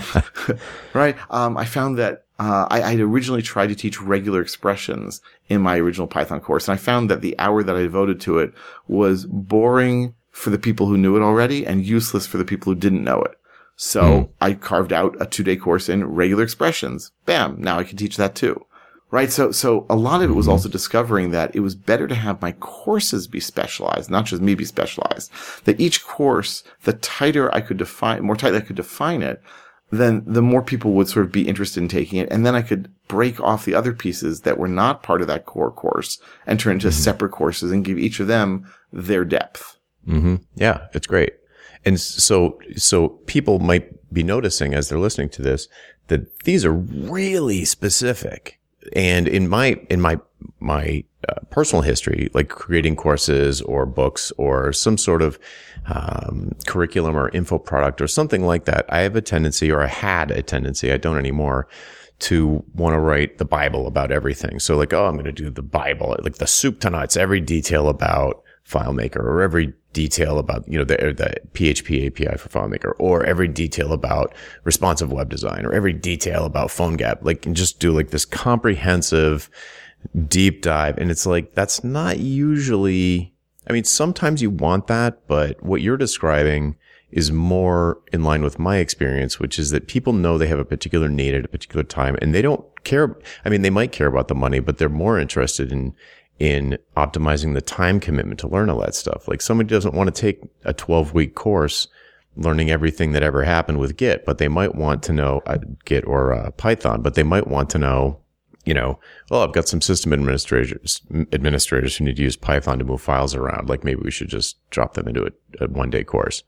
right. 0.93 1.15
Um, 1.29 1.57
I 1.57 1.65
found 1.65 1.97
that 1.97 2.25
uh, 2.39 2.67
I, 2.69 2.81
I'd 2.81 2.99
originally 2.99 3.41
tried 3.41 3.67
to 3.67 3.75
teach 3.75 4.01
regular 4.01 4.41
expressions 4.41 5.21
in 5.47 5.61
my 5.61 5.77
original 5.77 6.07
Python 6.07 6.41
course, 6.41 6.67
and 6.67 6.77
I 6.77 6.81
found 6.81 7.09
that 7.09 7.21
the 7.21 7.37
hour 7.39 7.63
that 7.63 7.75
I 7.75 7.81
devoted 7.81 8.19
to 8.21 8.39
it 8.39 8.53
was 8.87 9.25
boring 9.25 10.15
for 10.31 10.49
the 10.49 10.59
people 10.59 10.87
who 10.87 10.97
knew 10.97 11.15
it 11.15 11.21
already 11.21 11.65
and 11.65 11.85
useless 11.85 12.27
for 12.27 12.37
the 12.37 12.43
people 12.43 12.73
who 12.73 12.79
didn't 12.79 13.03
know 13.03 13.21
it. 13.21 13.39
So 13.77 14.01
mm. 14.01 14.29
I 14.41 14.53
carved 14.53 14.91
out 14.91 15.15
a 15.19 15.25
two 15.25 15.43
day 15.43 15.55
course 15.55 15.87
in 15.89 16.05
regular 16.05 16.43
expressions. 16.43 17.11
Bam. 17.25 17.61
Now 17.61 17.79
I 17.79 17.83
can 17.83 17.97
teach 17.97 18.17
that 18.17 18.35
too. 18.35 18.65
Right. 19.15 19.32
So, 19.32 19.54
so 19.54 19.86
a 19.89 19.95
lot 19.95 20.21
of 20.21 20.30
it 20.30 20.34
was 20.34 20.47
hmm. 20.47 20.51
also 20.51 20.67
discovering 20.67 21.32
that 21.32 21.56
it 21.56 21.62
was 21.62 21.73
better 21.73 22.06
to 22.06 22.15
have 22.15 22.41
my 22.41 22.51
courses 22.51 23.28
be 23.28 23.39
specialized, 23.39 24.10
not 24.10 24.25
just 24.25 24.41
me 24.41 24.56
be 24.56 24.65
specialized. 24.65 25.32
That 25.63 25.80
each 25.80 26.04
course, 26.04 26.65
the 26.84 26.91
tighter 26.91 27.49
I 27.56 27.62
could 27.62 27.78
define, 27.78 28.23
more 28.23 28.36
tightly 28.36 28.58
I 28.58 28.63
could 28.63 28.75
define 28.75 29.21
it, 29.21 29.41
then 29.89 30.21
the 30.28 30.41
more 30.41 30.62
people 30.62 30.91
would 30.95 31.08
sort 31.08 31.25
of 31.25 31.32
be 31.32 31.47
interested 31.47 31.82
in 31.82 31.88
taking 31.88 32.19
it. 32.19 32.28
And 32.30 32.45
then 32.45 32.56
I 32.56 32.62
could 32.62 32.93
break 33.08 33.39
off 33.39 33.63
the 33.63 33.73
other 33.73 33.93
pieces 33.93 34.41
that 34.41 34.58
were 34.58 34.67
not 34.67 35.01
part 35.01 35.21
of 35.21 35.28
that 35.28 35.45
core 35.45 35.71
course 35.71 36.19
and 36.45 36.60
turn 36.60 36.73
into 36.73 36.89
mm-hmm. 36.89 37.01
separate 37.01 37.32
courses 37.32 37.71
and 37.71 37.86
give 37.86 37.97
each 37.97 38.19
of 38.19 38.28
them 38.28 38.69
their 38.91 39.23
depth. 39.23 39.78
Mm-hmm. 40.06 40.36
Yeah, 40.56 40.88
it's 40.93 41.08
great. 41.08 41.36
And 41.86 42.01
so, 42.01 42.60
so 42.75 43.08
people 43.28 43.60
might 43.60 44.12
be 44.12 44.23
noticing 44.23 44.73
as 44.73 44.89
they're 44.89 44.99
listening 44.99 45.30
to 45.30 45.41
this 45.41 45.69
that 46.08 46.39
these 46.39 46.65
are 46.65 46.73
really 46.73 47.63
specific. 47.63 48.60
And 48.93 49.28
in 49.28 49.48
my, 49.48 49.80
in 49.89 50.02
my, 50.02 50.19
my 50.60 51.04
uh, 51.28 51.39
personal 51.50 51.82
history, 51.82 52.30
like 52.34 52.50
creating 52.50 52.95
courses 52.95 53.62
or 53.62 53.86
books 53.86 54.32
or 54.38 54.71
some 54.74 54.98
sort 54.98 55.21
of 55.21 55.39
um, 55.88 56.52
curriculum 56.67 57.15
or 57.17 57.30
info 57.30 57.58
product 57.58 58.02
or 58.02 58.08
something 58.08 58.45
like 58.45 58.65
that, 58.65 58.86
I 58.89 59.00
have 59.00 59.15
a 59.15 59.21
tendency, 59.21 59.71
or 59.71 59.82
I 59.82 59.88
had 59.88 60.32
a 60.32 60.43
tendency, 60.43 60.91
I 60.91 60.98
don't 60.98 61.17
anymore, 61.17 61.67
to 62.19 62.63
want 62.74 62.93
to 62.93 63.00
write 63.00 63.38
the 63.38 63.45
Bible 63.45 63.88
about 63.88 64.12
everything. 64.12 64.60
So 64.60 64.78
like, 64.78 64.93
oh, 64.93 65.06
I'm 65.06 65.15
going 65.15 65.26
to 65.26 65.32
do 65.32 65.50
the 65.50 65.62
Bible, 65.62 66.15
like 66.21 66.36
the 66.36 66.48
soup 66.48 66.80
to 66.82 66.89
nuts, 66.89 67.17
every 67.17 67.41
detail 67.41 67.89
about 67.89 68.43
FileMaker 68.67 69.17
or 69.17 69.41
every 69.41 69.74
detail 69.95 70.38
about, 70.38 70.67
you 70.67 70.77
know, 70.77 70.84
the, 70.84 70.95
the 70.95 71.36
PHP 71.53 72.08
API 72.08 72.38
for 72.38 72.49
FileMaker 72.49 72.93
or 72.99 73.23
every 73.23 73.47
detail 73.47 73.93
about 73.93 74.36
responsive 74.63 75.12
web 75.12 75.29
design 75.29 75.65
or 75.65 75.73
every 75.73 75.93
detail 75.93 76.45
about 76.45 76.67
PhoneGap, 76.67 77.19
like, 77.23 77.45
and 77.45 77.55
just 77.55 77.79
do 77.79 77.91
like 77.91 78.10
this 78.10 78.25
comprehensive 78.25 79.49
deep 80.27 80.62
dive. 80.62 80.97
And 80.97 81.10
it's 81.10 81.25
like, 81.25 81.55
that's 81.55 81.84
not 81.84 82.19
usually 82.19 83.36
I 83.67 83.73
mean, 83.73 83.84
sometimes 83.84 84.41
you 84.41 84.49
want 84.49 84.88
that, 84.88 85.27
but 85.27 85.62
what 85.63 85.81
you're 85.81 85.97
describing 85.97 86.75
is 87.12 87.31
more 87.31 87.99
in 88.12 88.23
line 88.23 88.43
with 88.43 88.60
my 88.60 88.77
experience, 88.77 89.39
which 89.39 89.58
is 89.58 89.71
that 89.71 89.88
people 89.88 90.13
know 90.13 90.38
they 90.38 90.47
have 90.47 90.60
a 90.60 90.65
particular 90.65 91.08
need 91.08 91.34
at 91.34 91.45
a 91.45 91.47
particular 91.47 91.84
time 91.84 92.17
and 92.21 92.36
they 92.36 92.41
don't 92.41 92.63
care. 92.84 93.15
I 93.43 93.49
mean, 93.49 93.62
they 93.62 93.69
might 93.69 93.91
care 93.91 94.08
about 94.08 94.27
the 94.27 94.36
money, 94.36 94.60
but 94.60 94.77
they're 94.77 94.89
more 94.89 95.19
interested 95.19 95.71
in, 95.71 95.95
in 96.39 96.78
optimizing 96.98 97.54
the 97.54 97.62
time 97.62 98.00
commitment 98.00 98.39
to 98.41 98.48
learn 98.48 98.69
all 98.69 98.80
that 98.82 98.95
stuff. 98.95 99.28
Like 99.28 99.41
somebody 99.41 99.69
doesn't 99.69 99.93
want 99.93 100.13
to 100.13 100.21
take 100.21 100.41
a 100.63 100.74
12 100.74 101.13
week 101.13 101.36
course 101.36 101.88
learning 102.38 102.69
everything 102.69 103.13
that 103.13 103.24
ever 103.24 103.43
happened 103.43 103.80
with 103.80 103.95
Git, 103.95 104.26
but 104.26 104.38
they 104.38 104.50
might 104.50 104.76
want 104.76 105.02
to 105.04 105.13
know 105.13 105.41
uh, 105.45 105.58
Git 105.86 106.06
or 106.06 106.34
uh, 106.34 106.52
Python, 106.52 107.02
but 107.02 107.15
they 107.15 107.24
might 107.24 107.48
want 107.48 107.69
to 107.71 107.78
know 107.78 108.19
you 108.65 108.74
know, 108.74 109.00
well, 109.30 109.43
I've 109.43 109.54
got 109.54 109.67
some 109.67 109.80
system 109.80 110.12
administrators, 110.12 111.02
administrators 111.32 111.95
who 111.95 112.04
need 112.04 112.15
to 112.15 112.24
use 112.24 112.36
Python 112.36 112.80
to 112.80 112.84
move 112.84 113.00
files 113.00 113.36
around. 113.36 113.69
Like 113.69 113.84
maybe 113.84 114.02
we 114.04 114.10
should 114.10 114.28
just 114.28 114.58
drop 114.71 114.95
them 114.95 115.08
into 115.08 115.28
a, 115.28 115.63
a 115.63 115.67
one 115.67 115.91
day 115.91 116.04
course. 116.04 116.41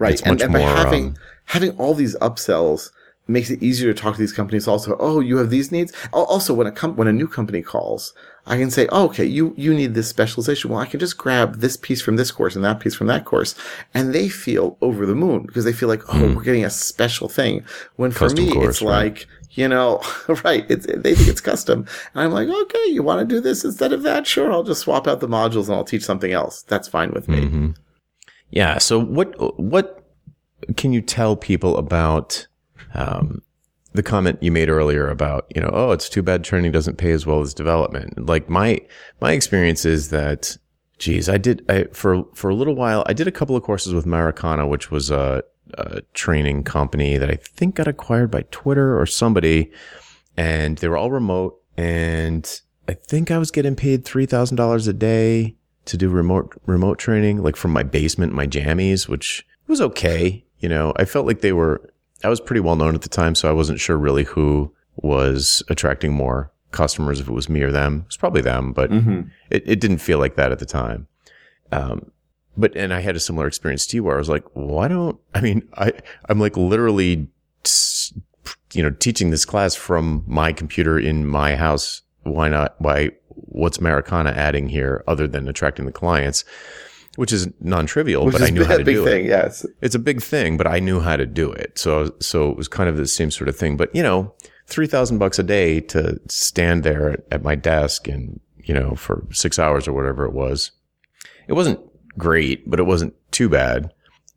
Right. 0.00 0.20
And, 0.26 0.42
and, 0.42 0.52
by 0.52 0.58
having, 0.58 1.06
um, 1.06 1.16
having 1.44 1.70
all 1.78 1.94
these 1.94 2.16
upsells, 2.16 2.90
makes 3.28 3.50
it 3.50 3.62
easier 3.62 3.92
to 3.92 4.00
talk 4.00 4.14
to 4.14 4.20
these 4.20 4.32
companies 4.32 4.68
also. 4.68 4.96
Oh, 4.98 5.20
you 5.20 5.38
have 5.38 5.50
these 5.50 5.72
needs. 5.72 5.92
Also, 6.12 6.54
when 6.54 6.66
a 6.66 6.72
com- 6.72 6.96
when 6.96 7.08
a 7.08 7.12
new 7.12 7.28
company 7.28 7.62
calls, 7.62 8.14
I 8.48 8.56
can 8.56 8.70
say, 8.70 8.86
oh, 8.92 9.06
okay, 9.06 9.24
you, 9.24 9.54
you 9.56 9.74
need 9.74 9.94
this 9.94 10.08
specialization. 10.08 10.70
Well, 10.70 10.78
I 10.78 10.86
can 10.86 11.00
just 11.00 11.18
grab 11.18 11.56
this 11.56 11.76
piece 11.76 12.00
from 12.00 12.14
this 12.14 12.30
course 12.30 12.54
and 12.54 12.64
that 12.64 12.78
piece 12.78 12.94
from 12.94 13.08
that 13.08 13.24
course. 13.24 13.56
And 13.92 14.14
they 14.14 14.28
feel 14.28 14.78
over 14.80 15.04
the 15.04 15.16
moon 15.16 15.42
because 15.42 15.64
they 15.64 15.72
feel 15.72 15.88
like, 15.88 16.02
oh, 16.14 16.18
mm. 16.18 16.36
we're 16.36 16.44
getting 16.44 16.64
a 16.64 16.70
special 16.70 17.28
thing. 17.28 17.64
When 17.96 18.12
for 18.12 18.28
custom 18.28 18.44
me, 18.44 18.52
course, 18.52 18.76
it's 18.76 18.82
right. 18.82 19.14
like, 19.14 19.26
you 19.50 19.66
know, 19.66 20.00
right. 20.44 20.64
It's, 20.70 20.86
they 20.86 21.16
think 21.16 21.28
it's 21.28 21.40
custom. 21.40 21.86
And 22.14 22.22
I'm 22.22 22.30
like, 22.30 22.48
okay, 22.48 22.86
you 22.86 23.02
want 23.02 23.28
to 23.28 23.34
do 23.34 23.40
this 23.40 23.64
instead 23.64 23.92
of 23.92 24.04
that? 24.04 24.28
Sure. 24.28 24.52
I'll 24.52 24.62
just 24.62 24.82
swap 24.82 25.08
out 25.08 25.18
the 25.18 25.28
modules 25.28 25.66
and 25.66 25.74
I'll 25.74 25.84
teach 25.84 26.04
something 26.04 26.32
else. 26.32 26.62
That's 26.62 26.86
fine 26.86 27.10
with 27.10 27.28
me. 27.28 27.40
Mm-hmm. 27.40 27.70
Yeah. 28.50 28.78
So 28.78 29.00
what, 29.00 29.58
what 29.58 30.04
can 30.76 30.92
you 30.92 31.00
tell 31.00 31.34
people 31.34 31.76
about, 31.78 32.46
um, 32.94 33.42
the 33.96 34.02
comment 34.02 34.42
you 34.42 34.52
made 34.52 34.68
earlier 34.68 35.08
about, 35.08 35.46
you 35.54 35.60
know, 35.60 35.70
oh, 35.72 35.90
it's 35.90 36.08
too 36.08 36.22
bad 36.22 36.44
training 36.44 36.72
doesn't 36.72 36.96
pay 36.98 37.12
as 37.12 37.26
well 37.26 37.40
as 37.40 37.54
development. 37.54 38.26
Like 38.26 38.48
my, 38.48 38.80
my 39.20 39.32
experience 39.32 39.84
is 39.84 40.10
that, 40.10 40.56
geez, 40.98 41.28
I 41.28 41.38
did, 41.38 41.64
I, 41.68 41.84
for, 41.92 42.24
for 42.34 42.50
a 42.50 42.54
little 42.54 42.74
while, 42.74 43.02
I 43.06 43.12
did 43.12 43.26
a 43.26 43.32
couple 43.32 43.56
of 43.56 43.62
courses 43.62 43.94
with 43.94 44.06
Marakana, 44.06 44.68
which 44.68 44.90
was 44.90 45.10
a, 45.10 45.42
a 45.74 46.02
training 46.14 46.64
company 46.64 47.18
that 47.18 47.30
I 47.30 47.36
think 47.36 47.74
got 47.74 47.88
acquired 47.88 48.30
by 48.30 48.42
Twitter 48.50 48.98
or 48.98 49.06
somebody. 49.06 49.72
And 50.36 50.78
they 50.78 50.88
were 50.88 50.96
all 50.96 51.10
remote. 51.10 51.58
And 51.76 52.60
I 52.88 52.94
think 52.94 53.30
I 53.30 53.38
was 53.38 53.50
getting 53.50 53.74
paid 53.74 54.04
$3,000 54.04 54.88
a 54.88 54.92
day 54.92 55.56
to 55.86 55.96
do 55.96 56.08
remote, 56.08 56.60
remote 56.66 56.98
training, 56.98 57.42
like 57.42 57.56
from 57.56 57.70
my 57.70 57.82
basement, 57.82 58.32
my 58.32 58.46
jammies, 58.46 59.08
which 59.08 59.46
was 59.66 59.80
okay. 59.80 60.44
You 60.58 60.68
know, 60.68 60.92
I 60.96 61.04
felt 61.04 61.26
like 61.26 61.40
they 61.40 61.52
were 61.52 61.90
I 62.26 62.28
was 62.28 62.40
pretty 62.40 62.58
well 62.58 62.74
known 62.74 62.96
at 62.96 63.02
the 63.02 63.08
time, 63.08 63.36
so 63.36 63.48
I 63.48 63.52
wasn't 63.52 63.78
sure 63.78 63.96
really 63.96 64.24
who 64.24 64.74
was 64.96 65.62
attracting 65.68 66.12
more 66.12 66.50
customers, 66.72 67.20
if 67.20 67.28
it 67.28 67.32
was 67.32 67.48
me 67.48 67.62
or 67.62 67.70
them. 67.70 68.00
It 68.00 68.08
was 68.08 68.16
probably 68.16 68.42
them, 68.42 68.72
but 68.72 68.90
mm-hmm. 68.90 69.28
it, 69.48 69.62
it 69.64 69.78
didn't 69.78 69.98
feel 69.98 70.18
like 70.18 70.34
that 70.34 70.50
at 70.50 70.58
the 70.58 70.66
time. 70.66 71.06
Um, 71.70 72.10
but, 72.56 72.74
and 72.76 72.92
I 72.92 72.98
had 72.98 73.14
a 73.14 73.20
similar 73.20 73.46
experience 73.46 73.86
to 73.86 73.96
you 73.96 74.02
where 74.02 74.16
I 74.16 74.18
was 74.18 74.28
like, 74.28 74.42
why 74.54 74.88
don't, 74.88 75.20
I 75.36 75.40
mean, 75.40 75.68
I, 75.74 75.92
I'm 76.28 76.40
like 76.40 76.56
literally, 76.56 77.28
you 78.72 78.82
know, 78.82 78.90
teaching 78.90 79.30
this 79.30 79.44
class 79.44 79.76
from 79.76 80.24
my 80.26 80.52
computer 80.52 80.98
in 80.98 81.28
my 81.28 81.54
house. 81.54 82.02
Why 82.24 82.48
not? 82.48 82.74
Why, 82.80 83.10
what's 83.28 83.78
Marakana 83.78 84.34
adding 84.34 84.68
here 84.68 85.04
other 85.06 85.28
than 85.28 85.46
attracting 85.46 85.86
the 85.86 85.92
clients? 85.92 86.44
Which 87.16 87.32
is 87.32 87.48
non-trivial, 87.60 88.24
which 88.24 88.32
but 88.32 88.42
I 88.42 88.50
knew 88.50 88.64
how 88.64 88.76
to 88.76 88.84
do 88.84 89.04
thing, 89.04 89.26
it. 89.26 89.28
Yes, 89.28 89.66
it's 89.80 89.94
a 89.94 89.98
big 89.98 90.22
thing, 90.22 90.56
but 90.56 90.66
I 90.66 90.78
knew 90.78 91.00
how 91.00 91.16
to 91.16 91.26
do 91.26 91.50
it. 91.50 91.78
So, 91.78 92.14
so 92.20 92.50
it 92.50 92.56
was 92.56 92.68
kind 92.68 92.88
of 92.88 92.96
the 92.96 93.06
same 93.06 93.30
sort 93.30 93.48
of 93.48 93.56
thing. 93.56 93.76
But 93.76 93.94
you 93.94 94.02
know, 94.02 94.34
three 94.66 94.86
thousand 94.86 95.18
bucks 95.18 95.38
a 95.38 95.42
day 95.42 95.80
to 95.80 96.20
stand 96.28 96.84
there 96.84 97.10
at, 97.10 97.20
at 97.32 97.42
my 97.42 97.54
desk 97.54 98.08
and 98.08 98.40
you 98.64 98.74
know 98.74 98.94
for 98.94 99.26
six 99.32 99.58
hours 99.58 99.88
or 99.88 99.92
whatever 99.92 100.24
it 100.24 100.32
was, 100.32 100.70
it 101.48 101.54
wasn't 101.54 101.80
great, 102.18 102.68
but 102.68 102.80
it 102.80 102.84
wasn't 102.84 103.14
too 103.30 103.48
bad. 103.48 103.92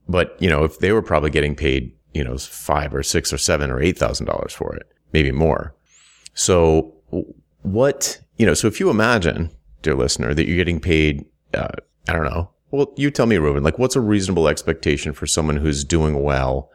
But 0.07 0.35
you 0.41 0.49
know, 0.49 0.63
if 0.63 0.79
they 0.79 0.91
were 0.91 1.01
probably 1.01 1.29
getting 1.29 1.55
paid, 1.55 1.93
you 2.13 2.23
know, 2.23 2.37
five 2.37 2.93
or 2.93 3.03
six 3.03 3.31
or 3.31 3.37
seven 3.37 3.69
or 3.69 3.81
eight 3.81 3.97
thousand 3.97 4.25
dollars 4.25 4.53
for 4.53 4.75
it, 4.75 4.91
maybe 5.13 5.31
more. 5.31 5.75
So, 6.33 6.93
what 7.61 8.19
you 8.37 8.45
know, 8.45 8.53
so 8.53 8.67
if 8.67 8.79
you 8.79 8.89
imagine, 8.89 9.51
dear 9.81 9.95
listener, 9.95 10.33
that 10.33 10.47
you're 10.47 10.55
getting 10.55 10.79
paid, 10.79 11.25
uh, 11.53 11.67
I 12.07 12.13
don't 12.13 12.23
know, 12.23 12.49
well, 12.71 12.93
you 12.95 13.11
tell 13.11 13.25
me, 13.25 13.37
Reuven, 13.37 13.63
like 13.63 13.79
what's 13.79 13.95
a 13.95 14.01
reasonable 14.01 14.47
expectation 14.47 15.13
for 15.13 15.25
someone 15.25 15.57
who's 15.57 15.83
doing 15.83 16.21
well 16.21 16.69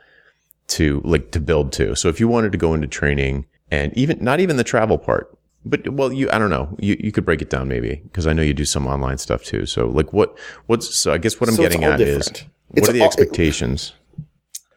to 0.69 1.01
like 1.05 1.31
to 1.33 1.41
build 1.41 1.73
to? 1.75 1.95
So 1.95 2.09
if 2.09 2.21
you 2.21 2.29
wanted 2.29 2.53
to 2.53 2.59
go 2.59 2.75
into 2.75 2.87
training 2.87 3.47
and 3.71 3.97
even 3.97 4.23
not 4.23 4.41
even 4.41 4.57
the 4.57 4.65
travel 4.65 4.99
part, 4.99 5.37
but 5.65 5.89
well, 5.93 6.13
you, 6.13 6.31
I 6.31 6.39
don't 6.39 6.51
know, 6.51 6.77
you, 6.79 6.97
you 7.01 7.13
could 7.13 7.25
break 7.25 7.41
it 7.41 7.51
down 7.51 7.69
maybe 7.69 8.03
because 8.05 8.27
I 8.27 8.33
know 8.33 8.43
you 8.43 8.55
do 8.55 8.65
some 8.65 8.87
online 8.87 9.19
stuff 9.19 9.45
too. 9.45 9.67
So 9.67 9.87
like 9.87 10.13
what, 10.13 10.37
what's, 10.67 10.95
so 10.95 11.13
I 11.13 11.19
guess 11.19 11.41
what 11.41 11.49
I'm 11.49 11.57
so 11.57 11.63
getting 11.63 11.85
at 11.85 11.99
different. 11.99 12.39
is 12.39 12.45
what 12.69 12.79
it's 12.79 12.89
are 12.89 12.93
the 12.93 13.01
all, 13.01 13.07
expectations? 13.07 13.93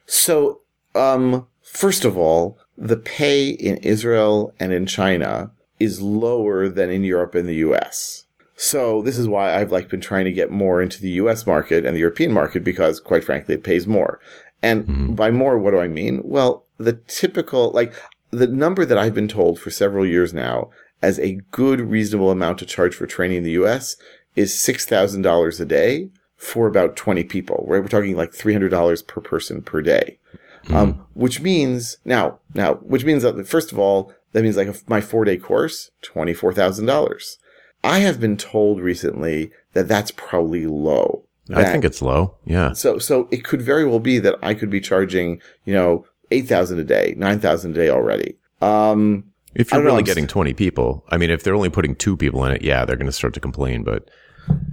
so, 0.06 0.60
um, 0.94 1.46
first 1.62 2.04
of 2.04 2.16
all, 2.16 2.58
the 2.76 2.96
pay 2.96 3.48
in 3.50 3.76
Israel 3.78 4.54
and 4.58 4.72
in 4.72 4.86
China 4.86 5.50
is 5.78 6.00
lower 6.00 6.68
than 6.68 6.90
in 6.90 7.04
Europe 7.04 7.34
and 7.34 7.48
the 7.48 7.56
US. 7.56 8.24
So 8.60 9.02
this 9.02 9.16
is 9.16 9.28
why 9.28 9.54
I've 9.54 9.70
like 9.70 9.88
been 9.88 10.00
trying 10.00 10.24
to 10.24 10.32
get 10.32 10.50
more 10.50 10.82
into 10.82 11.00
the 11.00 11.10
US 11.10 11.46
market 11.46 11.86
and 11.86 11.94
the 11.94 12.00
European 12.00 12.32
market 12.32 12.64
because 12.64 12.98
quite 12.98 13.22
frankly 13.22 13.54
it 13.54 13.62
pays 13.62 13.86
more. 13.86 14.18
And 14.64 14.84
mm-hmm. 14.84 15.14
by 15.14 15.30
more 15.30 15.56
what 15.56 15.70
do 15.70 15.78
I 15.78 15.86
mean? 15.86 16.22
Well, 16.24 16.64
the 16.76 16.94
typical 17.06 17.70
like 17.70 17.94
the 18.32 18.48
number 18.48 18.84
that 18.84 18.98
I've 18.98 19.14
been 19.14 19.28
told 19.28 19.60
for 19.60 19.70
several 19.70 20.04
years 20.04 20.34
now 20.34 20.70
as 21.00 21.20
a 21.20 21.38
good 21.52 21.80
reasonable 21.80 22.32
amount 22.32 22.58
to 22.58 22.66
charge 22.66 22.96
for 22.96 23.06
training 23.06 23.38
in 23.38 23.42
the 23.44 23.52
US 23.52 23.96
is 24.34 24.52
$6,000 24.54 25.60
a 25.60 25.64
day 25.64 26.10
for 26.36 26.66
about 26.66 26.96
20 26.96 27.22
people. 27.24 27.64
Right? 27.68 27.80
We're 27.80 27.86
talking 27.86 28.16
like 28.16 28.32
$300 28.32 29.06
per 29.06 29.20
person 29.20 29.62
per 29.62 29.82
day. 29.82 30.18
Mm-hmm. 30.64 30.76
Um, 30.76 31.06
which 31.14 31.40
means 31.40 31.98
now, 32.04 32.40
now, 32.54 32.74
which 32.74 33.04
means 33.04 33.22
that 33.22 33.46
first 33.46 33.70
of 33.70 33.78
all, 33.78 34.12
that 34.32 34.42
means 34.42 34.56
like 34.56 34.66
a, 34.66 34.74
my 34.88 35.00
four 35.00 35.24
day 35.24 35.36
course, 35.36 35.92
$24,000. 36.02 37.36
I 37.84 38.00
have 38.00 38.20
been 38.20 38.36
told 38.36 38.80
recently 38.80 39.50
that 39.72 39.88
that's 39.88 40.10
probably 40.10 40.66
low. 40.66 41.24
I 41.54 41.64
think 41.64 41.84
it's 41.84 42.02
low. 42.02 42.36
Yeah. 42.44 42.72
So, 42.72 42.98
so 42.98 43.26
it 43.30 43.44
could 43.44 43.62
very 43.62 43.86
well 43.86 44.00
be 44.00 44.18
that 44.18 44.36
I 44.42 44.54
could 44.54 44.68
be 44.68 44.80
charging, 44.80 45.40
you 45.64 45.72
know, 45.72 46.04
8,000 46.30 46.78
a 46.78 46.84
day, 46.84 47.14
9,000 47.16 47.70
a 47.70 47.74
day 47.74 47.88
already. 47.88 48.36
Um, 48.60 49.24
if 49.54 49.72
you're 49.72 49.82
really 49.82 50.02
know, 50.02 50.06
getting 50.06 50.26
20 50.26 50.52
people, 50.52 51.04
I 51.08 51.16
mean, 51.16 51.30
if 51.30 51.42
they're 51.42 51.54
only 51.54 51.70
putting 51.70 51.94
two 51.94 52.16
people 52.16 52.44
in 52.44 52.52
it, 52.52 52.62
yeah, 52.62 52.84
they're 52.84 52.96
going 52.96 53.06
to 53.06 53.12
start 53.12 53.32
to 53.34 53.40
complain, 53.40 53.82
but. 53.82 54.10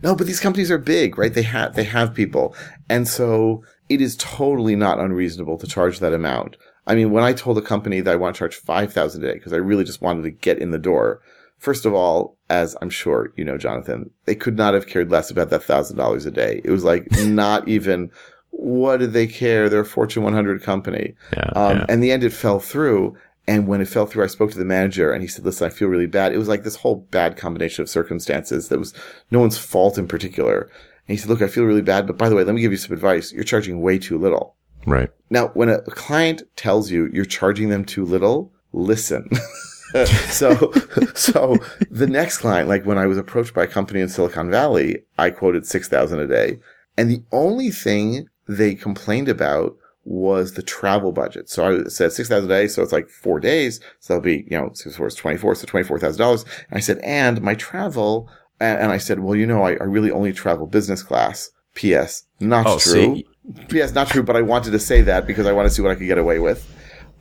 No, 0.03 0.15
but 0.15 0.27
these 0.27 0.39
companies 0.41 0.69
are 0.69 0.77
big, 0.77 1.17
right? 1.17 1.33
They 1.33 1.43
have, 1.43 1.75
they 1.75 1.83
have 1.85 2.13
people. 2.13 2.55
And 2.89 3.07
so 3.07 3.63
it 3.87 4.01
is 4.01 4.17
totally 4.17 4.75
not 4.75 4.99
unreasonable 4.99 5.57
to 5.59 5.67
charge 5.67 5.99
that 5.99 6.13
amount. 6.13 6.57
I 6.87 6.95
mean, 6.95 7.11
when 7.11 7.23
I 7.23 7.33
told 7.33 7.57
a 7.57 7.61
company 7.61 8.01
that 8.01 8.11
I 8.11 8.15
want 8.17 8.35
to 8.35 8.39
charge 8.39 8.55
5,000 8.55 9.23
a 9.23 9.27
day 9.27 9.33
because 9.35 9.53
I 9.53 9.57
really 9.57 9.85
just 9.85 10.01
wanted 10.01 10.23
to 10.23 10.31
get 10.31 10.59
in 10.59 10.71
the 10.71 10.77
door, 10.77 11.21
First 11.57 11.85
of 11.85 11.93
all, 11.93 12.34
as 12.49 12.75
I'm 12.81 12.89
sure 12.89 13.33
you 13.35 13.43
know, 13.43 13.57
Jonathan, 13.57 14.11
they 14.25 14.35
could 14.35 14.57
not 14.57 14.73
have 14.73 14.87
cared 14.87 15.11
less 15.11 15.31
about 15.31 15.49
that 15.49 15.63
thousand 15.63 15.97
dollars 15.97 16.25
a 16.25 16.31
day. 16.31 16.61
It 16.63 16.71
was 16.71 16.83
like 16.83 17.07
not 17.25 17.67
even 17.67 18.11
what 18.57 18.97
did 18.97 19.13
they 19.13 19.27
care? 19.27 19.69
They're 19.69 19.81
a 19.81 19.85
Fortune 19.85 20.23
100 20.23 20.63
company. 20.63 21.13
Yeah, 21.33 21.49
um, 21.55 21.77
yeah. 21.77 21.85
And 21.89 22.01
the 22.01 22.11
end, 22.11 22.23
it 22.23 22.31
fell 22.31 22.59
through. 22.59 23.17
And 23.47 23.67
when 23.67 23.81
it 23.81 23.87
fell 23.87 24.05
through, 24.05 24.23
I 24.23 24.27
spoke 24.27 24.51
to 24.51 24.57
the 24.57 24.65
manager 24.65 25.11
and 25.11 25.21
he 25.21 25.27
said, 25.27 25.45
listen, 25.45 25.67
I 25.67 25.69
feel 25.69 25.87
really 25.87 26.07
bad. 26.07 26.33
It 26.33 26.37
was 26.37 26.47
like 26.47 26.63
this 26.63 26.77
whole 26.77 26.95
bad 27.11 27.37
combination 27.37 27.83
of 27.83 27.89
circumstances 27.89 28.69
that 28.69 28.79
was 28.79 28.93
no 29.29 29.39
one's 29.39 29.57
fault 29.57 29.97
in 29.97 30.07
particular. 30.07 30.61
And 30.61 31.15
he 31.15 31.17
said, 31.17 31.29
look, 31.29 31.41
I 31.43 31.47
feel 31.47 31.65
really 31.65 31.83
bad, 31.83 32.07
but 32.07 32.17
by 32.17 32.27
the 32.27 32.35
way, 32.35 32.43
let 32.43 32.55
me 32.55 32.61
give 32.61 32.71
you 32.71 32.77
some 32.77 32.93
advice. 32.93 33.31
You're 33.31 33.43
charging 33.43 33.81
way 33.81 33.99
too 33.99 34.17
little. 34.17 34.55
Right. 34.87 35.11
Now, 35.29 35.49
when 35.49 35.69
a 35.69 35.81
client 35.81 36.43
tells 36.55 36.89
you 36.89 37.09
you're 37.13 37.25
charging 37.25 37.69
them 37.69 37.85
too 37.85 38.05
little, 38.05 38.51
listen. 38.73 39.29
so, 40.29 40.71
so 41.13 41.57
the 41.89 42.07
next 42.07 42.39
client, 42.39 42.67
like 42.67 42.85
when 42.85 42.97
I 42.97 43.05
was 43.05 43.17
approached 43.17 43.53
by 43.53 43.63
a 43.63 43.67
company 43.67 44.01
in 44.01 44.09
Silicon 44.09 44.51
Valley, 44.51 45.03
I 45.17 45.29
quoted 45.29 45.65
6,000 45.65 46.19
a 46.19 46.27
day. 46.27 46.59
And 46.97 47.09
the 47.09 47.23
only 47.31 47.71
thing 47.71 48.27
they 48.47 48.75
complained 48.75 49.29
about 49.29 49.75
was 50.03 50.53
the 50.53 50.61
travel 50.61 51.11
budget. 51.11 51.49
So 51.49 51.65
I 51.65 51.83
said 51.89 52.11
6,000 52.11 52.49
a 52.49 52.53
day. 52.53 52.67
So 52.67 52.83
it's 52.83 52.91
like 52.91 53.09
four 53.09 53.39
days. 53.39 53.79
So 53.99 54.13
that'll 54.13 54.23
be, 54.23 54.45
you 54.49 54.57
know, 54.57 54.71
six 54.73 54.95
four 54.97 55.07
is 55.07 55.15
24. 55.15 55.55
So 55.55 55.67
$24,000. 55.67 56.43
And 56.43 56.77
I 56.77 56.79
said, 56.79 56.99
and 56.99 57.41
my 57.41 57.55
travel. 57.55 58.29
And, 58.59 58.91
I 58.91 58.97
said, 58.99 59.19
well, 59.19 59.35
you 59.35 59.45
know, 59.45 59.63
I, 59.63 59.71
I, 59.71 59.83
really 59.83 60.11
only 60.11 60.31
travel 60.31 60.65
business 60.65 61.03
class. 61.03 61.49
P.S. 61.73 62.23
Not 62.39 62.65
oh, 62.65 62.79
true. 62.79 63.15
See? 63.17 63.27
P.S. 63.67 63.93
Not 63.93 64.07
true, 64.07 64.23
but 64.23 64.37
I 64.37 64.41
wanted 64.41 64.71
to 64.71 64.79
say 64.79 65.01
that 65.01 65.27
because 65.27 65.45
I 65.45 65.51
want 65.51 65.67
to 65.67 65.73
see 65.73 65.81
what 65.81 65.91
I 65.91 65.95
could 65.95 66.07
get 66.07 66.17
away 66.17 66.39
with. 66.39 66.65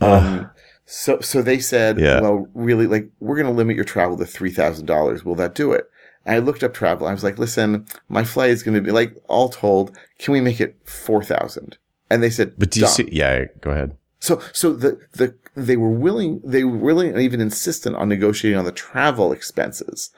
Um, 0.01 0.49
so, 0.87 1.21
so 1.21 1.43
they 1.43 1.59
said, 1.59 1.99
yeah. 1.99 2.21
well, 2.21 2.47
really, 2.55 2.87
like, 2.87 3.09
we're 3.21 3.37
going 3.37 3.47
to 3.47 3.53
limit 3.53 3.77
your 3.77 3.85
travel 3.85 4.17
to 4.19 4.25
$3,000. 4.25 5.25
Will 5.25 5.35
that 5.37 5.55
do 5.55 5.73
it? 5.73 5.89
And 6.27 6.37
I 6.37 6.39
looked 6.39 6.63
up 6.63 6.75
travel. 6.75 7.07
I 7.07 7.13
was 7.13 7.25
like, 7.25 7.39
listen, 7.39 7.87
my 8.09 8.25
flight 8.25 8.51
is 8.51 8.63
going 8.63 8.75
to 8.75 8.81
be 8.81 8.91
like, 8.91 9.17
all 9.29 9.49
told, 9.49 9.97
can 10.19 10.33
we 10.33 10.41
make 10.41 10.61
it 10.61 10.77
4,000? 10.85 11.79
And 12.11 12.23
they 12.23 12.31
said, 12.31 12.55
but 12.59 12.71
do 12.71 12.81
you 12.81 12.87
see, 12.87 13.09
yeah, 13.11 13.47
go 13.61 13.71
ahead. 13.71 13.97
So, 14.21 14.41
so 14.53 14.73
the, 14.73 14.99
the, 15.13 15.35
they 15.55 15.77
were 15.77 15.91
willing, 15.91 16.41
they 16.45 16.65
were 16.65 16.77
willing 16.77 17.11
and 17.11 17.21
even 17.21 17.41
insistent 17.41 17.97
on 17.97 18.09
negotiating 18.09 18.59
on 18.59 18.65
the 18.65 18.73
travel 18.73 19.33
expenses, 19.33 20.11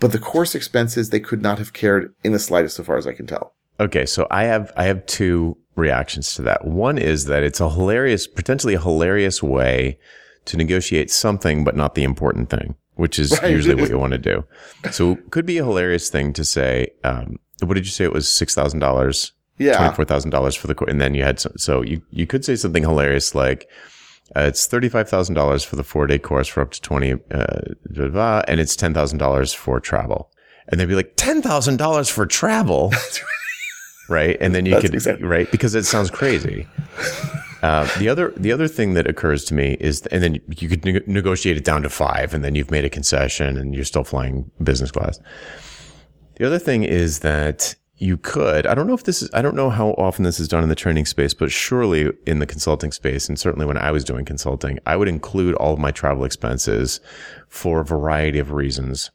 but 0.00 0.12
the 0.12 0.18
course 0.18 0.54
expenses, 0.54 1.10
they 1.10 1.20
could 1.20 1.42
not 1.42 1.58
have 1.58 1.72
cared 1.72 2.14
in 2.22 2.32
the 2.32 2.38
slightest, 2.38 2.76
so 2.76 2.82
far 2.82 2.96
as 2.96 3.06
I 3.06 3.12
can 3.12 3.26
tell. 3.26 3.54
Okay. 3.80 4.06
So 4.06 4.26
I 4.30 4.44
have, 4.44 4.72
I 4.76 4.84
have 4.84 5.04
two 5.06 5.56
reactions 5.76 6.34
to 6.34 6.42
that. 6.42 6.64
One 6.64 6.98
is 6.98 7.24
that 7.26 7.42
it's 7.42 7.60
a 7.60 7.68
hilarious, 7.70 8.26
potentially 8.26 8.74
a 8.74 8.80
hilarious 8.80 9.42
way 9.42 9.98
to 10.44 10.56
negotiate 10.56 11.10
something, 11.10 11.64
but 11.64 11.74
not 11.76 11.94
the 11.94 12.04
important 12.04 12.50
thing, 12.50 12.76
which 12.94 13.18
is 13.18 13.38
right. 13.42 13.50
usually 13.50 13.74
what 13.74 13.90
you 13.90 13.98
want 13.98 14.12
to 14.12 14.18
do. 14.18 14.44
So 14.92 15.16
could 15.30 15.46
be 15.46 15.58
a 15.58 15.64
hilarious 15.64 16.10
thing 16.10 16.32
to 16.34 16.44
say, 16.44 16.88
um, 17.02 17.38
what 17.64 17.74
did 17.74 17.86
you 17.86 17.90
say? 17.92 18.04
It 18.04 18.12
was 18.12 18.26
$6,000. 18.26 19.32
Yeah. 19.58 19.92
$24,000 19.92 20.56
for 20.58 20.66
the 20.66 20.74
course. 20.74 20.90
And 20.90 21.00
then 21.00 21.14
you 21.14 21.24
had, 21.24 21.40
some, 21.40 21.52
so 21.56 21.82
you, 21.82 22.02
you 22.10 22.26
could 22.26 22.44
say 22.44 22.56
something 22.56 22.82
hilarious 22.82 23.34
like, 23.34 23.68
Uh, 24.34 24.48
it's 24.48 24.66
thirty-five 24.66 25.06
thousand 25.06 25.34
dollars 25.34 25.62
for 25.62 25.76
the 25.76 25.84
four-day 25.84 26.18
course 26.18 26.48
for 26.48 26.62
up 26.62 26.70
to 26.70 26.80
twenty, 26.80 27.12
uh, 27.30 27.60
blah, 27.90 28.08
blah, 28.08 28.42
and 28.48 28.58
it's 28.58 28.74
ten 28.74 28.94
thousand 28.94 29.18
dollars 29.18 29.52
for 29.52 29.78
travel. 29.78 30.30
And 30.66 30.80
they'd 30.80 30.88
be 30.88 30.94
like, 30.94 31.12
ten 31.16 31.42
thousand 31.42 31.76
dollars 31.76 32.08
for 32.08 32.24
travel, 32.26 32.90
right? 34.08 34.36
And 34.40 34.54
then 34.54 34.66
you 34.66 34.78
could 34.80 34.94
exactly- 34.94 35.26
right 35.26 35.50
because 35.50 35.74
it 35.74 35.84
sounds 35.84 36.10
crazy. 36.10 36.66
Uh, 37.62 37.88
the 37.98 38.08
other 38.08 38.32
the 38.36 38.52
other 38.52 38.68
thing 38.68 38.92
that 38.94 39.06
occurs 39.06 39.44
to 39.46 39.54
me 39.54 39.76
is, 39.80 40.04
and 40.08 40.22
then 40.22 40.38
you 40.58 40.68
could 40.68 40.84
neg- 40.84 41.08
negotiate 41.08 41.56
it 41.56 41.64
down 41.64 41.82
to 41.82 41.88
five, 41.88 42.34
and 42.34 42.44
then 42.44 42.54
you've 42.54 42.70
made 42.70 42.84
a 42.84 42.90
concession, 42.90 43.56
and 43.56 43.74
you're 43.74 43.84
still 43.84 44.04
flying 44.04 44.50
business 44.62 44.90
class. 44.90 45.18
The 46.36 46.46
other 46.46 46.58
thing 46.58 46.82
is 46.82 47.20
that 47.20 47.74
you 47.96 48.16
could, 48.16 48.66
I 48.66 48.74
don't 48.74 48.86
know 48.88 48.92
if 48.94 49.04
this 49.04 49.22
is, 49.22 49.30
I 49.32 49.40
don't 49.40 49.54
know 49.54 49.70
how 49.70 49.90
often 49.90 50.24
this 50.24 50.40
is 50.40 50.48
done 50.48 50.62
in 50.64 50.68
the 50.68 50.74
training 50.74 51.06
space, 51.06 51.32
but 51.32 51.50
surely 51.50 52.10
in 52.26 52.40
the 52.40 52.46
consulting 52.46 52.90
space, 52.92 53.28
and 53.28 53.38
certainly 53.38 53.64
when 53.66 53.78
I 53.78 53.92
was 53.92 54.04
doing 54.04 54.24
consulting, 54.24 54.78
I 54.84 54.96
would 54.96 55.08
include 55.08 55.54
all 55.54 55.72
of 55.72 55.78
my 55.78 55.92
travel 55.92 56.24
expenses 56.24 57.00
for 57.48 57.80
a 57.80 57.84
variety 57.84 58.40
of 58.40 58.50
reasons. 58.50 59.10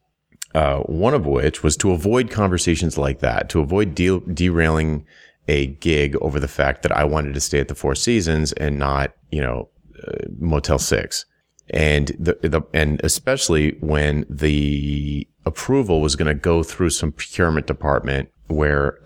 Uh, 0.56 0.80
one 0.80 1.14
of 1.14 1.28
which 1.28 1.62
was 1.62 1.78
to 1.78 1.92
avoid 1.92 2.32
conversations 2.32 2.98
like 2.98 3.20
that, 3.20 3.50
to 3.50 3.60
avoid 3.60 3.94
de- 3.94 4.20
derailing 4.34 5.06
a 5.48 5.68
gig 5.68 6.16
over 6.22 6.40
the 6.40 6.48
fact 6.48 6.82
that 6.84 6.92
I 6.92 7.04
wanted 7.04 7.34
to 7.36 7.40
stay 7.40 7.60
at 7.60 7.68
the 7.68 7.76
Four 7.76 7.94
Seasons 7.96 8.52
and 8.54 8.80
not, 8.80 9.14
you 9.32 9.42
know, 9.42 9.70
uh, 10.08 10.26
Motel 10.40 10.80
Six. 10.80 11.26
And 11.72 12.08
the, 12.18 12.38
the 12.42 12.62
and 12.74 13.00
especially 13.04 13.78
when 13.80 14.26
the 14.28 15.28
approval 15.46 16.02
was 16.02 16.16
going 16.16 16.28
to 16.28 16.34
go 16.34 16.64
through 16.64 16.90
some 16.90 17.12
procurement 17.12 17.68
department 17.68 18.30
where 18.48 19.00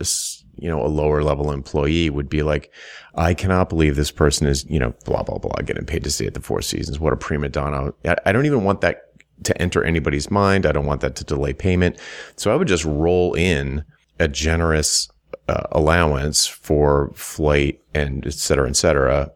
you 0.56 0.70
know 0.70 0.86
a 0.86 0.88
lower 0.88 1.24
level 1.24 1.52
employee 1.52 2.10
would 2.10 2.30
be 2.30 2.44
like 2.44 2.72
i 3.16 3.34
cannot 3.34 3.70
believe 3.70 3.96
this 3.96 4.12
person 4.12 4.48
is 4.48 4.66
you 4.70 4.80
know 4.80 4.94
blah 5.06 5.24
blah 5.24 5.38
blah 5.38 5.56
getting 5.66 5.86
paid 5.86 6.04
to 6.04 6.12
stay 6.12 6.26
at 6.26 6.34
the 6.34 6.42
four 6.42 6.62
seasons. 6.62 7.00
What 7.00 7.14
a 7.14 7.18
prima 7.18 7.50
donna. 7.50 7.94
I, 8.06 8.16
I 8.26 8.32
don't 8.32 8.46
even 8.46 8.64
want 8.64 8.82
that 8.82 9.13
to 9.44 9.60
enter 9.62 9.84
anybody's 9.84 10.32
mind 10.32 10.66
i 10.66 10.72
don't 10.72 10.86
want 10.86 11.02
that 11.02 11.16
to 11.16 11.24
delay 11.24 11.54
payment 11.54 11.98
so 12.36 12.52
i 12.52 12.56
would 12.56 12.68
just 12.68 12.86
roll 12.86 13.34
in 13.34 13.84
a 14.20 14.28
generous 14.28 15.10
uh, 15.48 15.64
allowance 15.72 16.46
for 16.46 17.12
flight 17.16 17.82
and 17.94 18.26
et 18.26 18.34
cetera 18.34 18.70
et 18.70 18.76
cetera 18.76 19.32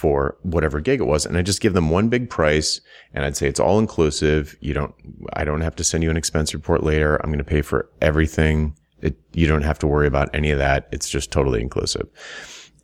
for 0.00 0.38
whatever 0.42 0.80
gig 0.80 0.98
it 0.98 1.04
was. 1.04 1.26
And 1.26 1.36
I 1.36 1.42
just 1.42 1.60
give 1.60 1.74
them 1.74 1.90
one 1.90 2.08
big 2.08 2.30
price 2.30 2.80
and 3.12 3.22
I'd 3.22 3.36
say 3.36 3.48
it's 3.48 3.60
all 3.60 3.78
inclusive. 3.78 4.56
You 4.60 4.72
don't, 4.72 4.94
I 5.34 5.44
don't 5.44 5.60
have 5.60 5.76
to 5.76 5.84
send 5.84 6.02
you 6.02 6.10
an 6.10 6.16
expense 6.16 6.54
report 6.54 6.82
later. 6.82 7.16
I'm 7.16 7.28
going 7.28 7.36
to 7.38 7.44
pay 7.44 7.60
for 7.60 7.86
everything. 8.00 8.74
It, 9.02 9.18
you 9.34 9.46
don't 9.46 9.62
have 9.62 9.78
to 9.80 9.86
worry 9.86 10.06
about 10.06 10.34
any 10.34 10.50
of 10.52 10.58
that. 10.58 10.88
It's 10.90 11.10
just 11.10 11.30
totally 11.30 11.60
inclusive. 11.60 12.08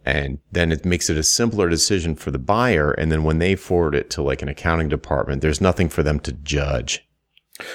And 0.07 0.39
then 0.53 0.71
it 0.71 0.85
makes 0.85 1.11
it 1.11 1.17
a 1.17 1.23
simpler 1.25 1.69
decision 1.69 2.15
for 2.15 2.31
the 2.31 2.39
buyer. 2.39 2.93
And 2.93 3.11
then 3.11 3.25
when 3.25 3.39
they 3.39 3.57
forward 3.57 3.97
it 3.97 4.09
to 4.11 4.23
like 4.23 4.41
an 4.41 4.49
accounting 4.49 4.89
department, 4.89 5.43
there's 5.43 5.61
nothing 5.61 5.89
for 5.89 6.05
them 6.05 6.21
to 6.21 6.33
judge. 6.33 7.07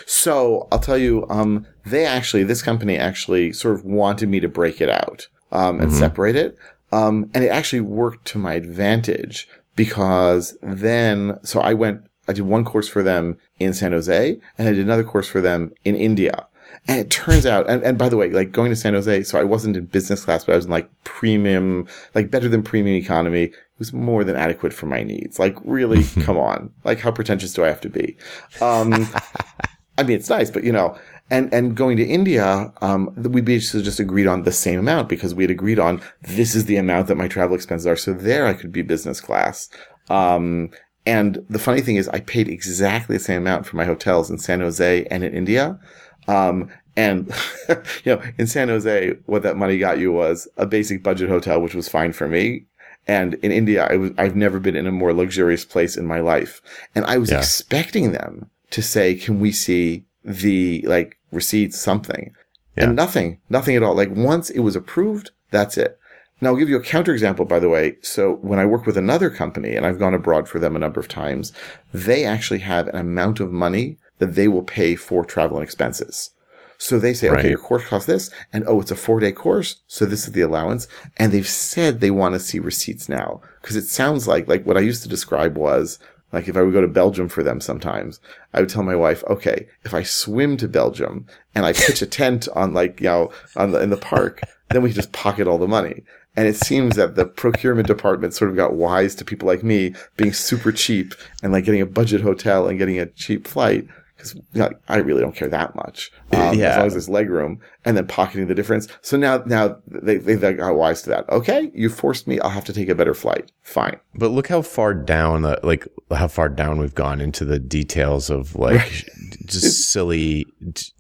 So 0.06 0.68
I'll 0.72 0.80
tell 0.80 0.98
you, 0.98 1.26
um, 1.30 1.68
they 1.86 2.06
actually, 2.06 2.44
this 2.44 2.62
company 2.62 2.98
actually 2.98 3.52
sort 3.52 3.76
of 3.76 3.84
wanted 3.84 4.30
me 4.30 4.40
to 4.40 4.48
break 4.48 4.80
it 4.80 4.90
out, 4.90 5.28
um, 5.52 5.82
and 5.82 5.92
separate 5.94 6.36
it. 6.36 6.58
Um, 6.92 7.30
and 7.34 7.44
it 7.44 7.50
actually 7.50 7.82
worked 7.82 8.26
to 8.28 8.38
my 8.38 8.54
advantage 8.54 9.48
because 9.76 10.58
then, 10.62 11.40
so 11.44 11.60
I 11.62 11.74
went, 11.74 12.04
I 12.28 12.34
did 12.34 12.46
one 12.46 12.64
course 12.64 12.88
for 12.88 13.02
them 13.04 13.38
in 13.60 13.74
San 13.74 13.92
Jose 13.92 14.40
and 14.58 14.68
I 14.68 14.72
did 14.72 14.86
another 14.86 15.04
course 15.04 15.28
for 15.28 15.42
them 15.42 15.72
in 15.84 15.96
India. 15.96 16.48
And 16.88 17.00
it 17.00 17.10
turns 17.12 17.46
out, 17.46 17.70
and, 17.70 17.84
and 17.84 17.98
by 17.98 18.10
the 18.10 18.18
way, 18.18 18.30
like 18.32 18.52
going 18.52 18.72
to 18.72 18.76
San 18.76 18.94
Jose, 18.94 19.24
so 19.24 19.40
I 19.40 19.44
wasn't 19.44 19.78
in 19.78 19.86
business 19.86 20.26
class, 20.26 20.46
but 20.46 20.54
I 20.54 20.56
was 20.56 20.66
in 20.66 20.72
like 20.72 20.90
premium, 21.04 21.88
like 22.16 22.32
better 22.32 22.50
than 22.50 22.64
premium 22.64 22.98
economy. 22.98 23.44
It 23.44 23.54
was 23.78 23.94
more 23.94 24.24
than 24.24 24.36
adequate 24.36 24.74
for 24.74 24.88
my 24.88 25.04
needs. 25.04 25.38
Like 25.38 25.56
really, 25.64 26.04
come 26.22 26.38
on. 26.38 26.74
Like 26.84 27.00
how 27.00 27.12
pretentious 27.12 27.54
do 27.54 27.64
I 27.64 27.68
have 27.68 27.82
to 27.82 27.90
be? 27.90 28.18
Um, 28.62 29.08
I 29.98 30.04
mean, 30.04 30.18
it's 30.18 30.30
nice, 30.30 30.50
but 30.50 30.64
you 30.64 30.72
know, 30.72 30.98
and, 31.30 31.54
and 31.54 31.76
going 31.78 31.98
to 31.98 32.04
India, 32.04 32.74
um, 32.82 33.14
we 33.16 33.42
basically 33.42 33.84
just 33.84 34.00
agreed 34.00 34.28
on 34.28 34.44
the 34.44 34.52
same 34.52 34.80
amount 34.80 35.08
because 35.08 35.34
we 35.34 35.44
had 35.44 35.52
agreed 35.52 35.80
on 35.80 36.02
this 36.22 36.56
is 36.56 36.66
the 36.66 36.78
amount 36.78 37.08
that 37.08 37.16
my 37.16 37.28
travel 37.28 37.56
expenses 37.56 37.88
are. 37.88 37.96
So 37.96 38.14
there 38.14 38.48
I 38.48 38.54
could 38.54 38.72
be 38.72 38.82
business 38.82 39.22
class. 39.22 39.70
Um, 40.10 40.72
and 41.06 41.44
the 41.50 41.60
funny 41.60 41.82
thing 41.82 41.96
is 41.96 42.10
I 42.10 42.20
paid 42.20 42.50
exactly 42.50 43.16
the 43.16 43.24
same 43.24 43.42
amount 43.42 43.66
for 43.66 43.78
my 43.78 43.86
hotels 43.86 44.30
in 44.30 44.40
San 44.40 44.60
Jose 44.60 45.06
and 45.06 45.24
in 45.24 45.34
India. 45.34 45.80
Um, 46.28 46.70
and, 46.96 47.32
you 48.04 48.16
know, 48.16 48.22
in 48.38 48.48
San 48.48 48.68
Jose, 48.70 49.16
what 49.26 49.44
that 49.44 49.58
money 49.58 49.78
got 49.78 50.00
you 50.00 50.12
was 50.12 50.48
a 50.58 50.66
basic 50.66 51.04
budget 51.04 51.30
hotel, 51.30 51.62
which 51.62 51.76
was 51.76 51.88
fine 51.90 52.14
for 52.14 52.28
me. 52.28 52.66
And 53.08 53.34
in 53.36 53.52
India, 53.52 53.88
I 53.90 53.96
was, 53.96 54.12
I've 54.18 54.36
never 54.36 54.60
been 54.60 54.76
in 54.76 54.86
a 54.88 54.92
more 54.92 55.14
luxurious 55.14 55.66
place 55.66 55.98
in 55.98 56.06
my 56.06 56.20
life. 56.20 56.62
And 56.94 57.06
I 57.06 57.18
was 57.18 57.32
Yeah. 57.32 57.40
expecting 57.40 58.12
them 58.12 58.50
to 58.72 58.82
say, 58.82 59.16
can 59.16 59.40
we 59.40 59.52
see 59.52 60.04
the 60.24 60.84
like 60.88 61.18
receipts, 61.32 61.80
something? 61.80 62.34
Yeah. 62.78 62.86
And 62.86 62.96
nothing, 62.96 63.40
nothing 63.50 63.76
at 63.76 63.84
all. 63.84 63.96
Like 63.96 64.12
once 64.12 64.50
it 64.50 64.60
was 64.60 64.76
approved, 64.76 65.32
that's 65.50 65.78
it. 65.78 65.98
Now 66.40 66.50
I'll 66.50 66.56
give 66.56 66.70
you 66.70 66.78
a 66.78 66.84
counterexample, 66.84 67.48
by 67.48 67.60
the 67.60 67.70
way. 67.70 67.98
So 68.02 68.36
when 68.36 68.60
I 68.60 68.66
work 68.66 68.86
with 68.86 68.98
another 68.98 69.30
company 69.30 69.76
and 69.76 69.86
I've 69.86 70.00
gone 70.00 70.14
abroad 70.14 70.48
for 70.48 70.60
them 70.60 70.76
a 70.76 70.80
number 70.80 71.00
of 71.00 71.08
times, 71.08 71.54
they 71.94 72.24
actually 72.24 72.60
have 72.60 72.88
an 72.88 72.96
amount 72.96 73.40
of 73.40 73.52
money 73.52 73.98
that 74.22 74.36
they 74.36 74.48
will 74.48 74.64
pay 74.64 74.96
for 74.96 75.26
travel 75.26 75.58
and 75.58 75.64
expenses. 75.64 76.30
So 76.78 77.00
they 77.00 77.14
say, 77.14 77.30
Right. 77.30 77.40
okay, 77.40 77.50
your 77.50 77.58
course 77.58 77.84
costs 77.86 78.06
this, 78.06 78.30
and 78.54 78.64
oh, 78.68 78.80
it's 78.80 78.92
a 78.92 78.96
four 78.96 79.20
day 79.20 79.32
course, 79.32 79.82
so 79.88 80.06
this 80.06 80.26
is 80.28 80.34
the 80.34 80.42
allowance. 80.42 80.88
And 81.18 81.32
they've 81.32 81.48
said 81.48 82.00
they 82.00 82.12
want 82.12 82.34
to 82.34 82.40
see 82.40 82.60
receipts 82.60 83.10
now 83.10 83.42
because 83.62 83.76
it 83.76 83.88
sounds 83.88 84.28
like 84.28 84.48
like 84.48 84.64
what 84.66 84.78
I 84.78 84.82
used 84.82 85.04
to 85.04 85.10
describe 85.10 85.58
was 85.58 86.00
like 86.32 86.48
if 86.48 86.56
I 86.56 86.62
would 86.62 86.74
go 86.74 86.82
to 86.82 86.88
Belgium 86.88 87.30
for 87.30 87.44
them 87.44 87.60
sometimes, 87.60 88.20
I 88.54 88.62
would 88.62 88.70
tell 88.70 88.84
my 88.84 88.96
wife, 88.96 89.24
okay, 89.26 89.68
if 89.84 89.94
I 89.94 90.04
swim 90.04 90.56
to 90.58 90.68
Belgium 90.68 91.26
and 91.56 91.66
I 91.66 91.74
pitch 91.74 92.02
a 92.02 92.06
tent 92.20 92.48
on 92.56 92.74
like 92.74 93.02
you 93.02 93.08
know 93.08 93.32
on 93.56 93.72
the 93.72 93.82
in 93.82 93.90
the 93.90 93.98
park, 93.98 94.42
then 94.70 94.84
we 94.84 94.94
just 94.94 95.12
pocket 95.12 95.48
all 95.48 95.58
the 95.58 95.68
money. 95.68 96.04
And 96.36 96.48
it 96.48 96.56
seems 96.56 96.96
that 96.96 97.16
the 97.16 97.26
procurement 97.26 97.88
department 97.88 98.34
sort 98.34 98.52
of 98.52 98.56
got 98.56 98.74
wise 98.74 99.16
to 99.16 99.26
people 99.26 99.48
like 99.48 99.64
me 99.64 99.94
being 100.16 100.32
super 100.32 100.72
cheap 100.72 101.14
and 101.44 101.52
like 101.52 101.66
getting 101.66 101.82
a 101.82 101.86
budget 101.86 102.22
hotel 102.22 102.68
and 102.68 102.80
getting 102.80 103.00
a 103.00 103.08
cheap 103.08 103.48
flight 103.48 103.86
because 104.22 104.36
know, 104.54 104.70
I 104.88 104.98
really 104.98 105.22
don't 105.22 105.36
care 105.36 105.48
that 105.50 105.76
much. 105.76 106.12
Um, 106.32 106.58
Yeah. 106.58 106.70
As 106.72 106.78
long 106.78 106.88
as 106.88 106.94
there's 106.94 107.10
leg 107.10 107.30
room 107.30 107.60
and 107.86 107.98
then 107.98 108.08
pocketing 108.08 108.48
the 108.48 108.56
difference. 108.56 108.88
So 109.02 109.18
now, 109.18 109.44
now 109.46 109.78
they, 109.88 110.18
they, 110.18 110.36
they 110.36 110.54
got 110.54 110.76
wise 110.76 111.02
to 111.04 111.10
that. 111.10 111.30
Okay. 111.30 111.72
You 111.74 111.90
forced 111.90 112.28
me. 112.28 112.40
I'll 112.40 112.50
have 112.50 112.66
to 112.66 112.74
take 112.74 112.90
a 112.90 112.96
better 112.96 113.14
flight. 113.14 113.52
Fine. 113.64 114.00
But 114.16 114.30
look 114.30 114.48
how 114.48 114.62
far 114.62 114.94
down, 114.94 115.42
the, 115.42 115.60
like 115.64 115.88
how 116.12 116.28
far 116.28 116.50
down 116.50 116.80
we've 116.80 116.96
gone 116.96 117.20
into 117.22 117.46
the 117.46 117.60
details 117.60 118.30
of 118.30 118.56
like 118.56 119.06
just 119.46 119.92
silly, 119.92 120.46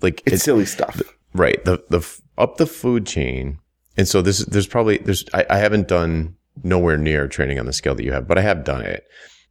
like 0.01 0.23
It's 0.25 0.43
silly 0.43 0.65
stuff. 0.65 1.01
right 1.33 1.63
the 1.63 1.83
the 1.89 2.05
up 2.37 2.57
the 2.57 2.65
food 2.65 3.05
chain 3.05 3.57
and 3.97 4.07
so 4.07 4.21
this 4.21 4.39
there's 4.45 4.67
probably 4.67 4.97
there's 4.97 5.23
I, 5.33 5.45
I 5.49 5.57
haven't 5.57 5.87
done 5.87 6.35
nowhere 6.63 6.97
near 6.97 7.27
training 7.27 7.59
on 7.59 7.65
the 7.65 7.73
scale 7.73 7.95
that 7.95 8.03
you 8.03 8.11
have 8.11 8.27
but 8.27 8.37
i 8.37 8.41
have 8.41 8.63
done 8.63 8.81
it 8.81 9.05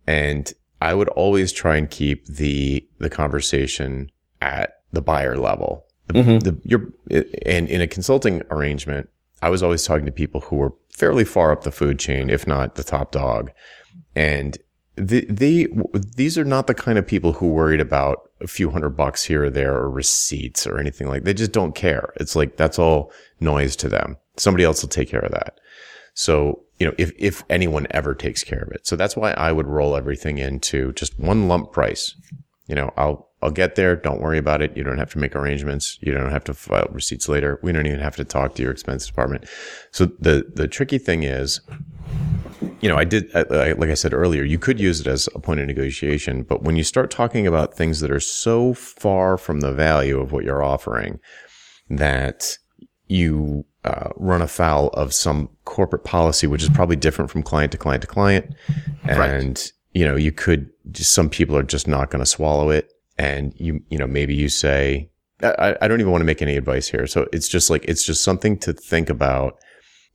and 0.07 0.53
i 0.81 0.95
would 0.95 1.09
always 1.11 1.53
try 1.53 1.77
and 1.77 1.91
keep 1.91 2.27
the 2.27 2.87
the 2.99 3.11
conversation 3.11 4.11
at 4.41 4.75
the 4.93 5.03
buyer 5.03 5.37
level. 5.37 5.85
The, 6.09 6.15
Mhm. 6.15 6.43
the 6.43 6.61
you're 6.65 6.89
and 7.47 7.69
in 7.69 7.81
a 7.81 7.87
consulting 7.87 8.43
arrangement 8.51 9.09
i 9.43 9.49
was 9.51 9.63
always 9.63 9.85
talking 9.85 10.07
to 10.07 10.13
people 10.13 10.41
who 10.41 10.57
were 10.57 10.73
fairly 10.93 11.25
far 11.25 11.53
up 11.53 11.63
the 11.63 11.71
food 11.71 11.99
chain 11.99 12.29
if 12.31 12.47
not 12.47 12.75
the 12.75 12.83
top 12.83 13.13
dog. 13.13 13.51
And 14.17 14.59
the, 14.97 15.25
they 15.31 15.69
these 16.17 16.37
are 16.37 16.45
not 16.45 16.67
the 16.67 16.75
kind 16.75 16.99
of 16.99 17.07
people 17.07 17.33
who 17.35 17.49
worried 17.49 17.81
about 17.81 18.29
a 18.41 18.47
few 18.49 18.71
hundred 18.71 18.91
bucks 18.91 19.25
here 19.25 19.45
or 19.45 19.51
there 19.51 19.75
or 19.75 19.89
receipts 19.91 20.67
or 20.67 20.79
anything 20.79 21.07
like 21.07 21.23
they 21.25 21.33
just 21.33 21.53
don't 21.53 21.75
care. 21.75 22.13
It's 22.17 22.35
like 22.37 22.57
that's 22.57 22.79
all 22.79 23.13
noise 23.39 23.77
to 23.77 23.89
them. 23.89 24.17
Somebody 24.37 24.65
else 24.65 24.83
will 24.83 24.89
take 24.91 25.09
care 25.09 25.21
of 25.25 25.31
that. 25.33 25.59
So 26.15 26.65
you 26.81 26.87
know 26.87 26.95
if 26.99 27.13
if 27.19 27.45
anyone 27.49 27.87
ever 27.91 28.15
takes 28.15 28.43
care 28.43 28.63
of 28.63 28.73
it. 28.73 28.87
So 28.87 28.97
that's 28.97 29.17
why 29.17 29.33
i 29.33 29.53
would 29.53 29.69
roll 29.69 29.95
everything 29.95 30.39
into 30.39 30.93
just 30.95 31.19
one 31.19 31.47
lump 31.47 31.73
price. 31.73 32.17
You 32.67 32.75
know 32.75 32.93
i'll 32.97 33.29
i'll 33.43 33.51
get 33.53 33.77
there. 33.77 33.95
Don't 33.95 34.21
worry 34.21 34.39
about 34.39 34.63
it. 34.63 34.77
You 34.77 34.83
don't 34.83 34.99
have 34.99 35.13
to 35.13 35.19
make 35.19 35.37
arrangements. 35.37 35.99
You 36.01 36.13
don't 36.13 36.31
have 36.33 36.45
to 36.45 36.55
file 36.55 36.89
receipts 36.91 37.29
later. 37.29 37.61
We 37.63 37.71
don't 37.73 37.87
even 37.87 38.01
have 38.01 38.17
to 38.17 38.25
talk 38.25 38.55
to 38.57 38.63
your 38.63 38.73
expense 38.73 39.07
department. 39.07 39.45
So 39.93 40.07
the 40.19 40.51
the 40.53 40.67
tricky 40.67 40.99
thing 40.99 41.23
is 41.23 41.61
you 42.81 42.89
know, 42.89 42.97
I 42.97 43.05
did, 43.05 43.35
I- 43.35 43.73
like 43.73 43.91
I 43.91 43.95
said 43.95 44.13
earlier, 44.13 44.43
you 44.43 44.59
could 44.59 44.81
use 44.81 45.01
it 45.01 45.07
as 45.07 45.29
a 45.35 45.39
point 45.39 45.61
of 45.61 45.67
negotiation, 45.67 46.43
but 46.43 46.63
when 46.63 46.77
you 46.77 46.85
start 46.85 47.11
talking 47.11 47.47
about 47.47 47.75
things 47.75 48.01
that 48.01 48.11
are 48.11 48.21
so 48.21 48.75
far 48.75 49.37
from 49.39 49.61
the 49.61 49.73
value 49.73 50.19
of 50.21 50.33
what 50.33 50.45
you're 50.45 50.63
offering 50.63 51.21
that 51.89 52.57
you 53.11 53.65
uh, 53.85 54.11
run 54.17 54.41
afoul 54.43 54.89
of 54.91 55.13
some 55.13 55.49
corporate 55.65 56.05
policy, 56.05 56.47
which 56.47 56.63
is 56.63 56.69
probably 56.69 56.97
different 56.97 57.31
from 57.31 57.43
client 57.43 57.73
to 57.73 57.79
client 57.79 58.03
to 58.03 58.07
client. 58.07 58.55
And, 59.05 59.73
you 59.93 60.05
know, 60.05 60.17
you 60.17 60.31
could 60.33 60.71
just, 60.93 61.13
some 61.13 61.29
people 61.29 61.57
are 61.57 61.63
just 61.63 61.89
not 61.89 62.11
going 62.11 62.21
to 62.21 62.27
swallow 62.27 62.71
it. 62.71 62.93
And 63.19 63.53
you, 63.57 63.83
you 63.91 63.99
know, 63.99 64.07
maybe 64.07 64.35
you 64.35 64.49
say, 64.49 65.11
I, 65.43 65.77
I 65.81 65.89
don't 65.89 66.01
even 66.01 66.13
want 66.13 66.23
to 66.23 66.27
make 66.27 66.41
any 66.43 66.57
advice 66.57 66.89
here. 66.89 67.07
So 67.07 67.27
it's 67.33 67.49
just 67.49 67.69
like, 67.71 67.85
it's 67.87 68.05
just 68.05 68.23
something 68.23 68.59
to 68.59 68.73
think 68.73 69.11
about. 69.11 69.59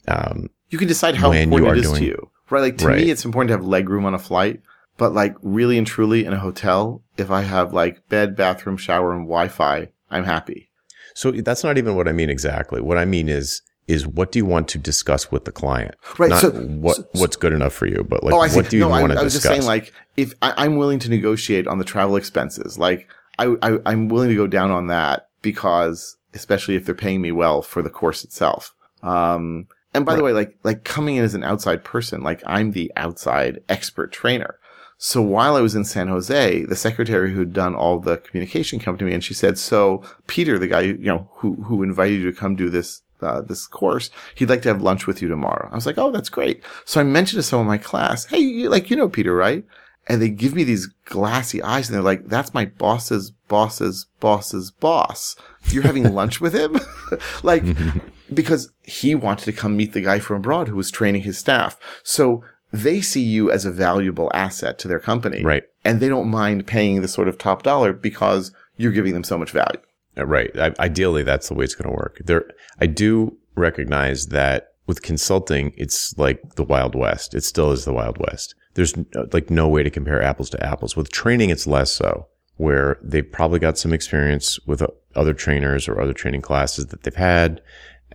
Um, 0.08 0.50
You 0.70 0.78
can 0.78 0.88
decide 0.88 1.16
how 1.16 1.32
important 1.32 1.78
it 1.78 1.80
is 1.80 1.88
doing- 1.88 2.00
to 2.02 2.06
you. 2.06 2.32
Right. 2.50 2.62
Like 2.62 2.78
to 2.78 2.88
Right. 2.88 3.04
me, 3.04 3.10
it's 3.10 3.26
important 3.26 3.50
to 3.50 3.54
have 3.58 3.66
leg 3.66 3.89
room 3.89 4.06
on 4.06 4.14
a 4.14 4.20
flight. 4.20 4.62
But 4.98 5.14
like 5.14 5.36
really 5.41 5.78
and 5.78 5.86
truly 5.86 6.24
in 6.26 6.32
a 6.32 6.39
hotel, 6.39 7.04
if 7.18 7.30
I 7.32 7.41
have 7.41 7.74
like 7.74 8.08
bed, 8.08 8.36
bathroom, 8.38 8.78
shower, 8.78 9.12
and 9.12 9.24
Wi-Fi, 9.26 9.89
I'm 10.10 10.24
happy. 10.24 10.70
So 11.16 11.32
that's 11.32 11.63
not 11.63 11.80
even 11.80 11.95
what 11.95 12.07
I 12.07 12.11
mean 12.11 12.30
exactly. 12.30 12.82
What 12.82 12.97
I 12.97 13.05
mean 13.05 13.28
is 13.28 13.61
is 13.88 14.07
what 14.07 14.32
do 14.32 14.39
you 14.39 14.45
want 14.45 14.68
to 14.68 14.78
discuss 14.80 15.32
with 15.32 15.45
the 15.45 15.51
client? 15.51 15.95
Right. 16.18 16.30
Not 16.30 16.41
so 16.41 16.51
what 16.51 16.97
so- 16.97 17.07
what's 17.13 17.36
good 17.36 17.53
enough 17.53 17.74
for 17.74 17.88
you, 17.88 18.05
but 18.07 18.24
like 18.24 18.34
oh, 18.34 18.39
I 18.39 18.49
see. 18.49 18.55
what 18.57 18.70
do 18.70 18.78
you 18.78 18.82
no, 18.82 18.91
I, 18.91 19.01
want 19.01 19.13
to 19.13 19.20
discuss? 19.20 19.22
I 19.22 19.24
was 19.24 19.34
discuss? 19.34 19.51
just 19.55 19.66
saying, 19.66 19.68
like, 19.68 19.93
if 20.18 20.34
I, 20.41 20.53
I'm 20.57 20.76
willing 20.76 20.99
to 20.99 21.09
negotiate 21.09 21.68
on 21.68 21.78
the 21.78 21.86
travel 21.86 22.16
expenses, 22.16 22.78
like, 22.78 23.07
I, 23.39 23.55
I, 23.61 23.78
I'm 23.86 24.09
willing 24.09 24.30
to 24.30 24.36
go 24.36 24.47
down 24.47 24.72
on 24.72 24.88
that 24.88 25.30
because, 25.41 26.18
especially 26.34 26.76
if 26.76 26.86
they're 26.86 26.95
paying 26.95 27.22
me 27.22 27.32
well 27.32 27.61
for 27.61 27.82
the 27.82 27.89
course 27.89 28.24
itself. 28.24 28.74
Um, 29.03 29.68
and 29.93 30.05
by 30.05 30.16
the 30.16 30.24
way, 30.24 30.34
like, 30.34 30.57
like 30.63 30.84
coming 30.84 31.16
in 31.16 31.24
as 31.24 31.36
an 31.36 31.43
outside 31.43 31.84
person, 31.84 32.22
like, 32.22 32.43
I'm 32.45 32.72
the 32.72 32.91
outside 32.97 33.61
expert 33.70 34.11
trainer. 34.11 34.57
So 34.98 35.22
while 35.22 35.56
I 35.56 35.62
was 35.62 35.76
in 35.76 35.84
San 35.84 36.08
Jose, 36.08 36.64
the 36.64 36.76
secretary 36.76 37.34
who'd 37.34 37.54
done 37.54 37.76
all 37.76 38.00
the 38.00 38.18
communication 38.18 38.80
came 38.80 38.98
to 38.98 39.06
me 39.06 39.14
and 39.14 39.24
she 39.24 39.34
said, 39.34 39.58
so 39.58 40.04
Peter, 40.28 40.58
the 40.58 40.68
guy, 40.68 40.82
you 40.82 40.98
know, 40.98 41.30
who, 41.34 41.56
who 41.64 41.84
invited 41.84 42.22
you 42.22 42.32
to 42.32 42.38
come 42.38 42.56
do 42.56 42.70
this, 42.70 43.02
uh, 43.22 43.41
this 43.41 43.68
course, 43.68 44.10
he'd 44.36 44.50
like 44.50 44.62
to 44.62 44.70
have 44.70 44.82
lunch 44.82 45.06
with 45.06 45.22
you 45.22 45.28
tomorrow. 45.28 45.70
I 45.72 45.76
was 45.76 45.86
like, 45.86 45.98
oh, 45.98 46.12
that's 46.12 46.30
great. 46.30 46.64
So 46.86 47.02
I 47.02 47.04
mentioned 47.04 47.39
to 47.39 47.43
some 47.43 47.60
of 47.60 47.68
my 47.68 47.78
class, 47.78 48.26
hey, 48.26 48.39
you, 48.39 48.70
like, 48.70 48.89
you 48.89 48.96
know 48.96 49.10
Peter, 49.10 49.36
right? 49.36 49.66
And 50.08 50.22
they 50.22 50.30
give 50.30 50.54
me 50.54 50.64
these 50.64 50.88
glassy 51.06 51.62
eyes 51.62 51.89
and 51.89 51.96
they're 51.96 52.02
like, 52.04 52.28
that's 52.28 52.54
my 52.54 52.66
boss's 52.66 53.32
boss's 53.48 54.06
boss's 54.20 54.72
boss. 54.72 55.36
You're 55.66 55.84
having 55.84 56.14
lunch 56.14 56.39
with 56.39 56.54
him? 56.54 56.80
like, 57.43 57.64
because 58.34 58.72
he 58.84 59.14
wanted 59.16 59.46
to 59.46 59.54
come 59.54 59.76
meet 59.76 59.93
the 59.93 60.02
guy 60.02 60.20
from 60.20 60.38
abroad 60.38 60.68
who 60.68 60.76
was 60.76 60.91
training 60.91 61.24
his 61.24 61.38
staff. 61.38 61.78
So 62.04 62.43
they 62.78 63.02
see 63.02 63.24
you 63.24 63.52
as 63.52 63.66
a 63.66 63.72
valuable 63.72 64.32
asset 64.34 64.80
to 64.80 64.88
their 64.88 65.00
company. 65.00 65.44
Right. 65.44 65.64
And 65.84 66.00
they 66.00 66.10
don't 66.10 66.30
mind 66.30 66.68
paying 66.68 67.02
the 67.02 67.08
sort 67.08 67.28
of 67.28 67.38
top 67.38 67.64
dollar 67.64 67.94
because 67.94 68.52
you're 68.78 68.92
giving 68.92 69.14
them 69.14 69.24
so 69.24 69.38
much 69.38 69.52
value. 69.52 69.80
Uh, 70.18 70.26
Right. 70.26 70.58
I, 70.58 70.74
ideally, 70.80 71.24
that's 71.24 71.50
the 71.50 71.54
way 71.56 71.66
it's 71.66 71.76
going 71.76 71.90
to 71.90 71.96
work. 71.96 72.22
There, 72.24 72.46
I 72.80 72.88
do 72.88 73.38
recognize 73.56 74.28
that 74.28 74.74
with 74.88 75.02
consulting, 75.02 75.74
it's 75.78 76.18
like 76.18 76.56
the 76.56 76.64
Wild 76.64 76.96
West. 76.96 77.34
It 77.34 77.44
still 77.44 77.72
is 77.72 77.86
the 77.86 77.94
Wild 77.94 78.18
West. 78.20 78.56
There's 78.76 78.94
uh, 79.16 79.26
like 79.32 79.50
no 79.50 79.68
way 79.68 79.84
to 79.84 79.90
compare 79.90 80.22
apples 80.22 80.50
to 80.52 80.64
apples. 80.64 80.96
With 80.96 81.12
training, 81.12 81.50
it's 81.50 81.68
less 81.68 81.92
so, 81.92 82.28
where 82.58 82.98
they've 83.02 83.30
probably 83.30 83.60
got 83.60 83.78
some 83.78 83.94
experience 83.94 84.60
with 84.66 84.82
uh, 84.82 84.88
other 85.16 85.34
trainers 85.34 85.88
or 85.88 86.00
other 86.00 86.14
training 86.14 86.42
classes 86.42 86.88
that 86.88 87.04
they've 87.04 87.16
had, 87.16 87.62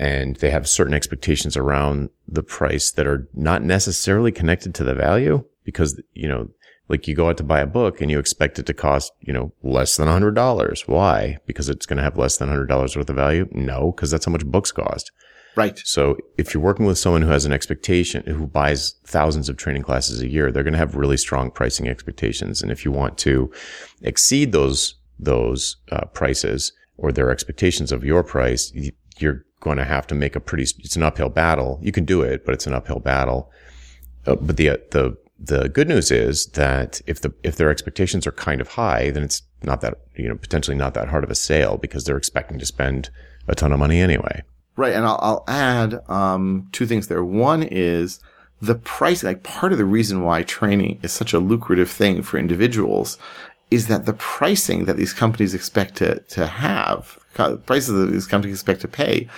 and 0.01 0.37
they 0.37 0.51
have 0.51 0.67
certain 0.67 0.95
expectations 0.95 1.59
around 1.59 2.09
the 2.27 2.43
price 2.43 2.91
that 2.93 3.07
are 3.07 3.29
not 3.35 3.63
necessarily 3.63 4.33
connected 4.33 4.75
to 4.75 4.83
the 4.83 4.95
value 4.95 5.45
because, 5.63 6.01
you 6.15 6.27
know, 6.27 6.49
like 6.89 7.07
you 7.07 7.15
go 7.15 7.29
out 7.29 7.37
to 7.37 7.43
buy 7.43 7.61
a 7.61 7.67
book 7.67 8.01
and 8.01 8.11
you 8.11 8.19
expect 8.19 8.59
it 8.59 8.65
to 8.65 8.73
cost, 8.73 9.13
you 9.21 9.31
know, 9.31 9.53
less 9.63 9.99
than 9.99 10.09
hundred 10.09 10.35
dollars. 10.35 10.89
Why? 10.89 11.37
Because 11.45 11.69
it's 11.69 11.85
going 11.85 11.99
to 11.99 12.03
have 12.03 12.17
less 12.17 12.39
than 12.39 12.49
hundred 12.49 12.67
dollars 12.67 12.97
worth 12.97 13.11
of 13.11 13.17
value? 13.17 13.47
No, 13.53 13.93
because 13.93 14.11
that's 14.11 14.25
how 14.25 14.33
much 14.33 14.47
books 14.47 14.73
cost. 14.73 15.13
Right. 15.55 15.79
So 15.85 16.17
if 16.39 16.55
you're 16.55 16.63
working 16.63 16.87
with 16.87 16.97
someone 16.97 17.21
who 17.21 17.29
has 17.29 17.45
an 17.45 17.53
expectation, 17.53 18.25
who 18.25 18.47
buys 18.47 18.95
thousands 19.05 19.51
of 19.51 19.59
training 19.59 19.83
classes 19.83 20.23
a 20.23 20.29
year, 20.29 20.51
they're 20.51 20.63
going 20.63 20.73
to 20.73 20.79
have 20.79 20.97
really 20.97 21.19
strong 21.19 21.51
pricing 21.51 21.89
expectations. 21.89 22.63
And 22.63 22.73
if 22.73 22.87
you 22.87 22.91
want 22.91 23.19
to 23.19 23.53
exceed 24.01 24.53
those, 24.53 24.95
those 25.19 25.77
uh, 25.93 26.07
prices 26.07 26.73
or 26.97 27.13
their 27.13 27.31
expectations 27.31 27.93
of 27.93 28.03
your 28.03 28.25
price, 28.25 28.73
you're 29.19 29.45
going 29.61 29.79
to 29.79 29.85
have 29.85 30.07
to 30.09 30.15
make 30.15 30.35
a 30.35 30.41
pretty, 30.41 30.65
it's 30.79 30.97
an 30.97 31.03
uphill 31.03 31.29
battle. 31.29 31.79
You 31.83 31.93
can 31.93 32.05
do 32.05 32.23
it, 32.23 32.45
but 32.45 32.55
it's 32.55 32.67
an 32.67 32.75
uphill 32.75 32.99
battle. 32.99 33.51
Uh, 34.27 34.37
but 34.37 34.57
the, 34.57 34.81
the, 34.91 35.17
the 35.39 35.69
good 35.69 35.89
news 35.89 36.11
is 36.11 36.47
that 36.49 37.01
if 37.07 37.21
the, 37.21 37.33
if 37.43 37.57
their 37.57 37.71
expectations 37.71 38.27
are 38.27 38.33
kind 38.33 38.61
of 38.61 38.69
high, 38.69 39.11
then 39.11 39.23
it's 39.23 39.43
not 39.63 39.81
that, 39.83 39.95
you 40.17 40.29
know, 40.29 40.35
potentially 40.35 40.77
not 40.77 40.95
that 40.95 41.09
hard 41.09 41.25
of 41.25 41.31
a 41.31 41.35
sale 41.35 41.77
because 41.77 42.05
they're 42.05 42.17
expecting 42.17 42.59
to 42.59 42.67
spend 42.67 43.11
a 43.49 43.55
ton 43.55 43.73
of 43.73 43.79
money 43.79 44.01
anyway. 44.01 44.43
Right. 44.77 44.95
And 44.95 45.05
I'll, 45.05 45.19
I'll 45.21 45.45
add 45.47 46.01
um, 46.09 46.69
two 46.73 46.87
things 46.87 47.09
there. 47.09 47.25
One 47.25 47.63
is 47.63 48.21
the 48.63 48.75
price, 48.75 49.23
like 49.23 49.43
part 49.43 49.73
of 49.73 49.79
the 49.79 49.85
reason 49.85 50.23
why 50.23 50.43
training 50.43 51.01
is 51.03 51.13
such 51.13 51.33
a 51.33 51.39
lucrative 51.39 51.91
thing 51.91 52.23
for 52.23 52.39
individuals 52.39 53.19
is 53.71 53.87
that 53.87 54.07
the 54.07 54.13
pricing 54.15 54.85
that 54.87 54.97
these 54.97 55.13
companies 55.13 55.55
expect 55.55 55.97
to, 55.97 56.19
to 56.21 56.47
have, 56.47 57.19
prices 57.67 57.95
that 57.95 58.13
these 58.13 58.27
companies 58.27 58.57
expect 58.57 58.81
to 58.81 58.89
pay, 58.89 59.29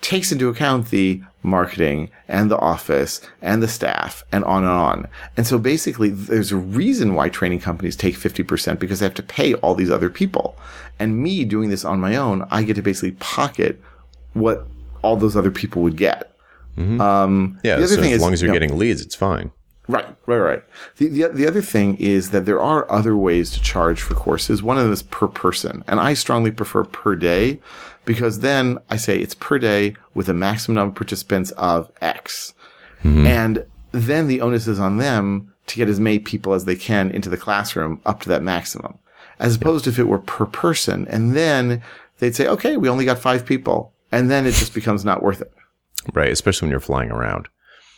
takes 0.00 0.32
into 0.32 0.48
account 0.48 0.88
the 0.90 1.20
marketing 1.42 2.10
and 2.28 2.50
the 2.50 2.58
office 2.58 3.20
and 3.42 3.62
the 3.62 3.68
staff 3.68 4.24
and 4.32 4.44
on 4.44 4.62
and 4.62 4.72
on. 4.72 5.08
And 5.36 5.46
so 5.46 5.58
basically 5.58 6.08
there's 6.10 6.52
a 6.52 6.56
reason 6.56 7.14
why 7.14 7.28
training 7.28 7.60
companies 7.60 7.96
take 7.96 8.14
50% 8.16 8.78
because 8.78 9.00
they 9.00 9.06
have 9.06 9.14
to 9.14 9.22
pay 9.22 9.54
all 9.54 9.74
these 9.74 9.90
other 9.90 10.08
people. 10.08 10.56
And 10.98 11.18
me 11.18 11.44
doing 11.44 11.70
this 11.70 11.84
on 11.84 12.00
my 12.00 12.16
own, 12.16 12.46
I 12.50 12.62
get 12.62 12.76
to 12.76 12.82
basically 12.82 13.12
pocket 13.12 13.80
what 14.32 14.66
all 15.02 15.16
those 15.16 15.36
other 15.36 15.50
people 15.50 15.82
would 15.82 15.96
get. 15.96 16.34
Um, 16.78 17.58
Yeah. 17.62 17.84
so 17.84 18.00
as 18.00 18.20
long 18.22 18.32
as 18.32 18.40
you're 18.40 18.52
getting 18.54 18.78
leads, 18.78 19.02
it's 19.02 19.14
fine. 19.14 19.50
Right, 19.90 20.06
right, 20.26 20.38
right. 20.38 20.62
The, 20.98 21.08
the 21.08 21.28
the 21.28 21.46
other 21.48 21.62
thing 21.62 21.96
is 21.96 22.30
that 22.30 22.46
there 22.46 22.60
are 22.60 22.90
other 22.90 23.16
ways 23.16 23.50
to 23.50 23.60
charge 23.60 24.00
for 24.00 24.14
courses. 24.14 24.62
One 24.62 24.78
of 24.78 24.84
them 24.84 24.92
is 24.92 25.02
per 25.02 25.26
person, 25.26 25.82
and 25.88 25.98
I 25.98 26.14
strongly 26.14 26.52
prefer 26.52 26.84
per 26.84 27.16
day 27.16 27.60
because 28.04 28.40
then 28.40 28.78
I 28.88 28.96
say 28.96 29.18
it's 29.18 29.34
per 29.34 29.58
day 29.58 29.96
with 30.14 30.28
a 30.28 30.34
maximum 30.34 30.76
number 30.76 30.90
of 30.90 30.96
participants 30.96 31.50
of 31.52 31.90
X, 32.00 32.54
mm-hmm. 33.02 33.26
and 33.26 33.66
then 33.90 34.28
the 34.28 34.40
onus 34.40 34.68
is 34.68 34.78
on 34.78 34.98
them 34.98 35.52
to 35.66 35.76
get 35.76 35.88
as 35.88 35.98
many 35.98 36.20
people 36.20 36.54
as 36.54 36.66
they 36.66 36.76
can 36.76 37.10
into 37.10 37.28
the 37.28 37.36
classroom 37.36 38.00
up 38.06 38.20
to 38.20 38.28
that 38.28 38.44
maximum, 38.44 38.96
as 39.40 39.56
opposed 39.56 39.84
to 39.84 39.90
if 39.90 39.98
it 39.98 40.08
were 40.08 40.18
per 40.18 40.46
person, 40.46 41.06
and 41.08 41.34
then 41.34 41.82
they'd 42.18 42.36
say, 42.36 42.46
okay, 42.46 42.76
we 42.76 42.88
only 42.88 43.04
got 43.04 43.18
five 43.18 43.44
people, 43.44 43.92
and 44.12 44.30
then 44.30 44.46
it 44.46 44.54
just 44.54 44.72
becomes 44.72 45.04
not 45.04 45.22
worth 45.22 45.40
it. 45.40 45.52
Right. 46.14 46.30
Especially 46.30 46.66
when 46.66 46.70
you're 46.70 46.80
flying 46.80 47.10
around. 47.10 47.48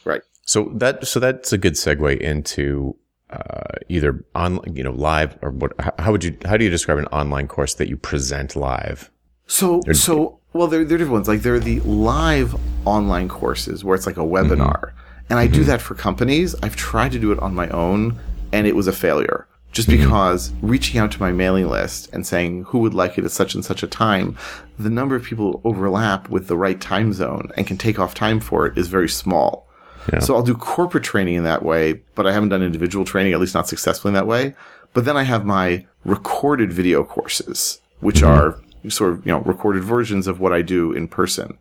Right. 0.04 0.22
So 0.42 0.70
that 0.74 1.06
so 1.06 1.20
that's 1.20 1.52
a 1.52 1.58
good 1.58 1.74
segue 1.74 2.18
into 2.18 2.96
uh, 3.30 3.78
either 3.88 4.24
on 4.34 4.60
you 4.74 4.82
know 4.82 4.92
live 4.92 5.38
or 5.42 5.50
what? 5.50 5.72
How 5.80 5.92
how 5.98 6.12
would 6.12 6.24
you 6.24 6.36
how 6.44 6.56
do 6.56 6.64
you 6.64 6.70
describe 6.70 6.98
an 6.98 7.06
online 7.06 7.48
course 7.48 7.74
that 7.74 7.88
you 7.88 7.96
present 7.96 8.56
live? 8.56 9.10
So, 9.46 9.82
so, 9.92 10.38
well, 10.54 10.66
there, 10.66 10.82
there 10.84 10.94
are 10.94 10.98
different 10.98 11.12
ones. 11.12 11.28
Like 11.28 11.42
there 11.42 11.54
are 11.54 11.60
the 11.60 11.80
live 11.80 12.54
online 12.86 13.28
courses 13.28 13.84
where 13.84 13.94
it's 13.94 14.06
like 14.06 14.16
a 14.16 14.20
webinar. 14.20 14.80
Mm-hmm. 14.80 14.98
And 15.30 15.38
I 15.38 15.46
do 15.46 15.58
mm-hmm. 15.58 15.66
that 15.66 15.82
for 15.82 15.94
companies. 15.94 16.54
I've 16.62 16.76
tried 16.76 17.12
to 17.12 17.18
do 17.18 17.32
it 17.32 17.38
on 17.40 17.54
my 17.54 17.68
own 17.68 18.18
and 18.52 18.66
it 18.66 18.74
was 18.74 18.86
a 18.86 18.92
failure 18.92 19.46
just 19.72 19.88
mm-hmm. 19.88 20.04
because 20.04 20.52
reaching 20.60 21.00
out 21.00 21.10
to 21.12 21.20
my 21.20 21.32
mailing 21.32 21.68
list 21.68 22.08
and 22.12 22.26
saying 22.26 22.64
who 22.64 22.78
would 22.78 22.94
like 22.94 23.18
it 23.18 23.24
at 23.24 23.30
such 23.30 23.54
and 23.54 23.64
such 23.64 23.82
a 23.82 23.86
time, 23.86 24.36
the 24.78 24.90
number 24.90 25.16
of 25.16 25.24
people 25.24 25.52
who 25.52 25.68
overlap 25.68 26.28
with 26.28 26.46
the 26.46 26.56
right 26.56 26.80
time 26.80 27.12
zone 27.12 27.50
and 27.56 27.66
can 27.66 27.78
take 27.78 27.98
off 27.98 28.14
time 28.14 28.38
for 28.38 28.66
it 28.66 28.78
is 28.78 28.88
very 28.88 29.08
small. 29.08 29.66
Yeah. 30.12 30.20
So 30.20 30.34
I'll 30.34 30.42
do 30.42 30.54
corporate 30.54 31.04
training 31.04 31.34
in 31.34 31.44
that 31.44 31.62
way, 31.62 32.00
but 32.14 32.26
I 32.26 32.32
haven't 32.32 32.48
done 32.48 32.62
individual 32.62 33.04
training, 33.04 33.34
at 33.34 33.40
least 33.40 33.54
not 33.54 33.68
successfully 33.68 34.10
in 34.10 34.14
that 34.14 34.26
way. 34.26 34.54
But 34.94 35.04
then 35.04 35.16
I 35.16 35.22
have 35.22 35.44
my 35.44 35.86
recorded 36.04 36.72
video 36.72 37.04
courses, 37.04 37.80
which 38.00 38.22
are 38.22 38.60
sort 38.88 39.12
of, 39.12 39.26
you 39.26 39.32
know, 39.32 39.40
recorded 39.40 39.84
versions 39.84 40.26
of 40.26 40.40
what 40.40 40.52
I 40.52 40.62
do 40.62 40.92
in 40.92 41.08
person. 41.08 41.56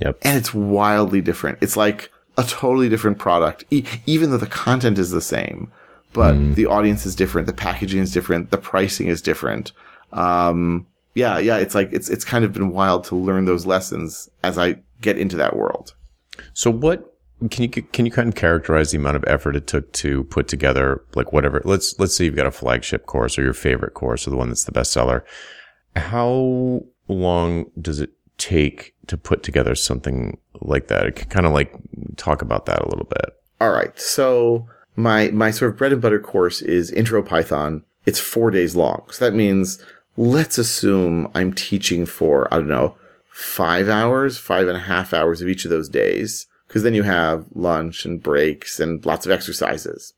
Yep. 0.00 0.18
And 0.22 0.36
it's 0.38 0.54
wildly 0.54 1.20
different. 1.20 1.58
It's 1.60 1.76
like 1.76 2.10
a 2.36 2.42
totally 2.42 2.88
different 2.88 3.18
product, 3.18 3.64
e- 3.70 3.84
even 4.06 4.30
though 4.30 4.38
the 4.38 4.46
content 4.46 4.98
is 4.98 5.10
the 5.10 5.20
same, 5.20 5.70
but 6.12 6.32
the 6.54 6.66
audience 6.66 7.06
is 7.06 7.14
different. 7.14 7.46
The 7.46 7.52
packaging 7.52 8.00
is 8.00 8.12
different. 8.12 8.50
The 8.50 8.58
pricing 8.58 9.08
is 9.08 9.20
different. 9.20 9.72
Um, 10.12 10.86
yeah, 11.14 11.38
yeah. 11.38 11.58
It's 11.58 11.74
like, 11.74 11.92
it's, 11.92 12.08
it's 12.08 12.24
kind 12.24 12.44
of 12.44 12.52
been 12.52 12.70
wild 12.70 13.04
to 13.04 13.14
learn 13.14 13.44
those 13.44 13.66
lessons 13.66 14.30
as 14.42 14.58
I 14.58 14.76
get 15.00 15.18
into 15.18 15.36
that 15.36 15.56
world. 15.56 15.94
So 16.54 16.70
what 16.70 17.13
can 17.50 17.62
you 17.64 17.68
can 17.68 18.06
you 18.06 18.12
kind 18.12 18.28
of 18.28 18.34
characterize 18.34 18.90
the 18.90 18.98
amount 18.98 19.16
of 19.16 19.24
effort 19.26 19.56
it 19.56 19.66
took 19.66 19.92
to 19.92 20.24
put 20.24 20.48
together 20.48 21.02
like 21.14 21.32
whatever 21.32 21.60
let's 21.64 21.98
let's 21.98 22.16
say 22.16 22.24
you've 22.24 22.36
got 22.36 22.46
a 22.46 22.50
flagship 22.50 23.06
course 23.06 23.38
or 23.38 23.42
your 23.42 23.52
favorite 23.52 23.94
course 23.94 24.26
or 24.26 24.30
the 24.30 24.36
one 24.36 24.48
that's 24.48 24.64
the 24.64 24.72
bestseller. 24.72 25.22
How 25.96 26.84
long 27.08 27.70
does 27.80 28.00
it 28.00 28.10
take 28.38 28.94
to 29.06 29.16
put 29.16 29.42
together 29.42 29.74
something 29.74 30.38
like 30.60 30.88
that? 30.88 31.06
It 31.06 31.30
kind 31.30 31.46
of 31.46 31.52
like 31.52 31.74
talk 32.16 32.42
about 32.42 32.66
that 32.66 32.80
a 32.80 32.88
little 32.88 33.06
bit. 33.06 33.30
All 33.60 33.70
right. 33.70 33.98
So 33.98 34.68
my 34.96 35.28
my 35.28 35.50
sort 35.50 35.72
of 35.72 35.78
bread 35.78 35.92
and 35.92 36.02
butter 36.02 36.20
course 36.20 36.62
is 36.62 36.90
Intro 36.90 37.22
Python. 37.22 37.84
It's 38.06 38.20
four 38.20 38.50
days 38.50 38.76
long. 38.76 39.04
So 39.10 39.24
that 39.24 39.34
means 39.34 39.82
let's 40.16 40.58
assume 40.58 41.30
I'm 41.34 41.52
teaching 41.52 42.06
for 42.06 42.52
I 42.52 42.58
don't 42.58 42.68
know 42.68 42.96
five 43.30 43.88
hours, 43.88 44.38
five 44.38 44.68
and 44.68 44.76
a 44.76 44.80
half 44.80 45.12
hours 45.12 45.42
of 45.42 45.48
each 45.48 45.64
of 45.64 45.70
those 45.70 45.88
days, 45.88 46.46
because 46.74 46.82
then 46.82 46.94
you 46.94 47.04
have 47.04 47.46
lunch 47.54 48.04
and 48.04 48.20
breaks 48.20 48.80
and 48.80 49.06
lots 49.06 49.24
of 49.24 49.30
exercises. 49.30 50.12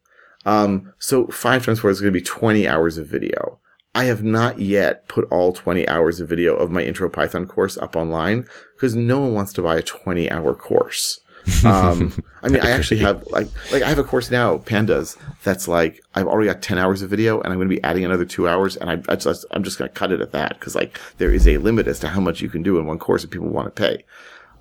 Um, 0.47 0.95
so 0.99 1.27
five 1.27 1.67
times 1.67 1.81
four 1.81 1.91
is 1.91 2.01
going 2.01 2.11
to 2.11 2.19
be 2.19 2.25
20 2.25 2.67
hours 2.67 2.97
of 2.97 3.07
video. 3.07 3.61
I 3.95 4.05
have 4.05 4.25
not 4.25 4.59
yet 4.59 5.07
put 5.07 5.31
all 5.31 5.53
20 5.53 5.87
hours 5.87 6.19
of 6.19 6.31
video 6.31 6.57
of 6.57 6.71
my 6.71 6.81
intro 6.81 7.11
Python 7.11 7.47
course 7.47 7.77
up 7.77 7.95
online 7.95 8.47
because 8.75 8.95
no 8.95 9.21
one 9.21 9.35
wants 9.35 9.53
to 9.53 9.63
buy 9.63 9.77
a 9.77 9.83
20 9.83 10.31
hour 10.31 10.55
course. 10.55 11.21
Um, 11.63 12.15
I 12.43 12.49
mean, 12.49 12.63
I 12.63 12.71
actually 12.71 13.01
have 13.01 13.23
like 13.27 13.49
like 13.71 13.83
I 13.83 13.91
have 13.91 13.99
a 13.99 14.05
course 14.05 14.31
now, 14.31 14.57
Pandas, 14.57 15.19
that's 15.45 15.69
like 15.69 16.01
I've 16.15 16.27
already 16.27 16.49
got 16.49 16.63
ten 16.63 16.79
hours 16.79 17.03
of 17.03 17.11
video, 17.11 17.41
and 17.41 17.53
I'm 17.53 17.59
going 17.59 17.69
to 17.69 17.75
be 17.75 17.85
adding 17.85 18.05
another 18.05 18.25
two 18.25 18.49
hours, 18.49 18.77
and 18.77 18.91
I, 18.91 19.01
I 19.09 19.17
just 19.17 19.45
I'm 19.53 19.63
just 19.63 19.79
going 19.79 19.89
to 19.89 19.95
cut 19.95 20.11
it 20.11 20.21
at 20.21 20.33
that 20.33 20.59
because 20.59 20.75
like 20.75 20.99
there 21.19 21.33
is 21.33 21.47
a 21.47 21.59
limit 21.59 21.87
as 21.87 22.01
to 22.01 22.09
how 22.09 22.21
much 22.21 22.41
you 22.41 22.49
can 22.49 22.65
do 22.65 22.79
in 22.79 22.87
one 22.87 22.99
course 22.99 23.23
if 23.23 23.31
people 23.31 23.49
want 23.49 23.67
to 23.67 23.81
pay. 23.81 24.05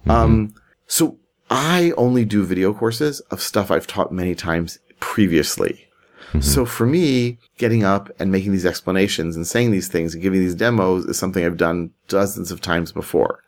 Mm-hmm. 0.02 0.12
Um, 0.12 0.54
so 0.86 1.18
I 1.50 1.93
only 1.98 2.26
do 2.26 2.43
video 2.43 2.74
courses 2.74 3.20
of 3.32 3.41
stuff 3.41 3.72
I've 3.72 3.88
taught 3.88 4.12
many 4.12 4.36
times 4.36 4.80
previously. 5.00 5.88
Mm-hmm. 6.30 6.41
So 6.41 6.66
for 6.66 6.86
me, 6.86 7.38
getting 7.58 7.84
up 7.84 8.10
and 8.20 8.32
making 8.32 8.52
these 8.52 8.66
explanations 8.66 9.36
and 9.36 9.46
saying 9.46 9.72
these 9.72 9.88
things 9.88 10.14
and 10.14 10.24
giving 10.24 10.39
these 10.39 10.56
demos 10.56 11.06
is 11.06 11.18
something 11.18 11.46
I've 11.46 11.58
done 11.58 11.91
dozens 12.08 12.52
of 12.52 12.62
times 12.62 12.91
before. 12.91 13.41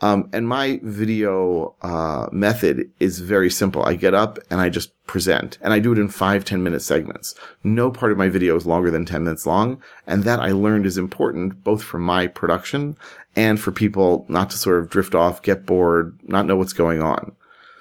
Um, 0.00 0.28
and 0.32 0.48
my 0.48 0.78
video 0.82 1.74
uh, 1.82 2.28
method 2.30 2.88
is 3.00 3.18
very 3.18 3.50
simple. 3.50 3.82
I 3.82 3.94
get 3.94 4.14
up 4.14 4.38
and 4.48 4.60
I 4.60 4.68
just 4.68 4.92
present, 5.06 5.58
and 5.60 5.72
I 5.72 5.80
do 5.80 5.92
it 5.92 5.98
in 5.98 6.08
five 6.08 6.44
ten 6.44 6.62
minute 6.62 6.82
segments. 6.82 7.34
No 7.64 7.90
part 7.90 8.12
of 8.12 8.18
my 8.18 8.28
video 8.28 8.54
is 8.56 8.66
longer 8.66 8.90
than 8.90 9.04
10 9.04 9.24
minutes 9.24 9.46
long, 9.46 9.82
and 10.06 10.22
that 10.24 10.38
I 10.38 10.52
learned 10.52 10.86
is 10.86 10.98
important 10.98 11.64
both 11.64 11.82
for 11.82 11.98
my 11.98 12.26
production 12.28 12.96
and 13.38 13.60
for 13.60 13.70
people 13.70 14.26
not 14.28 14.50
to 14.50 14.58
sort 14.58 14.80
of 14.80 14.90
drift 14.90 15.14
off, 15.14 15.42
get 15.42 15.64
bored, 15.64 16.18
not 16.24 16.44
know 16.44 16.56
what's 16.56 16.72
going 16.72 17.00
on. 17.00 17.36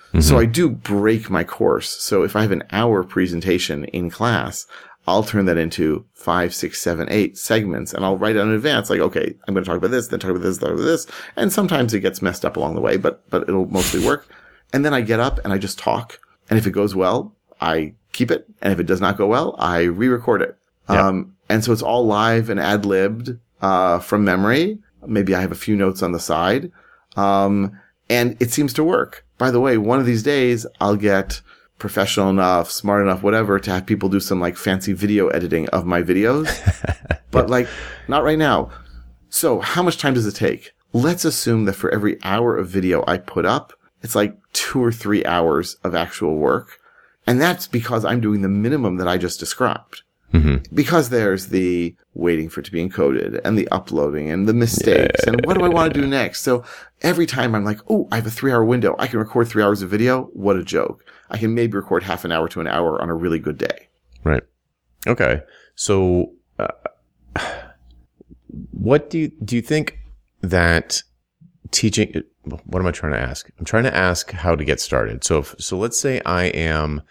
Mm-hmm. 0.09 0.19
So 0.19 0.37
I 0.37 0.45
do 0.45 0.69
break 0.69 1.31
my 1.31 1.43
course. 1.43 1.89
So 1.89 2.21
if 2.21 2.35
I 2.35 2.43
have 2.43 2.51
an 2.51 2.63
hour 2.71 3.03
presentation 3.03 3.85
in 3.85 4.11
class, 4.11 4.67
I'll 5.07 5.23
turn 5.23 5.45
that 5.45 5.57
into 5.57 6.05
five, 6.13 6.53
six, 6.53 6.79
seven, 6.79 7.07
eight 7.09 7.39
segments 7.39 7.91
and 7.91 8.05
I'll 8.05 8.19
write 8.19 8.35
it 8.35 8.41
in 8.41 8.51
advance. 8.51 8.91
Like, 8.91 8.99
okay, 8.99 9.33
I'm 9.47 9.55
going 9.55 9.63
to 9.63 9.67
talk 9.67 9.77
about 9.77 9.89
this, 9.89 10.09
then 10.09 10.19
talk 10.19 10.29
about 10.29 10.43
this, 10.43 10.59
talk 10.59 10.69
about 10.69 10.83
this. 10.83 11.07
And 11.35 11.51
sometimes 11.51 11.91
it 11.95 12.01
gets 12.01 12.21
messed 12.21 12.45
up 12.45 12.55
along 12.55 12.75
the 12.75 12.81
way, 12.81 12.97
but, 12.97 13.27
but 13.31 13.49
it'll 13.49 13.65
mostly 13.65 14.05
work. 14.05 14.27
And 14.73 14.85
then 14.85 14.93
I 14.93 15.01
get 15.01 15.19
up 15.19 15.43
and 15.43 15.51
I 15.51 15.57
just 15.57 15.79
talk. 15.79 16.19
And 16.51 16.59
if 16.59 16.67
it 16.67 16.71
goes 16.71 16.93
well, 16.93 17.33
I 17.59 17.95
keep 18.13 18.29
it. 18.29 18.45
And 18.61 18.71
if 18.71 18.79
it 18.79 18.85
does 18.85 19.01
not 19.01 19.17
go 19.17 19.25
well, 19.25 19.55
I 19.57 19.83
re-record 19.83 20.43
it. 20.43 20.55
Um, 20.87 21.35
and 21.49 21.63
so 21.63 21.71
it's 21.73 21.81
all 21.81 22.05
live 22.05 22.51
and 22.51 22.59
ad 22.59 22.85
libbed, 22.85 23.39
uh, 23.59 23.97
from 23.99 24.23
memory. 24.23 24.77
Maybe 25.07 25.33
I 25.35 25.41
have 25.41 25.51
a 25.51 25.55
few 25.55 25.75
notes 25.75 26.03
on 26.03 26.11
the 26.11 26.19
side. 26.19 26.71
Um, 27.15 27.77
and 28.09 28.37
it 28.39 28.51
seems 28.51 28.73
to 28.73 28.83
work. 28.83 29.25
By 29.37 29.51
the 29.51 29.59
way, 29.59 29.77
one 29.77 29.99
of 29.99 30.05
these 30.05 30.23
days 30.23 30.65
I'll 30.79 30.95
get 30.95 31.41
professional 31.77 32.29
enough, 32.29 32.71
smart 32.71 33.03
enough, 33.03 33.21
whatever, 33.21 33.59
to 33.59 33.71
have 33.71 33.85
people 33.85 34.09
do 34.09 34.19
some 34.19 34.39
like 34.39 34.57
fancy 34.57 34.93
video 34.93 35.27
editing 35.27 35.67
of 35.69 35.85
my 35.85 36.01
videos. 36.01 36.47
but 37.31 37.49
like, 37.49 37.67
not 38.07 38.23
right 38.23 38.37
now. 38.37 38.71
So 39.29 39.59
how 39.59 39.83
much 39.83 39.97
time 39.97 40.13
does 40.13 40.25
it 40.25 40.35
take? 40.35 40.71
Let's 40.93 41.25
assume 41.25 41.65
that 41.65 41.73
for 41.73 41.93
every 41.93 42.17
hour 42.23 42.55
of 42.55 42.69
video 42.69 43.03
I 43.07 43.17
put 43.17 43.45
up, 43.45 43.73
it's 44.01 44.15
like 44.15 44.37
two 44.53 44.83
or 44.83 44.91
three 44.91 45.23
hours 45.25 45.75
of 45.83 45.93
actual 45.93 46.35
work. 46.35 46.79
And 47.25 47.41
that's 47.41 47.67
because 47.67 48.05
I'm 48.05 48.21
doing 48.21 48.41
the 48.41 48.47
minimum 48.47 48.97
that 48.97 49.07
I 49.07 49.17
just 49.17 49.39
described. 49.39 50.03
Mm-hmm. 50.33 50.75
Because 50.75 51.09
there's 51.09 51.47
the 51.47 51.95
waiting 52.13 52.49
for 52.49 52.59
it 52.59 52.63
to 52.63 52.71
be 52.71 52.85
encoded 52.85 53.39
and 53.45 53.57
the 53.57 53.67
uploading 53.69 54.29
and 54.29 54.47
the 54.47 54.53
mistakes 54.53 55.21
yeah. 55.23 55.31
and 55.31 55.45
what 55.45 55.57
do 55.57 55.63
I 55.63 55.69
want 55.69 55.93
to 55.93 56.01
do 56.01 56.05
next? 56.05 56.41
So 56.41 56.65
every 57.01 57.25
time 57.25 57.55
I'm 57.55 57.63
like, 57.63 57.79
oh, 57.89 58.07
I 58.11 58.17
have 58.17 58.27
a 58.27 58.31
three 58.31 58.51
hour 58.51 58.65
window. 58.65 58.95
I 58.99 59.07
can 59.07 59.19
record 59.19 59.47
three 59.47 59.63
hours 59.63 59.81
of 59.81 59.89
video. 59.89 60.23
What 60.33 60.57
a 60.57 60.63
joke. 60.63 61.05
I 61.29 61.37
can 61.37 61.53
maybe 61.53 61.77
record 61.77 62.03
half 62.03 62.25
an 62.25 62.31
hour 62.31 62.47
to 62.49 62.59
an 62.59 62.67
hour 62.67 63.01
on 63.01 63.09
a 63.09 63.15
really 63.15 63.39
good 63.39 63.57
day. 63.57 63.87
Right. 64.23 64.43
Okay. 65.05 65.41
So, 65.75 66.33
uh, 66.59 66.67
what 68.71 69.09
do 69.09 69.19
you, 69.19 69.31
do 69.43 69.55
you 69.55 69.61
think 69.61 69.99
that 70.41 71.03
teaching, 71.71 72.23
what 72.43 72.79
am 72.79 72.87
I 72.87 72.91
trying 72.91 73.13
to 73.13 73.19
ask? 73.19 73.49
I'm 73.59 73.65
trying 73.65 73.83
to 73.83 73.95
ask 73.95 74.31
how 74.31 74.55
to 74.55 74.65
get 74.65 74.79
started. 74.79 75.23
So, 75.23 75.39
if, 75.39 75.55
so 75.59 75.77
let's 75.77 75.99
say 75.99 76.21
I 76.25 76.45
am 76.45 77.01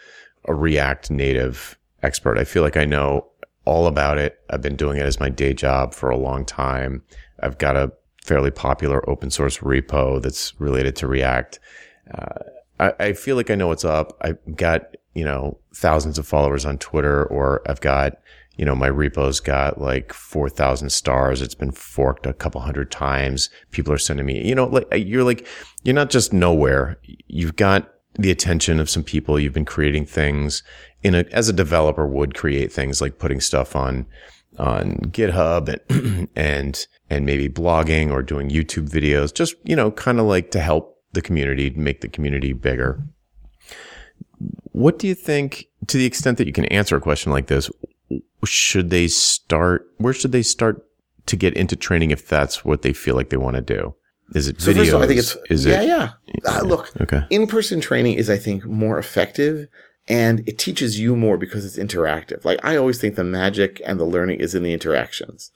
a 0.45 0.55
React 0.55 1.11
native 1.11 1.79
expert. 2.07 2.39
I 2.39 2.45
feel 2.45 2.63
like 2.63 2.77
I 2.77 2.85
know 2.85 3.27
all 3.67 3.87
about 3.87 4.17
it. 4.17 4.39
I've 4.49 4.63
been 4.63 4.77
doing 4.77 4.97
it 4.99 5.05
as 5.05 5.21
my 5.21 5.29
day 5.29 5.53
job 5.53 5.93
for 5.93 6.09
a 6.09 6.17
long 6.17 6.45
time. 6.45 7.03
I've 7.41 7.59
got 7.59 7.77
a 7.77 7.93
fairly 8.25 8.51
popular 8.51 9.09
open 9.11 9.31
source 9.31 9.59
repo 9.59 10.23
that's 10.23 10.59
related 10.59 10.97
to 10.97 11.07
React. 11.07 11.59
Uh, 12.13 12.39
I, 12.81 12.93
I 13.01 13.13
feel 13.13 13.37
like 13.37 13.51
I 13.51 13.55
know 13.55 13.69
what's 13.69 13.85
up. 13.85 14.17
I've 14.21 14.39
got, 14.57 14.97
you 15.15 15.25
know, 15.25 15.59
thousands 15.75 16.19
of 16.19 16.27
followers 16.27 16.65
on 16.65 16.79
Twitter 16.79 17.25
or 17.27 17.63
I've 17.69 17.81
got, 17.81 18.19
you 18.57 18.65
know, 18.65 18.75
my 18.75 18.89
repo's 18.89 19.41
got 19.41 19.81
like 19.81 20.13
4,000 20.13 20.91
stars. 20.91 21.43
It's 21.43 21.55
been 21.55 21.73
forked 21.73 22.27
a 22.27 22.33
couple 22.33 22.61
hundred 22.61 22.91
times. 22.91 23.51
People 23.71 23.93
are 23.93 23.99
sending 23.99 24.27
me, 24.27 24.47
you 24.47 24.55
know, 24.55 24.67
like 24.67 24.87
you're 24.93 25.25
like, 25.25 25.47
you're 25.83 25.95
not 25.95 26.11
just 26.11 26.33
nowhere. 26.33 26.99
You've 27.03 27.57
got 27.57 27.93
the 28.19 28.31
attention 28.31 28.81
of 28.81 28.91
some 28.91 29.03
people. 29.03 29.39
You've 29.39 29.53
been 29.53 29.65
creating 29.65 30.07
things 30.07 30.63
in 31.03 31.15
a, 31.15 31.25
as 31.33 31.49
a 31.49 31.53
developer 31.53 32.07
would 32.07 32.35
create 32.35 32.73
things 32.73 33.01
like 33.01 33.19
putting 33.19 33.41
stuff 33.41 33.77
on, 33.77 34.07
on 34.59 34.97
GitHub 35.11 35.81
and, 35.89 36.29
and, 36.37 36.87
and 37.11 37.27
maybe 37.27 37.49
blogging 37.49 38.11
or 38.11 38.23
doing 38.23 38.51
YouTube 38.51 38.89
videos, 38.89 39.35
just, 39.35 39.55
you 39.65 39.77
know, 39.77 39.91
kind 39.91 40.19
of 40.19 40.27
like 40.27 40.51
to 40.53 40.61
help 40.61 40.99
the 41.13 41.23
community, 41.23 41.71
make 41.71 42.01
the 42.01 42.09
community 42.09 42.53
bigger. 42.53 43.03
What 44.73 44.99
do 44.99 45.07
you 45.07 45.15
think, 45.15 45.67
to 45.87 45.97
the 45.97 46.07
extent 46.07 46.39
that 46.39 46.47
you 46.47 46.53
can 46.53 46.67
answer 46.67 46.97
a 46.97 47.01
question 47.01 47.33
like 47.33 47.47
this, 47.47 47.71
should 48.45 48.91
they 48.91 49.09
start, 49.09 49.89
where 49.99 50.13
should 50.13 50.33
they 50.33 50.43
start 50.43 50.87
to 51.27 51.37
get 51.37 51.55
into 51.55 51.77
training 51.77 52.11
if 52.11 52.29
that's 52.29 52.65
what 52.65 52.83
they 52.83 52.93
feel 52.93 53.15
like 53.15 53.31
they 53.31 53.37
want 53.37 53.57
to 53.57 53.63
do? 53.63 53.95
Is 54.35 54.49
it 54.49 54.61
so 54.61 54.73
videos? 54.73 54.93
All, 54.93 55.03
I 55.03 55.07
think 55.07 55.21
it's 55.21 55.37
is 55.49 55.65
yeah, 55.65 55.83
it, 55.83 55.87
yeah. 55.87 56.13
Uh, 56.45 56.63
look, 56.63 56.93
okay. 57.01 57.23
In-person 57.31 57.81
training 57.81 58.15
is, 58.15 58.29
I 58.29 58.37
think, 58.37 58.65
more 58.65 58.99
effective, 58.99 59.69
and 60.09 60.41
it 60.49 60.59
teaches 60.59 60.99
you 60.99 61.17
more 61.17 61.37
because 61.39 61.65
it's 61.65 61.79
interactive. 61.79 62.45
Like 62.45 62.65
I 62.65 62.77
always 62.77 63.01
think 63.01 63.15
the 63.15 63.25
magic 63.25 63.81
and 63.85 64.01
the 64.01 64.05
learning 64.05 64.41
is 64.41 64.55
in 64.55 64.63
the 64.63 64.73
interactions. 64.73 65.51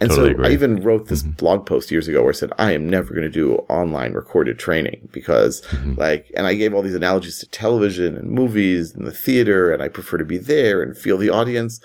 And 0.00 0.10
totally 0.10 0.28
so 0.28 0.32
agree. 0.32 0.46
I 0.48 0.50
even 0.50 0.82
wrote 0.82 1.08
this 1.08 1.22
mm-hmm. 1.22 1.32
blog 1.32 1.66
post 1.66 1.90
years 1.90 2.06
ago 2.06 2.20
where 2.20 2.30
I 2.30 2.34
said, 2.34 2.52
I 2.58 2.72
am 2.72 2.88
never 2.88 3.14
going 3.14 3.22
to 3.22 3.30
do 3.30 3.54
online 3.70 4.12
recorded 4.12 4.58
training 4.58 5.08
because 5.12 5.62
mm-hmm. 5.62 5.94
like, 5.94 6.30
and 6.36 6.46
I 6.46 6.54
gave 6.54 6.74
all 6.74 6.82
these 6.82 6.94
analogies 6.94 7.38
to 7.38 7.48
television 7.48 8.16
and 8.16 8.30
movies 8.30 8.94
and 8.94 9.06
the 9.06 9.12
theater 9.12 9.72
and 9.72 9.82
I 9.82 9.88
prefer 9.88 10.18
to 10.18 10.24
be 10.24 10.38
there 10.38 10.82
and 10.82 10.96
feel 10.96 11.16
the 11.16 11.30
audience. 11.30 11.80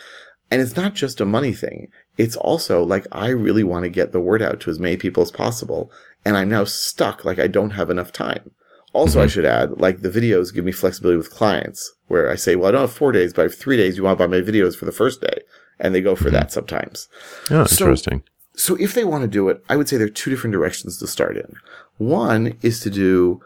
And 0.49 0.61
it's 0.61 0.75
not 0.75 0.93
just 0.93 1.21
a 1.21 1.25
money 1.25 1.53
thing. 1.53 1.87
It's 2.17 2.35
also 2.35 2.83
like, 2.83 3.07
I 3.13 3.29
really 3.29 3.63
want 3.63 3.83
to 3.83 3.89
get 3.89 4.11
the 4.11 4.19
word 4.19 4.41
out 4.41 4.59
to 4.61 4.69
as 4.69 4.79
many 4.79 4.97
people 4.97 5.23
as 5.23 5.31
possible 5.31 5.89
and 6.25 6.37
I'm 6.37 6.49
now 6.49 6.63
stuck 6.63 7.25
like 7.25 7.39
I 7.39 7.47
don't 7.47 7.71
have 7.71 7.89
enough 7.89 8.11
time. 8.11 8.51
Also, 8.93 9.19
mm-hmm. 9.19 9.25
I 9.25 9.27
should 9.27 9.45
add, 9.45 9.79
like 9.79 10.01
the 10.01 10.09
videos 10.09 10.53
give 10.53 10.65
me 10.65 10.71
flexibility 10.71 11.17
with 11.17 11.31
clients 11.31 11.93
where 12.07 12.29
I 12.29 12.35
say, 12.35 12.55
well, 12.55 12.67
I 12.67 12.71
don't 12.71 12.81
have 12.81 12.93
four 12.93 13.11
days, 13.11 13.33
but 13.33 13.41
I 13.41 13.45
have 13.45 13.55
three 13.55 13.77
days. 13.77 13.95
You 13.95 14.03
want 14.03 14.19
to 14.19 14.27
buy 14.27 14.37
my 14.37 14.41
videos 14.41 14.75
for 14.75 14.85
the 14.85 14.91
first 14.91 15.21
day. 15.21 15.41
And 15.79 15.95
they 15.95 16.01
go 16.01 16.15
for 16.15 16.25
mm-hmm. 16.25 16.33
that 16.33 16.51
sometimes. 16.51 17.07
Oh, 17.49 17.65
so, 17.65 17.85
interesting. 17.85 18.23
So 18.53 18.75
if 18.75 18.93
they 18.93 19.05
want 19.05 19.23
to 19.23 19.27
do 19.27 19.47
it, 19.49 19.63
I 19.69 19.77
would 19.77 19.87
say 19.87 19.97
there 19.97 20.07
are 20.07 20.09
two 20.09 20.29
different 20.29 20.53
directions 20.53 20.97
to 20.97 21.07
start 21.07 21.37
in. 21.37 21.55
One 21.97 22.57
is 22.61 22.81
to 22.81 22.89
do, 22.89 23.41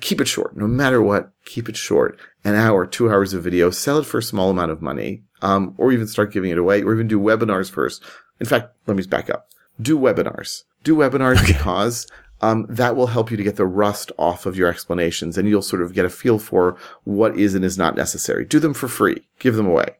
keep 0.00 0.20
it 0.20 0.28
short. 0.28 0.56
No 0.56 0.68
matter 0.68 1.02
what, 1.02 1.32
keep 1.44 1.68
it 1.68 1.76
short. 1.76 2.18
An 2.44 2.54
hour, 2.54 2.86
two 2.86 3.10
hours 3.10 3.34
of 3.34 3.42
video, 3.42 3.70
sell 3.70 3.98
it 3.98 4.06
for 4.06 4.18
a 4.18 4.22
small 4.22 4.50
amount 4.50 4.70
of 4.70 4.80
money, 4.80 5.24
um, 5.42 5.74
or 5.76 5.92
even 5.92 6.06
start 6.06 6.32
giving 6.32 6.50
it 6.50 6.58
away, 6.58 6.82
or 6.82 6.94
even 6.94 7.08
do 7.08 7.20
webinars 7.20 7.70
first. 7.70 8.02
In 8.38 8.46
fact, 8.46 8.74
let 8.86 8.96
me 8.96 9.02
back 9.04 9.28
up. 9.28 9.48
Do 9.80 9.98
webinars 9.98 10.62
do 10.82 10.96
webinars 10.96 11.42
okay. 11.42 11.52
because 11.52 12.06
um, 12.42 12.66
that 12.68 12.96
will 12.96 13.06
help 13.06 13.30
you 13.30 13.36
to 13.36 13.42
get 13.42 13.56
the 13.56 13.66
rust 13.66 14.10
off 14.18 14.46
of 14.46 14.56
your 14.56 14.68
explanations 14.68 15.38
and 15.38 15.48
you'll 15.48 15.62
sort 15.62 15.82
of 15.82 15.94
get 15.94 16.04
a 16.04 16.10
feel 16.10 16.38
for 16.38 16.76
what 17.04 17.38
is 17.38 17.54
and 17.54 17.64
is 17.64 17.78
not 17.78 17.96
necessary. 17.96 18.44
Do 18.44 18.58
them 18.58 18.74
for 18.74 18.88
free. 18.88 19.26
Give 19.38 19.54
them 19.54 19.66
away. 19.66 19.96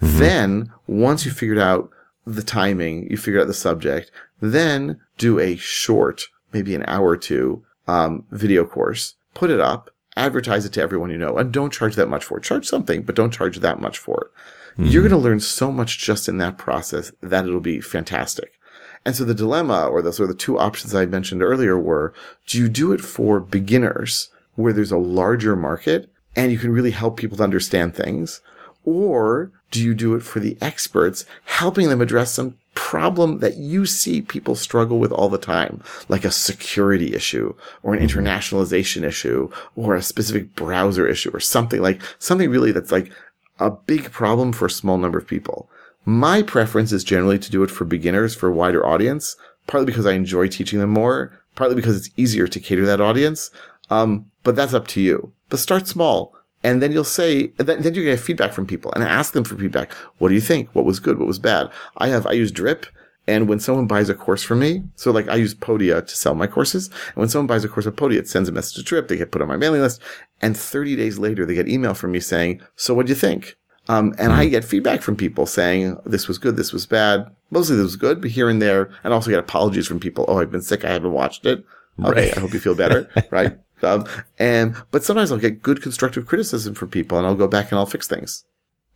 Mm-hmm. 0.00 0.18
Then 0.18 0.72
once 0.86 1.24
you 1.24 1.32
figured 1.32 1.58
out 1.58 1.90
the 2.24 2.42
timing, 2.42 3.10
you 3.10 3.16
figured 3.16 3.42
out 3.42 3.48
the 3.48 3.54
subject, 3.54 4.10
then 4.40 5.00
do 5.18 5.40
a 5.40 5.56
short, 5.56 6.28
maybe 6.52 6.74
an 6.74 6.84
hour 6.86 7.08
or 7.08 7.16
two, 7.16 7.64
um, 7.88 8.24
video 8.30 8.64
course, 8.64 9.14
put 9.34 9.50
it 9.50 9.60
up, 9.60 9.90
advertise 10.16 10.64
it 10.64 10.72
to 10.74 10.82
everyone 10.82 11.10
you 11.10 11.18
know, 11.18 11.36
and 11.36 11.52
don't 11.52 11.72
charge 11.72 11.96
that 11.96 12.08
much 12.08 12.24
for 12.24 12.38
it. 12.38 12.44
Charge 12.44 12.66
something, 12.66 13.02
but 13.02 13.16
don't 13.16 13.32
charge 13.32 13.58
that 13.58 13.80
much 13.80 13.98
for 13.98 14.26
it. 14.26 14.80
Mm-hmm. 14.80 14.86
You're 14.86 15.02
going 15.02 15.10
to 15.10 15.18
learn 15.18 15.40
so 15.40 15.72
much 15.72 15.98
just 15.98 16.28
in 16.28 16.38
that 16.38 16.58
process 16.58 17.12
that 17.20 17.44
it'll 17.44 17.60
be 17.60 17.80
fantastic. 17.80 18.58
And 19.04 19.16
so 19.16 19.24
the 19.24 19.34
dilemma 19.34 19.86
or 19.86 20.00
the 20.02 20.12
sort 20.12 20.30
of 20.30 20.36
the 20.36 20.42
two 20.42 20.58
options 20.58 20.94
I 20.94 21.06
mentioned 21.06 21.42
earlier 21.42 21.78
were, 21.78 22.14
do 22.46 22.58
you 22.58 22.68
do 22.68 22.92
it 22.92 23.00
for 23.00 23.40
beginners 23.40 24.30
where 24.54 24.72
there's 24.72 24.92
a 24.92 24.98
larger 24.98 25.56
market 25.56 26.08
and 26.36 26.52
you 26.52 26.58
can 26.58 26.72
really 26.72 26.92
help 26.92 27.16
people 27.16 27.36
to 27.38 27.42
understand 27.42 27.94
things? 27.94 28.40
Or 28.84 29.50
do 29.70 29.82
you 29.82 29.94
do 29.94 30.14
it 30.14 30.22
for 30.22 30.40
the 30.40 30.56
experts, 30.60 31.24
helping 31.44 31.88
them 31.88 32.00
address 32.00 32.32
some 32.32 32.56
problem 32.74 33.38
that 33.38 33.56
you 33.56 33.86
see 33.86 34.22
people 34.22 34.54
struggle 34.54 34.98
with 34.98 35.12
all 35.12 35.28
the 35.28 35.38
time, 35.38 35.82
like 36.08 36.24
a 36.24 36.30
security 36.30 37.14
issue 37.14 37.54
or 37.82 37.94
an 37.94 38.00
mm-hmm. 38.00 38.18
internationalization 38.18 39.02
issue 39.02 39.50
or 39.76 39.94
a 39.94 40.02
specific 40.02 40.54
browser 40.54 41.06
issue 41.06 41.30
or 41.32 41.40
something 41.40 41.80
like 41.80 42.00
something 42.18 42.50
really 42.50 42.72
that's 42.72 42.92
like 42.92 43.12
a 43.58 43.70
big 43.70 44.10
problem 44.10 44.52
for 44.52 44.66
a 44.66 44.70
small 44.70 44.96
number 44.98 45.18
of 45.18 45.26
people. 45.26 45.68
My 46.04 46.42
preference 46.42 46.92
is 46.92 47.04
generally 47.04 47.38
to 47.38 47.50
do 47.50 47.62
it 47.62 47.70
for 47.70 47.84
beginners 47.84 48.34
for 48.34 48.48
a 48.48 48.52
wider 48.52 48.84
audience, 48.84 49.36
partly 49.66 49.86
because 49.86 50.06
I 50.06 50.12
enjoy 50.12 50.48
teaching 50.48 50.80
them 50.80 50.90
more, 50.90 51.38
partly 51.54 51.76
because 51.76 51.96
it's 51.96 52.10
easier 52.16 52.48
to 52.48 52.60
cater 52.60 52.84
that 52.86 53.00
audience. 53.00 53.50
Um, 53.90 54.26
but 54.42 54.56
that's 54.56 54.74
up 54.74 54.88
to 54.88 55.00
you. 55.00 55.32
But 55.48 55.60
start 55.60 55.86
small. 55.86 56.34
And 56.64 56.80
then 56.80 56.92
you'll 56.92 57.04
say, 57.04 57.48
then, 57.56 57.82
to 57.82 57.90
get 57.90 58.20
feedback 58.20 58.52
from 58.52 58.66
people 58.66 58.92
and 58.92 59.02
ask 59.02 59.32
them 59.32 59.44
for 59.44 59.56
feedback. 59.56 59.92
What 60.18 60.28
do 60.28 60.34
you 60.34 60.40
think? 60.40 60.68
What 60.74 60.84
was 60.84 61.00
good? 61.00 61.18
What 61.18 61.26
was 61.26 61.38
bad? 61.38 61.70
I 61.98 62.08
have, 62.08 62.26
I 62.26 62.32
use 62.32 62.52
Drip. 62.52 62.86
And 63.26 63.48
when 63.48 63.60
someone 63.60 63.86
buys 63.86 64.08
a 64.08 64.14
course 64.14 64.42
from 64.42 64.58
me, 64.58 64.82
so 64.96 65.12
like 65.12 65.28
I 65.28 65.36
use 65.36 65.54
Podia 65.54 66.04
to 66.04 66.16
sell 66.16 66.34
my 66.34 66.48
courses. 66.48 66.88
And 66.88 67.16
when 67.16 67.28
someone 67.28 67.46
buys 67.46 67.64
a 67.64 67.68
course 67.68 67.86
of 67.86 67.94
Podia, 67.94 68.18
it 68.18 68.28
sends 68.28 68.48
a 68.48 68.52
message 68.52 68.76
to 68.76 68.82
Drip. 68.82 69.08
They 69.08 69.16
get 69.16 69.30
put 69.30 69.42
on 69.42 69.48
my 69.48 69.56
mailing 69.56 69.80
list. 69.80 70.00
And 70.40 70.56
30 70.56 70.96
days 70.96 71.18
later, 71.18 71.46
they 71.46 71.54
get 71.54 71.68
email 71.68 71.94
from 71.94 72.12
me 72.12 72.20
saying, 72.20 72.60
so 72.74 72.94
what 72.94 73.06
do 73.06 73.10
you 73.10 73.16
think? 73.16 73.56
Um, 73.92 74.14
and 74.18 74.32
I 74.32 74.46
get 74.46 74.64
feedback 74.64 75.02
from 75.02 75.16
people 75.16 75.44
saying 75.44 75.98
this 76.06 76.26
was 76.26 76.38
good, 76.38 76.56
this 76.56 76.72
was 76.72 76.86
bad. 76.86 77.26
Mostly 77.50 77.76
this 77.76 77.82
was 77.82 77.96
good, 77.96 78.22
but 78.22 78.30
here 78.30 78.48
and 78.48 78.62
there, 78.62 78.90
and 79.04 79.12
also 79.12 79.28
get 79.30 79.38
apologies 79.38 79.86
from 79.86 80.00
people. 80.00 80.24
Oh, 80.28 80.38
I've 80.38 80.50
been 80.50 80.62
sick, 80.62 80.84
I 80.84 80.92
haven't 80.92 81.12
watched 81.12 81.44
it. 81.44 81.64
Okay, 82.02 82.28
Right. 82.28 82.36
I 82.36 82.40
hope 82.40 82.54
you 82.54 82.60
feel 82.60 82.74
better, 82.74 83.10
right? 83.30 83.58
Um, 83.82 84.06
and 84.38 84.76
but 84.92 85.04
sometimes 85.04 85.30
I'll 85.30 85.38
get 85.38 85.60
good 85.60 85.82
constructive 85.82 86.26
criticism 86.26 86.74
from 86.74 86.88
people, 86.88 87.18
and 87.18 87.26
I'll 87.26 87.34
go 87.34 87.48
back 87.48 87.70
and 87.70 87.78
I'll 87.78 87.86
fix 87.86 88.08
things. 88.08 88.44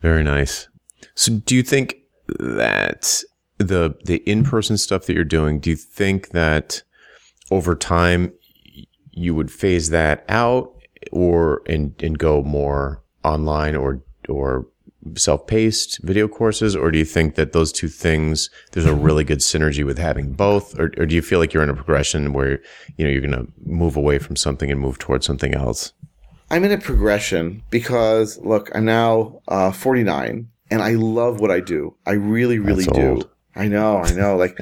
Very 0.00 0.22
nice. 0.22 0.68
So, 1.14 1.32
do 1.32 1.54
you 1.54 1.62
think 1.62 1.96
that 2.38 3.22
the 3.58 3.96
the 4.04 4.18
in 4.18 4.44
person 4.44 4.78
stuff 4.78 5.06
that 5.06 5.14
you're 5.14 5.24
doing? 5.24 5.58
Do 5.60 5.70
you 5.70 5.76
think 5.76 6.30
that 6.30 6.82
over 7.50 7.74
time 7.74 8.32
you 9.10 9.34
would 9.34 9.50
phase 9.50 9.90
that 9.90 10.24
out, 10.28 10.72
or 11.12 11.62
and 11.66 11.94
and 12.02 12.16
go 12.18 12.42
more 12.42 13.02
online 13.24 13.74
or 13.74 14.00
or 14.28 14.66
self 15.16 15.46
paced 15.46 16.02
video 16.02 16.28
courses, 16.28 16.74
or 16.74 16.90
do 16.90 16.98
you 16.98 17.04
think 17.04 17.34
that 17.34 17.52
those 17.52 17.72
two 17.72 17.88
things 17.88 18.50
there's 18.72 18.86
a 18.86 18.94
really 18.94 19.24
good 19.24 19.40
synergy 19.40 19.84
with 19.84 19.98
having 19.98 20.32
both, 20.32 20.78
or, 20.78 20.92
or 20.96 21.06
do 21.06 21.14
you 21.14 21.22
feel 21.22 21.38
like 21.38 21.52
you're 21.52 21.62
in 21.62 21.70
a 21.70 21.74
progression 21.74 22.32
where 22.32 22.60
you 22.96 23.04
know 23.04 23.10
you're 23.10 23.20
going 23.20 23.32
to 23.32 23.46
move 23.64 23.96
away 23.96 24.18
from 24.18 24.36
something 24.36 24.70
and 24.70 24.80
move 24.80 24.98
towards 24.98 25.26
something 25.26 25.54
else? 25.54 25.92
I'm 26.50 26.64
in 26.64 26.72
a 26.72 26.78
progression 26.78 27.62
because 27.70 28.38
look, 28.38 28.70
I'm 28.74 28.84
now 28.84 29.40
uh, 29.48 29.72
49 29.72 30.48
and 30.70 30.82
I 30.82 30.92
love 30.92 31.40
what 31.40 31.50
I 31.50 31.60
do. 31.60 31.96
I 32.06 32.12
really, 32.12 32.58
really 32.58 32.84
That's 32.84 32.98
do. 32.98 33.08
old. 33.08 33.30
I 33.54 33.68
know, 33.68 33.98
I 33.98 34.12
know. 34.12 34.36
Like 34.36 34.58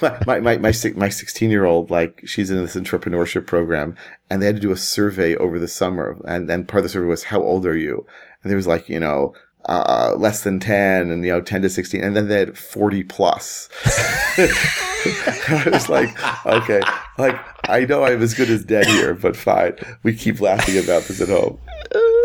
my 0.26 0.40
my 0.40 0.56
my 0.56 0.72
my, 0.96 1.08
16 1.10 1.50
year 1.50 1.66
old, 1.66 1.90
like 1.90 2.22
she's 2.24 2.50
in 2.50 2.56
this 2.56 2.76
entrepreneurship 2.76 3.46
program, 3.46 3.94
and 4.30 4.40
they 4.40 4.46
had 4.46 4.56
to 4.56 4.62
do 4.62 4.72
a 4.72 4.76
survey 4.76 5.36
over 5.36 5.58
the 5.58 5.68
summer, 5.68 6.18
and 6.24 6.50
and 6.50 6.66
part 6.66 6.78
of 6.78 6.84
the 6.84 6.88
survey 6.88 7.06
was 7.06 7.24
how 7.24 7.42
old 7.42 7.66
are 7.66 7.76
you? 7.76 8.06
And 8.42 8.50
there 8.50 8.56
was 8.56 8.66
like 8.66 8.88
you 8.88 9.00
know. 9.00 9.34
Uh, 9.64 10.14
less 10.16 10.44
than 10.44 10.60
10 10.60 11.10
and, 11.10 11.24
you 11.24 11.32
know, 11.32 11.40
10 11.42 11.62
to 11.62 11.68
16. 11.68 12.02
And 12.02 12.16
then 12.16 12.28
they 12.28 12.38
had 12.38 12.56
40 12.56 13.02
plus. 13.04 13.68
I 13.84 15.68
was 15.70 15.88
like, 15.88 16.08
okay, 16.46 16.80
like, 17.18 17.38
I 17.68 17.84
know 17.84 18.04
I'm 18.04 18.22
as 18.22 18.32
good 18.34 18.48
as 18.48 18.64
dead 18.64 18.86
here, 18.86 19.14
but 19.14 19.36
fine. 19.36 19.74
We 20.04 20.14
keep 20.14 20.40
laughing 20.40 20.78
about 20.78 21.02
this 21.02 21.20
at 21.20 21.28
home. 21.28 21.58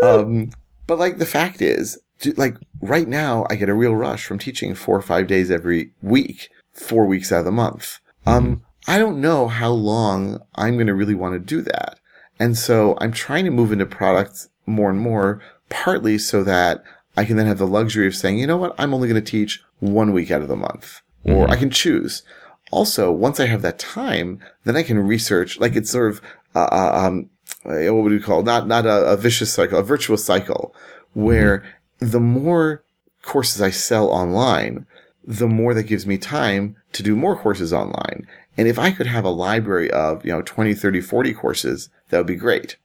Um, 0.02 0.50
but 0.86 0.98
like, 0.98 1.18
the 1.18 1.26
fact 1.26 1.60
is, 1.60 1.98
like, 2.36 2.56
right 2.80 3.08
now, 3.08 3.46
I 3.50 3.56
get 3.56 3.68
a 3.68 3.74
real 3.74 3.94
rush 3.94 4.24
from 4.24 4.38
teaching 4.38 4.74
four 4.74 4.96
or 4.96 5.02
five 5.02 5.26
days 5.26 5.50
every 5.50 5.92
week, 6.02 6.48
four 6.72 7.04
weeks 7.04 7.32
out 7.32 7.40
of 7.40 7.44
the 7.44 7.52
month. 7.52 7.98
Um, 8.26 8.62
I 8.86 8.98
don't 8.98 9.20
know 9.20 9.48
how 9.48 9.70
long 9.70 10.40
I'm 10.54 10.74
going 10.74 10.86
to 10.86 10.94
really 10.94 11.14
want 11.14 11.34
to 11.34 11.38
do 11.38 11.62
that. 11.62 11.98
And 12.38 12.56
so 12.56 12.96
I'm 13.00 13.12
trying 13.12 13.44
to 13.44 13.50
move 13.50 13.72
into 13.72 13.86
products 13.86 14.48
more 14.66 14.90
and 14.90 15.00
more, 15.00 15.40
partly 15.68 16.18
so 16.18 16.42
that 16.44 16.82
I 17.16 17.24
can 17.24 17.36
then 17.36 17.46
have 17.46 17.58
the 17.58 17.66
luxury 17.66 18.06
of 18.06 18.14
saying, 18.14 18.38
you 18.38 18.46
know 18.46 18.56
what, 18.56 18.74
I'm 18.78 18.92
only 18.92 19.08
going 19.08 19.22
to 19.22 19.30
teach 19.30 19.62
one 19.80 20.12
week 20.12 20.30
out 20.30 20.42
of 20.42 20.48
the 20.48 20.56
month, 20.56 21.00
or 21.24 21.48
I 21.48 21.56
can 21.56 21.70
choose. 21.70 22.22
Also, 22.70 23.12
once 23.12 23.38
I 23.38 23.46
have 23.46 23.62
that 23.62 23.78
time, 23.78 24.40
then 24.64 24.76
I 24.76 24.82
can 24.82 24.98
research, 24.98 25.60
like 25.60 25.76
it's 25.76 25.90
sort 25.90 26.10
of, 26.10 26.20
uh, 26.54 26.90
um, 26.92 27.30
what 27.62 27.94
would 27.94 28.12
you 28.12 28.20
call, 28.20 28.40
it? 28.40 28.46
not, 28.46 28.66
not 28.66 28.86
a, 28.86 29.12
a 29.12 29.16
vicious 29.16 29.52
cycle, 29.52 29.78
a 29.78 29.82
virtuous 29.82 30.24
cycle, 30.24 30.74
where 31.12 31.62
the 31.98 32.20
more 32.20 32.82
courses 33.22 33.62
I 33.62 33.70
sell 33.70 34.08
online, 34.08 34.86
the 35.24 35.48
more 35.48 35.72
that 35.74 35.84
gives 35.84 36.06
me 36.06 36.18
time 36.18 36.76
to 36.92 37.02
do 37.02 37.16
more 37.16 37.36
courses 37.36 37.72
online. 37.72 38.26
And 38.56 38.68
if 38.68 38.78
I 38.78 38.90
could 38.90 39.06
have 39.06 39.24
a 39.24 39.30
library 39.30 39.90
of, 39.90 40.24
you 40.24 40.32
know, 40.32 40.42
20, 40.42 40.74
30, 40.74 41.00
40 41.00 41.34
courses, 41.34 41.88
that 42.08 42.18
would 42.18 42.26
be 42.26 42.36
great. 42.36 42.76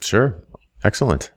Sure. 0.00 0.36
Excellent. 0.84 1.30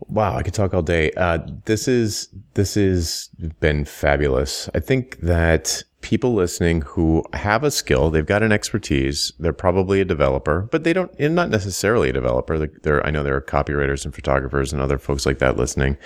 Wow, 0.00 0.36
I 0.36 0.42
could 0.42 0.54
talk 0.54 0.74
all 0.74 0.82
day. 0.82 1.10
Uh, 1.12 1.38
this 1.64 1.88
is 1.88 2.28
this 2.54 2.74
has 2.74 3.28
been 3.60 3.84
fabulous. 3.84 4.68
I 4.74 4.80
think 4.80 5.20
that 5.20 5.82
people 6.02 6.34
listening 6.34 6.82
who 6.82 7.24
have 7.32 7.64
a 7.64 7.70
skill, 7.70 8.10
they've 8.10 8.26
got 8.26 8.42
an 8.42 8.52
expertise. 8.52 9.32
They're 9.38 9.52
probably 9.52 10.00
a 10.00 10.04
developer, 10.04 10.68
but 10.70 10.84
they 10.84 10.92
don't. 10.92 11.10
And 11.18 11.34
not 11.34 11.50
necessarily 11.50 12.10
a 12.10 12.12
developer. 12.12 12.66
They're, 12.66 13.04
I 13.04 13.10
know 13.10 13.22
there 13.22 13.34
are 13.34 13.40
copywriters 13.40 14.04
and 14.04 14.14
photographers 14.14 14.72
and 14.72 14.82
other 14.82 14.98
folks 14.98 15.26
like 15.26 15.38
that 15.38 15.56
listening, 15.56 15.96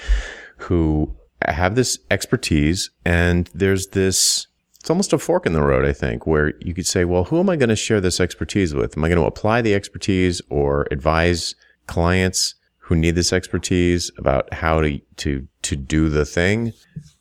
who 0.56 1.14
have 1.46 1.74
this 1.74 1.98
expertise, 2.10 2.90
and 3.04 3.50
there's 3.54 3.88
this. 3.88 4.46
It's 4.78 4.88
almost 4.88 5.12
a 5.12 5.18
fork 5.18 5.44
in 5.44 5.52
the 5.52 5.62
road, 5.62 5.84
I 5.84 5.92
think, 5.92 6.26
where 6.26 6.54
you 6.60 6.72
could 6.72 6.86
say, 6.86 7.04
well, 7.04 7.24
who 7.24 7.38
am 7.38 7.50
I 7.50 7.56
going 7.56 7.68
to 7.68 7.76
share 7.76 8.00
this 8.00 8.18
expertise 8.18 8.72
with? 8.72 8.96
Am 8.96 9.04
I 9.04 9.08
going 9.08 9.20
to 9.20 9.26
apply 9.26 9.60
the 9.60 9.74
expertise 9.74 10.40
or 10.48 10.86
advise 10.90 11.54
clients 11.86 12.54
who 12.90 12.96
need 12.96 13.14
this 13.14 13.32
expertise 13.32 14.10
about 14.18 14.52
how 14.52 14.80
to, 14.80 14.98
to, 15.16 15.46
to 15.62 15.76
do 15.76 16.08
the 16.08 16.24
thing? 16.24 16.72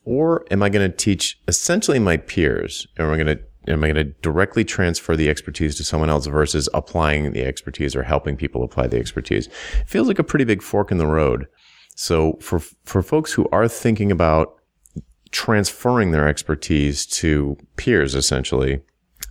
Or 0.03 0.43
am 0.49 0.63
I 0.63 0.69
going 0.69 0.89
to 0.89 0.97
teach 0.97 1.39
essentially 1.47 1.99
my 1.99 2.17
peers? 2.17 2.87
Am 2.97 3.11
I 3.11 3.15
going 3.17 3.37
to, 3.37 3.39
am 3.71 3.83
I 3.83 3.91
going 3.91 4.07
to 4.07 4.11
directly 4.23 4.65
transfer 4.65 5.15
the 5.15 5.29
expertise 5.29 5.75
to 5.75 5.83
someone 5.83 6.09
else 6.09 6.25
versus 6.25 6.67
applying 6.73 7.33
the 7.33 7.43
expertise 7.43 7.95
or 7.95 8.01
helping 8.01 8.35
people 8.35 8.63
apply 8.63 8.87
the 8.87 8.97
expertise? 8.97 9.45
It 9.45 9.87
feels 9.87 10.07
like 10.07 10.17
a 10.17 10.23
pretty 10.23 10.43
big 10.43 10.63
fork 10.63 10.91
in 10.91 10.97
the 10.97 11.05
road. 11.05 11.45
So 11.95 12.39
for, 12.41 12.57
for 12.83 13.03
folks 13.03 13.33
who 13.33 13.47
are 13.51 13.67
thinking 13.67 14.11
about 14.11 14.55
transferring 15.29 16.09
their 16.09 16.27
expertise 16.27 17.05
to 17.05 17.57
peers, 17.75 18.15
essentially, 18.15 18.81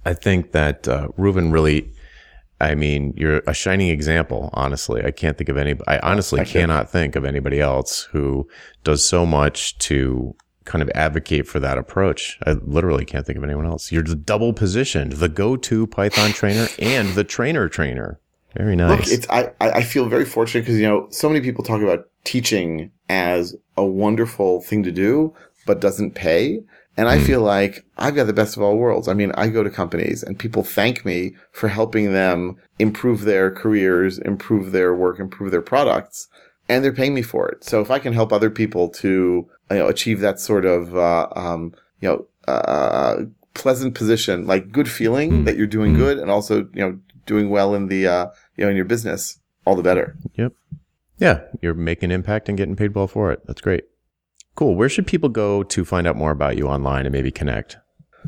I 0.05 0.15
think 0.15 0.53
that 0.53 0.87
uh, 0.87 1.09
really, 1.17 1.93
I 2.61 2.75
mean, 2.75 3.15
you're 3.17 3.43
a 3.47 3.55
shining 3.55 3.89
example. 3.89 4.51
Honestly, 4.53 5.05
I 5.05 5.11
can't 5.11 5.39
think 5.39 5.49
of 5.49 5.57
any. 5.57 5.77
I 5.87 5.99
honestly 6.01 6.39
Thank 6.39 6.55
you. 6.55 6.61
cannot 6.61 6.91
think 6.91 7.15
of 7.15 7.25
anybody 7.25 7.61
else 7.61 8.03
who 8.13 8.49
does 8.83 9.05
so 9.05 9.25
much 9.25 9.79
to 9.79 10.35
kind 10.65 10.83
of 10.83 10.91
advocate 10.95 11.47
for 11.47 11.61
that 11.61 11.79
approach. 11.79 12.39
I 12.47 12.53
literally 12.53 13.05
can't 13.05 13.25
think 13.25 13.39
of 13.39 13.45
anyone 13.45 13.67
else. 13.67 13.91
You're 13.91 14.03
the 14.03 14.15
double 14.15 14.53
positioned, 14.53 15.13
the 15.13 15.29
go-to 15.29 15.87
Python 15.87 16.33
trainer 16.33 16.69
and 16.79 17.15
the 17.15 17.25
trainer 17.25 17.69
trainer. 17.69 18.21
Very 18.57 18.77
nice. 18.77 19.09
Look, 19.09 19.19
it's 19.19 19.29
I 19.31 19.53
I 19.61 19.83
feel 19.83 20.09
very 20.09 20.25
fortunate 20.25 20.63
because 20.63 20.79
you 20.79 20.89
know 20.89 21.07
so 21.11 21.29
many 21.29 21.41
people 21.41 21.63
talk 21.65 21.81
about 21.81 22.09
teaching 22.25 22.91
as 23.09 23.55
a 23.77 23.85
wonderful 23.85 24.63
thing 24.63 24.83
to 24.83 24.93
do, 24.93 25.35
but 25.67 25.81
doesn't 25.81 26.15
pay. 26.15 26.61
And 26.99 27.07
I 27.09 27.21
feel 27.21 27.43
like 27.43 27.87
I've 27.97 28.17
got 28.17 28.27
the 28.27 28.33
best 28.33 28.57
of 28.57 28.63
all 28.63 28.77
worlds. 28.77 29.07
I 29.07 29.15
mean, 29.15 29.31
I 29.37 29.47
go 29.49 29.63
to 29.63 29.71
companies 29.71 30.25
and 30.25 30.37
people 30.37 30.65
thank 30.65 31.05
me 31.05 31.37
for 31.53 31.69
helping 31.69 32.13
them 32.13 32.57
improve 32.81 33.21
their 33.21 33.53
careers, 33.53 34.19
improve 34.19 34.73
their 34.73 34.93
work, 34.93 35.21
improve 35.21 35.53
their 35.53 35.63
products, 35.63 36.27
and 36.69 36.83
they're 36.83 36.93
paying 36.93 37.15
me 37.15 37.23
for 37.23 37.49
it. 37.49 37.63
So 37.63 37.81
if 37.81 37.93
I 37.93 38.01
can 38.01 38.13
help 38.13 38.33
other 38.33 38.51
people 38.51 38.89
to 38.89 39.49
you 39.71 39.77
know 39.77 39.87
achieve 39.87 40.19
that 40.21 40.41
sort 40.41 40.65
of 40.65 40.97
uh, 40.97 41.29
um, 41.37 41.73
you 42.01 42.09
know 42.09 42.27
uh, 42.53 43.27
pleasant 43.55 43.95
position, 43.95 44.49
like 44.49 44.73
good 44.73 44.91
feeling 44.91 45.45
that 45.45 45.57
you're 45.57 45.69
doing 45.69 45.95
good, 45.95 46.19
and 46.19 46.33
also 46.33 46.69
you 46.75 46.81
know 46.81 46.99
doing 47.27 47.49
well 47.49 47.77
in 47.77 47.87
the 47.87 48.09
uh, 48.09 48.27
you 48.57 48.65
know 48.65 48.71
in 48.71 48.77
your 48.77 48.85
business, 48.85 49.39
all 49.65 49.77
the 49.77 49.85
better. 49.85 50.17
Yep. 50.35 50.53
Yeah, 51.19 51.43
you're 51.63 51.75
making 51.75 52.11
impact 52.11 52.49
and 52.49 52.59
getting 52.59 52.75
paid 52.75 52.97
well 52.97 53.07
for 53.07 53.31
it. 53.31 53.47
That's 53.47 53.61
great. 53.61 53.85
Cool. 54.59 54.75
Where 54.75 54.89
should 54.89 55.07
people 55.07 55.29
go 55.29 55.63
to 55.63 55.85
find 55.85 56.05
out 56.05 56.17
more 56.17 56.33
about 56.33 56.57
you 56.57 56.67
online 56.67 57.07
and 57.07 57.13
maybe 57.13 57.31
connect? 57.31 57.77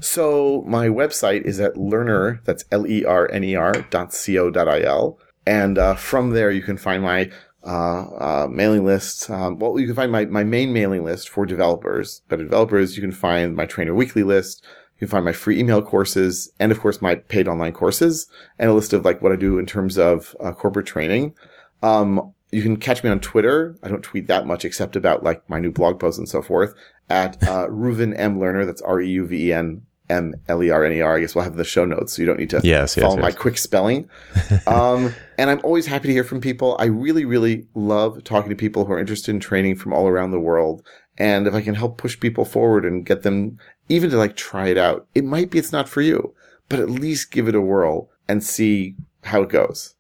So 0.01 0.62
my 0.64 0.87
website 0.87 1.43
is 1.43 1.59
at 1.59 1.74
lerner, 1.74 2.39
that's 2.45 2.64
L-E-R-N-E-R 2.70 3.72
dot 3.91 4.12
C-O 4.12 4.49
dot 4.49 4.68
I-L. 4.68 5.18
And 5.45 5.76
uh, 5.76 5.97
from 5.97 6.31
there, 6.31 6.53
you 6.53 6.62
can 6.62 6.76
find 6.76 7.03
my 7.03 7.33
uh, 7.66 8.45
uh, 8.45 8.49
mailing 8.49 8.85
list. 8.85 9.28
Um, 9.28 9.59
well, 9.59 9.76
you 9.81 9.87
can 9.89 9.97
find 9.97 10.12
my, 10.12 10.24
my 10.26 10.45
main 10.45 10.72
mailing 10.72 11.03
list 11.03 11.28
for 11.28 11.47
developers. 11.47 12.22
But 12.28 12.37
developers, 12.37 12.97
you 12.97 13.03
can 13.03 13.11
find 13.11 13.57
my 13.57 13.66
trainer 13.66 13.93
weekly 13.93 14.22
list. 14.22 14.62
You 14.95 15.09
can 15.09 15.09
find 15.09 15.24
my 15.24 15.33
free 15.33 15.59
email 15.59 15.83
courses 15.83 16.53
and 16.61 16.70
of 16.70 16.78
course 16.78 17.03
my 17.03 17.16
paid 17.16 17.49
online 17.49 17.72
courses 17.72 18.28
and 18.57 18.70
a 18.70 18.74
list 18.74 18.93
of 18.93 19.05
like 19.05 19.20
what 19.20 19.33
I 19.33 19.37
do 19.37 19.59
in 19.59 19.66
terms 19.66 19.99
of 19.99 20.37
uh, 20.39 20.53
corporate 20.53 20.87
training. 20.87 21.35
Um, 21.83 22.35
you 22.53 22.62
can 22.62 22.76
catch 22.76 23.05
me 23.05 23.11
on 23.11 23.20
Twitter. 23.20 23.76
I 23.82 23.88
don't 23.88 24.03
tweet 24.03 24.26
that 24.26 24.46
much 24.46 24.64
except 24.64 24.96
about 24.96 25.22
like 25.22 25.48
my 25.48 25.61
new 25.61 25.70
blog 25.70 26.01
posts 26.01 26.18
and 26.18 26.28
so 26.28 26.42
forth 26.42 26.74
at 27.09 27.42
uh, 27.42 27.66
Reuven 27.70 28.14
M 28.18 28.38
Lerner. 28.38 28.66
That's 28.66 28.82
R 28.82 29.01
E 29.01 29.09
U 29.09 29.26
V 29.26 29.48
E 29.48 29.53
N 29.53 29.82
M 30.09 30.34
L 30.48 30.62
E 30.62 30.70
R 30.70 30.84
N 30.84 30.92
E 30.92 31.01
R. 31.01 31.16
I 31.16 31.20
guess 31.20 31.34
we'll 31.34 31.44
have 31.44 31.57
the 31.57 31.64
show 31.64 31.84
notes 31.84 32.14
so 32.14 32.22
you 32.22 32.26
don't 32.26 32.38
need 32.38 32.51
to 32.51 32.61
Yes, 32.64 32.96
yes, 32.96 33.05
follow 33.05 33.16
my 33.16 33.28
yes. 33.28 33.38
quick 33.38 33.59
spelling. 33.59 34.09
um, 34.66 35.14
and 35.38 35.51
I'm 35.51 35.61
always 35.62 35.86
happy 35.86 36.09
to 36.09 36.12
hear 36.12 36.24
from 36.24 36.40
people. 36.40 36.76
I 36.78 36.86
really, 36.86 37.24
really 37.24 37.66
love 37.74 38.24
talking 38.24 38.51
to 38.51 38.57
people 38.57 38.84
who 38.84 38.92
are 38.92 38.98
interested 38.98 39.30
in 39.30 39.40
training 39.40 39.76
from 39.76 39.92
all 39.92 40.09
around 40.09 40.32
the 40.32 40.40
world. 40.40 40.84
And 41.18 41.46
if 41.46 41.55
I 41.55 41.61
can 41.61 41.74
help 41.74 41.98
push 41.98 42.18
people 42.18 42.44
forward 42.44 42.84
and 42.84 43.05
get 43.05 43.22
them 43.22 43.59
even 43.88 44.11
to 44.11 44.16
like 44.16 44.36
try 44.36 44.68
it 44.68 44.78
out, 44.78 45.07
it 45.14 45.24
might 45.24 45.51
be 45.51 45.59
it's 45.59 45.72
not 45.72 45.88
for 45.88 46.01
you, 46.01 46.34
but 46.68 46.80
at 46.80 46.90
least 46.90 47.30
give 47.30 47.46
it 47.46 47.55
a 47.55 47.61
whirl 47.61 48.11
and 48.26 48.42
see 48.42 48.96
how 49.24 49.42
it 49.42 49.51
goes. 49.51 49.94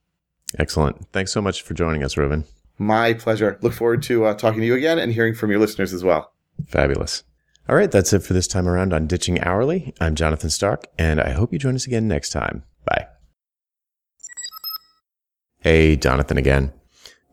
Excellent. 0.58 1.10
Thanks 1.12 1.32
so 1.32 1.40
much 1.40 1.62
for 1.62 1.74
joining 1.74 2.02
us, 2.02 2.14
Reuven. 2.14 2.44
My 2.78 3.12
pleasure. 3.12 3.58
Look 3.60 3.72
forward 3.72 4.02
to 4.04 4.24
uh, 4.24 4.34
talking 4.34 4.60
to 4.60 4.66
you 4.66 4.74
again 4.74 4.98
and 4.98 5.12
hearing 5.12 5.34
from 5.34 5.50
your 5.50 5.60
listeners 5.60 5.92
as 5.92 6.02
well. 6.02 6.32
Fabulous. 6.66 7.24
All 7.68 7.76
right, 7.76 7.90
that's 7.90 8.12
it 8.12 8.22
for 8.22 8.32
this 8.32 8.48
time 8.48 8.68
around 8.68 8.92
on 8.92 9.06
Ditching 9.06 9.40
Hourly. 9.42 9.94
I'm 10.00 10.16
Jonathan 10.16 10.50
Stark, 10.50 10.86
and 10.98 11.20
I 11.20 11.30
hope 11.30 11.52
you 11.52 11.58
join 11.58 11.76
us 11.76 11.86
again 11.86 12.08
next 12.08 12.30
time. 12.30 12.64
Bye. 12.84 13.06
Hey, 15.60 15.94
Jonathan 15.94 16.36
again. 16.36 16.72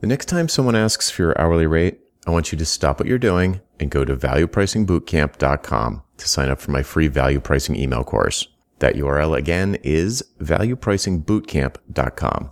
The 0.01 0.07
next 0.07 0.28
time 0.28 0.47
someone 0.47 0.76
asks 0.76 1.09
for 1.09 1.24
your 1.24 1.41
hourly 1.41 1.65
rate, 1.65 1.99
I 2.28 2.32
want 2.32 2.51
you 2.51 2.57
to 2.57 2.65
stop 2.65 2.99
what 2.99 3.07
you're 3.07 3.18
doing 3.18 3.61
and 3.80 3.89
go 3.89 4.05
to 4.05 4.15
valuepricingbootcamp.com 4.15 6.03
to 6.18 6.28
sign 6.28 6.49
up 6.49 6.59
for 6.59 6.72
my 6.72 6.84
free 6.84 7.07
value 7.07 7.39
pricing 7.39 7.76
email 7.76 8.03
course. 8.03 8.47
That 8.80 8.95
URL 8.95 9.38
again 9.38 9.76
is 9.82 10.24
valuepricingbootcamp.com. 10.39 12.51